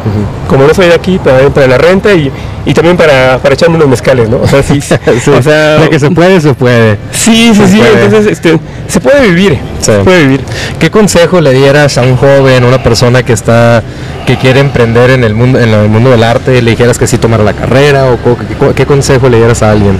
Como 0.49 0.67
no 0.67 0.73
soy 0.73 0.87
de 0.87 0.95
aquí, 0.95 1.19
para, 1.19 1.51
para 1.51 1.67
la 1.67 1.77
renta 1.77 2.15
y, 2.15 2.33
y 2.65 2.73
también 2.73 2.97
para, 2.97 3.39
para 3.39 3.55
echarme 3.55 3.77
unos 3.77 3.89
mezcales, 3.89 4.31
¿no? 4.31 4.39
O 4.43 4.47
sea, 4.49 4.63
sí, 4.63 4.81
Sí. 4.81 4.95
o 5.31 5.43
sea, 5.43 5.77
de 5.81 5.91
que 5.91 5.99
se 6.01 6.11
puede, 6.11 6.41
se 6.41 6.55
puede. 6.55 6.97
sí, 7.13 7.51
sí, 7.53 7.55
se 7.55 7.69
sí, 7.69 7.77
puede. 7.77 8.05
entonces 8.05 8.33
este, 8.33 8.59
se 8.89 9.01
puede 9.01 9.21
vivir, 9.29 9.59
Sí. 9.81 9.93
se 9.93 9.99
puede 9.99 10.23
vivir. 10.23 10.41
¿Qué 10.79 10.91
consejo 10.91 11.43
le 11.43 11.53
dieras 11.53 11.99
a 11.99 12.03
un 12.03 12.17
joven, 12.17 12.65
una 12.65 12.83
persona 12.83 13.23
que 13.23 13.35
está 13.35 13.83
que 14.27 14.39
quiere 14.39 14.61
emprender 14.61 15.11
en 15.11 15.23
el 15.23 15.35
mundo 15.35 15.59
en 15.61 15.69
el 15.69 15.89
mundo 15.91 16.09
del 16.11 16.23
arte, 16.25 16.63
le 16.63 16.71
dijeras 16.71 16.97
que 16.99 17.07
sí 17.07 17.19
tomara 17.19 17.45
la 17.45 17.53
carrera 17.53 18.07
o 18.07 18.17
qué, 18.23 18.75
qué 18.75 18.87
consejo 18.87 19.29
le 19.29 19.37
dieras 19.37 19.63
a 19.63 19.71
alguien? 19.71 19.99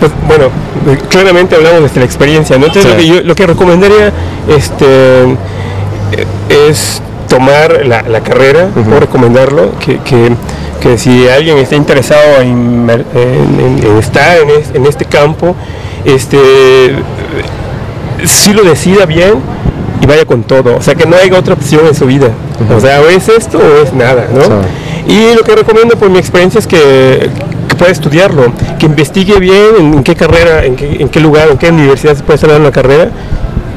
Pues 0.00 0.10
bueno, 0.26 0.46
eh, 0.90 0.98
claramente 1.08 1.54
hablamos 1.54 1.82
desde 1.82 2.00
la 2.00 2.06
experiencia, 2.06 2.58
¿no? 2.58 2.66
Entonces 2.66 2.90
lo, 2.90 2.96
que 2.98 3.06
yo, 3.06 3.20
lo 3.22 3.34
que 3.36 3.46
recomendaría 3.46 4.12
este, 4.48 4.84
es 6.48 7.02
tomar 7.28 7.84
la, 7.86 8.02
la 8.02 8.20
carrera, 8.20 8.68
o 8.96 9.00
recomendarlo, 9.00 9.72
que, 9.78 9.98
que, 9.98 10.32
que 10.80 10.96
si 10.98 11.28
alguien 11.28 11.58
está 11.58 11.74
interesado 11.76 12.40
en, 12.40 12.86
mer- 12.86 13.04
en- 13.14 13.60
en- 13.80 13.86
en 13.90 13.98
estar 13.98 14.38
en, 14.38 14.50
es- 14.50 14.70
en 14.74 14.86
este 14.86 15.04
campo, 15.06 15.54
este, 16.04 16.92
si 18.24 18.52
lo 18.52 18.62
decida 18.62 19.06
bien 19.06 19.34
y 20.00 20.06
vaya 20.06 20.24
con 20.24 20.42
todo, 20.42 20.76
o 20.76 20.82
sea 20.82 20.94
que 20.94 21.06
no 21.06 21.16
haya 21.16 21.38
otra 21.38 21.54
opción 21.54 21.86
en 21.86 21.94
su 21.94 22.06
vida, 22.06 22.28
o 22.74 22.80
sea, 22.80 23.00
o 23.00 23.08
es 23.08 23.28
esto 23.28 23.58
o 23.58 23.82
es 23.82 23.92
nada, 23.92 24.26
¿no? 24.32 24.42
Sí. 24.42 25.12
Y 25.12 25.34
lo 25.36 25.42
que 25.42 25.54
recomiendo 25.54 25.96
por 25.96 26.10
mi 26.10 26.18
experiencia 26.18 26.58
es 26.58 26.66
que, 26.66 27.28
que 27.68 27.74
pueda 27.76 27.92
estudiarlo, 27.92 28.52
que 28.78 28.86
investigue 28.86 29.38
bien 29.38 29.74
en, 29.78 29.94
en 29.94 30.02
qué 30.04 30.14
carrera, 30.16 30.64
en 30.64 30.76
qué, 30.76 30.96
en 31.00 31.08
qué 31.08 31.20
lugar, 31.20 31.48
en 31.50 31.58
qué 31.58 31.68
universidad 31.70 32.16
se 32.16 32.22
puede 32.22 32.36
estar 32.36 32.50
dando 32.50 32.68
la 32.68 32.72
carrera 32.72 33.08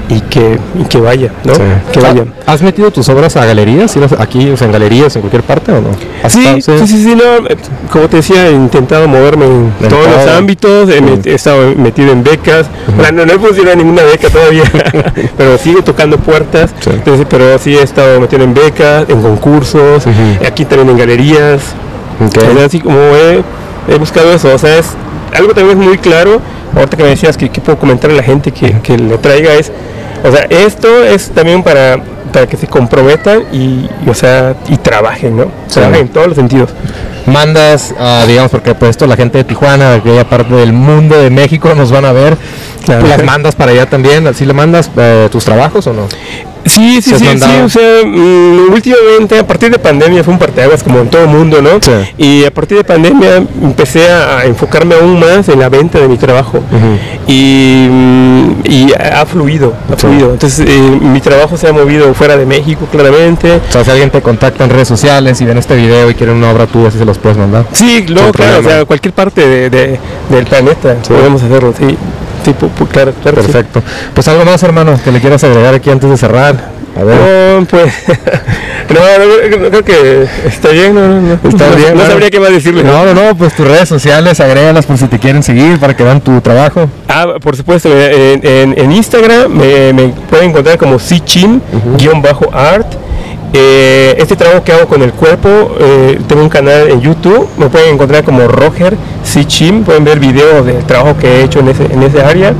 y 0.10 0.22
que, 0.22 0.58
y 0.80 0.84
que 0.86 0.98
vaya, 1.00 1.32
¿no? 1.44 1.54
Sí. 1.54 1.62
Que 1.94 2.00
vaya. 2.00 2.26
¿Has 2.48 2.62
metido 2.64 2.90
tus 2.92 3.08
obras 3.10 3.36
a 3.38 3.46
galerías? 3.46 3.96
¿Ir 3.96 4.04
a- 4.04 4.24
¿Aquí, 4.24 4.50
o 4.50 4.58
sea, 4.58 4.66
en 4.66 4.74
galerías, 4.74 5.16
en 5.16 5.22
cualquier 5.22 5.44
parte 5.44 5.72
o 5.72 5.80
no? 5.82 5.90
¿Has 6.24 6.34
Sí, 6.34 6.48
estado- 6.48 6.80
sí, 6.80 6.88
sí, 6.88 7.04
sí, 7.04 7.16
no, 7.16 7.48
eh, 7.48 7.56
como 7.92 8.08
te 8.10 8.18
decía, 8.18 8.48
he 8.48 8.52
intentado 8.52 9.08
moverme 9.08 9.46
en, 9.46 9.72
En 9.82 9.90
todos 9.90 10.08
los 10.08 10.28
ámbitos, 10.36 10.90
he, 10.90 11.02
met- 11.02 11.26
he 11.28 11.36
estado 11.36 11.76
metido 11.76 12.12
en 12.12 12.24
becas, 12.24 12.66
Ahora, 12.98 13.12
no, 13.12 13.26
no 13.26 13.34
he 13.34 13.38
funcionado 13.40 13.76
ninguna 13.78 14.02
beca 14.04 14.30
todavía, 14.30 14.64
pero 15.38 15.58
sigo 15.60 15.84
tocando 15.84 16.18
puertas, 16.18 16.72
Sí. 16.80 16.90
entonces, 16.92 17.28
pero 17.30 17.60
sí 17.60 17.76
he 17.78 17.84
estado 17.84 18.20
metido 18.20 18.44
en 18.44 18.54
becas, 18.56 19.06
en 19.10 19.22
concursos, 19.22 20.06
aquí 20.46 20.66
también 20.66 20.90
en 20.90 20.98
galerías, 20.98 21.62
sea, 22.34 22.66
así 22.66 22.80
como 22.80 22.98
he, 22.98 23.44
he 23.94 23.98
buscado 24.00 24.34
eso, 24.34 24.54
o 24.54 24.58
sea, 24.58 24.80
es 24.80 24.88
algo 25.36 25.54
también 25.54 25.80
es 25.80 25.86
muy 25.88 25.98
claro, 26.00 26.42
ahorita 26.76 26.98
que 26.98 27.04
me 27.04 27.10
decías 27.10 27.38
que, 27.38 27.50
que 27.50 27.62
puedo 27.62 27.78
comentar 27.78 28.10
a 28.10 28.14
la 28.16 28.24
gente 28.24 28.52
que, 28.52 28.74
que 28.82 28.98
le 28.98 29.18
traiga 29.20 29.54
es, 29.54 29.72
o 30.24 30.32
sea, 30.32 30.44
esto 30.50 31.04
es 31.04 31.30
también 31.32 31.64
para, 31.64 31.98
para 32.32 32.48
que 32.48 32.58
se 32.58 32.68
comprometan 32.68 33.44
y, 33.52 33.88
y, 34.06 34.10
o 34.10 34.14
sea, 34.14 34.56
y 34.68 34.78
trabajen, 34.78 35.38
¿no? 35.38 35.46
Trabajen 35.72 36.02
en 36.02 36.08
todos 36.10 36.28
los 36.28 36.36
sentidos. 36.36 36.70
mandas, 37.26 37.94
ah, 38.00 38.24
digamos, 38.28 38.52
porque 38.52 38.74
pues 38.76 38.92
esto 38.92 39.06
la 39.08 39.16
gente 39.16 39.38
de 39.40 39.44
Tijuana, 39.44 39.92
de 39.92 39.98
aquella 39.98 40.28
parte 40.28 40.54
del 40.56 40.74
mundo 40.74 41.16
de 41.22 41.30
México 41.30 41.74
nos 41.76 41.92
van 41.92 42.06
a 42.06 42.12
ver, 42.12 42.38
Claro. 42.86 43.06
las 43.08 43.24
mandas 43.24 43.56
para 43.56 43.72
allá 43.72 43.86
también, 43.88 44.26
¿así 44.26 44.46
le 44.46 44.54
mandas 44.54 44.90
eh, 44.98 45.28
tus 45.32 45.44
trabajos 45.46 45.86
o 45.88 45.94
no? 45.94 46.08
Sí, 46.66 47.02
sí, 47.02 47.10
¿Se 47.10 47.16
has 47.16 47.22
sí, 47.22 47.28
sí, 47.40 47.60
o 47.64 47.70
sea, 47.70 48.06
mm, 48.06 48.72
últimamente 48.74 49.40
a 49.40 49.48
partir 49.48 49.72
de 49.72 49.80
pandemia 49.80 50.24
fue 50.24 50.34
un 50.34 50.40
parteaguas 50.40 50.84
como 50.84 51.00
en 51.00 51.10
todo 51.10 51.24
el 51.24 51.30
mundo, 51.30 51.62
¿no? 51.62 51.80
Sí. 51.82 51.92
Y 52.18 52.44
a 52.46 52.52
partir 52.52 52.78
de 52.78 52.84
pandemia 52.84 53.38
empecé 53.62 54.08
a 54.12 54.44
enfocarme 54.46 54.96
aún 54.96 55.20
más 55.20 55.48
en 55.50 55.60
la 55.60 55.70
venta 55.70 56.00
de 56.00 56.08
mi 56.08 56.18
trabajo 56.18 56.62
y, 57.28 57.88
mm, 57.90 58.52
y 58.66 58.94
ha 58.94 59.26
fluido, 59.26 59.74
ha 59.92 59.96
Sí. 59.96 60.02
fluido. 60.08 60.34
Entonces 60.34 60.66
eh, 60.68 60.80
mi 61.02 61.22
trabajo 61.22 61.58
se 61.58 61.68
ha 61.68 61.74
movido 61.74 62.14
fuera 62.14 62.36
de 62.38 62.46
México 62.46 62.88
claramente. 62.92 63.60
O 63.70 63.72
sea, 63.72 63.84
si 63.84 63.92
alguien 63.92 64.10
te 64.10 64.22
contacta 64.22 64.64
en 64.64 64.70
redes 64.70 64.88
sociales 64.88 65.40
y 65.42 65.46
ven 65.46 65.58
este 65.58 65.76
video 65.76 66.10
y 66.10 66.14
quieren 66.16 66.36
una 66.36 66.52
obra 66.52 66.68
tuya, 66.68 66.90
así 66.90 66.98
se 66.98 67.06
los 67.06 67.18
puedes 67.18 67.38
mandar. 67.38 67.66
Sí, 67.72 68.06
luego, 68.08 68.32
claro, 68.32 68.60
o 68.60 68.64
sea, 68.64 68.86
cualquier 68.86 69.14
parte 69.14 69.48
de, 69.48 69.70
de- 69.70 70.00
del 70.30 70.46
planeta 70.46 70.96
podemos 71.08 71.42
hacerlo, 71.42 71.74
sí. 71.78 71.98
Sí, 72.50 72.56
pu- 72.66 72.70
pu- 72.78 72.88
claro, 72.88 73.14
claro 73.22 73.38
que 73.38 73.44
sí. 73.44 73.52
Perfecto. 73.52 73.82
Pues 74.14 74.28
algo 74.28 74.46
más, 74.46 74.62
hermano, 74.64 75.00
que 75.04 75.12
le 75.12 75.20
quieras 75.20 75.44
agregar 75.44 75.74
aquí 75.76 75.90
antes 75.90 76.10
de 76.10 76.18
cerrar. 76.18 76.80
A 77.00 77.04
ver. 77.04 77.16
No, 77.60 77.66
pues. 77.68 77.94
no, 78.90 79.00
no, 79.20 79.60
no, 79.60 79.70
creo 79.70 79.84
que 79.86 80.28
está 80.48 80.70
bien, 80.70 80.96
no, 80.96 81.08
no, 81.08 81.22
no. 81.22 81.34
Está 81.48 81.70
bien, 81.76 81.96
no 81.96 82.06
sabría 82.06 82.30
qué 82.32 82.40
más 82.40 82.50
decirle. 82.50 82.84
No, 82.84 83.06
no, 83.06 83.14
no, 83.14 83.36
pues 83.36 83.54
tus 83.56 83.68
redes 83.68 83.88
sociales, 83.88 84.40
agrégalas 84.40 84.86
por 84.88 84.98
si 84.98 85.06
te 85.08 85.20
quieren 85.20 85.44
seguir 85.44 85.80
para 85.80 85.96
que 85.96 86.04
vean 86.04 86.20
tu 86.22 86.42
trabajo. 86.42 86.90
Ah, 87.08 87.36
por 87.42 87.56
supuesto, 87.56 87.90
en, 87.90 88.46
en- 88.46 88.74
en 88.78 88.92
Instagram 88.92 89.52
me, 89.52 89.94
me 89.94 90.08
pueden 90.30 90.50
encontrar 90.50 90.78
como 90.78 90.98
Sichin-art. 91.00 92.88
Eh, 93.54 94.16
este 94.20 94.36
trabajo 94.36 94.64
que 94.64 94.72
hago 94.72 94.88
con 94.88 95.02
el 95.02 95.12
cuerpo, 95.12 95.50
eh, 95.80 96.20
tengo 96.28 96.44
un 96.44 96.50
canal 96.50 96.90
en 96.90 97.02
YouTube, 97.02 97.48
me 97.58 97.68
pueden 97.68 97.96
encontrar 97.96 98.24
como 98.24 98.48
Roger 98.48 98.96
Sichin, 99.24 99.84
pueden 99.84 100.04
ver 100.04 100.20
videos 100.20 100.66
del 100.66 100.84
trabajo 100.86 101.18
que 101.18 101.28
he 101.28 101.44
hecho 101.44 101.60
en 101.60 101.70
ese, 101.70 101.86
en 101.86 102.04
ese 102.04 102.22
área. 102.22 102.54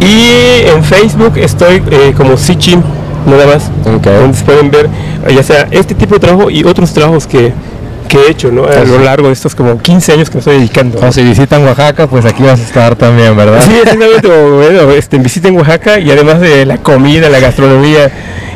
Y 0.00 0.68
en 0.68 0.84
Facebook 0.84 1.32
estoy 1.36 1.82
eh, 1.90 2.12
como 2.16 2.36
Sichin, 2.36 2.82
nada 3.26 3.46
más. 3.46 3.70
Ok. 3.86 4.04
Donde 4.04 4.36
se 4.36 4.44
pueden 4.44 4.70
ver 4.70 4.88
eh, 5.26 5.34
ya 5.34 5.42
sea 5.42 5.68
este 5.70 5.94
tipo 5.94 6.14
de 6.14 6.20
trabajo 6.20 6.50
y 6.50 6.64
otros 6.64 6.92
trabajos 6.92 7.26
que, 7.26 7.52
que 8.08 8.18
he 8.18 8.30
hecho 8.30 8.52
¿no? 8.52 8.64
a 8.64 8.84
lo 8.84 8.98
largo 9.00 9.26
de 9.26 9.32
estos 9.32 9.54
como 9.54 9.78
15 9.78 10.12
años 10.12 10.30
que 10.30 10.36
me 10.36 10.38
estoy 10.40 10.56
dedicando. 10.56 10.98
O 11.06 11.12
si 11.12 11.22
visitan 11.22 11.64
Oaxaca, 11.64 12.06
pues 12.06 12.24
aquí 12.24 12.42
vas 12.42 12.60
a 12.60 12.62
estar 12.62 12.96
también, 12.96 13.36
¿verdad? 13.36 13.62
Sí, 13.66 13.72
exactamente. 13.82 14.28
bueno, 14.28 14.92
este, 14.92 15.18
visiten 15.18 15.56
Oaxaca 15.56 15.98
y 15.98 16.10
además 16.10 16.40
de 16.40 16.66
la 16.66 16.78
comida, 16.78 17.28
la 17.28 17.40
gastronomía 17.40 18.10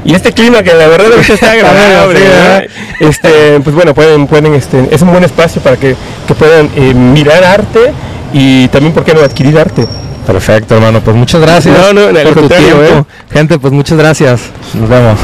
y 0.05 0.14
este 0.14 0.32
clima 0.32 0.62
que 0.62 0.74
la 0.74 0.88
verdad 0.88 1.11
está 1.18 1.50
agradable. 1.53 2.18
Sí, 2.18 2.24
¿verdad? 2.24 2.64
Este, 3.00 3.61
pues 3.61 3.74
bueno, 3.74 3.94
pueden, 3.94 4.26
pueden, 4.26 4.55
este, 4.55 4.88
es 4.90 5.03
un 5.03 5.11
buen 5.11 5.24
espacio 5.24 5.62
para 5.62 5.76
que, 5.76 5.96
que 6.26 6.34
puedan 6.34 6.70
eh, 6.76 6.94
mirar 6.94 7.44
arte 7.44 7.92
y 8.32 8.68
también, 8.68 8.92
¿por 8.92 9.05
qué 9.05 9.14
no 9.14 9.20
adquirir 9.20 9.59
arte? 9.59 9.86
Perfecto, 10.26 10.76
hermano. 10.76 11.00
Pues 11.00 11.16
muchas 11.16 11.40
gracias. 11.40 11.76
No, 11.76 11.92
no, 11.92 12.12
por 12.12 12.34
tu 12.34 12.40
contrario, 12.40 12.76
tiempo. 12.78 13.09
¿eh? 13.11 13.32
Gente, 13.32 13.59
pues 13.59 13.72
muchas 13.72 13.98
gracias. 13.98 14.40
Nos 14.74 14.88
vemos. 14.88 15.18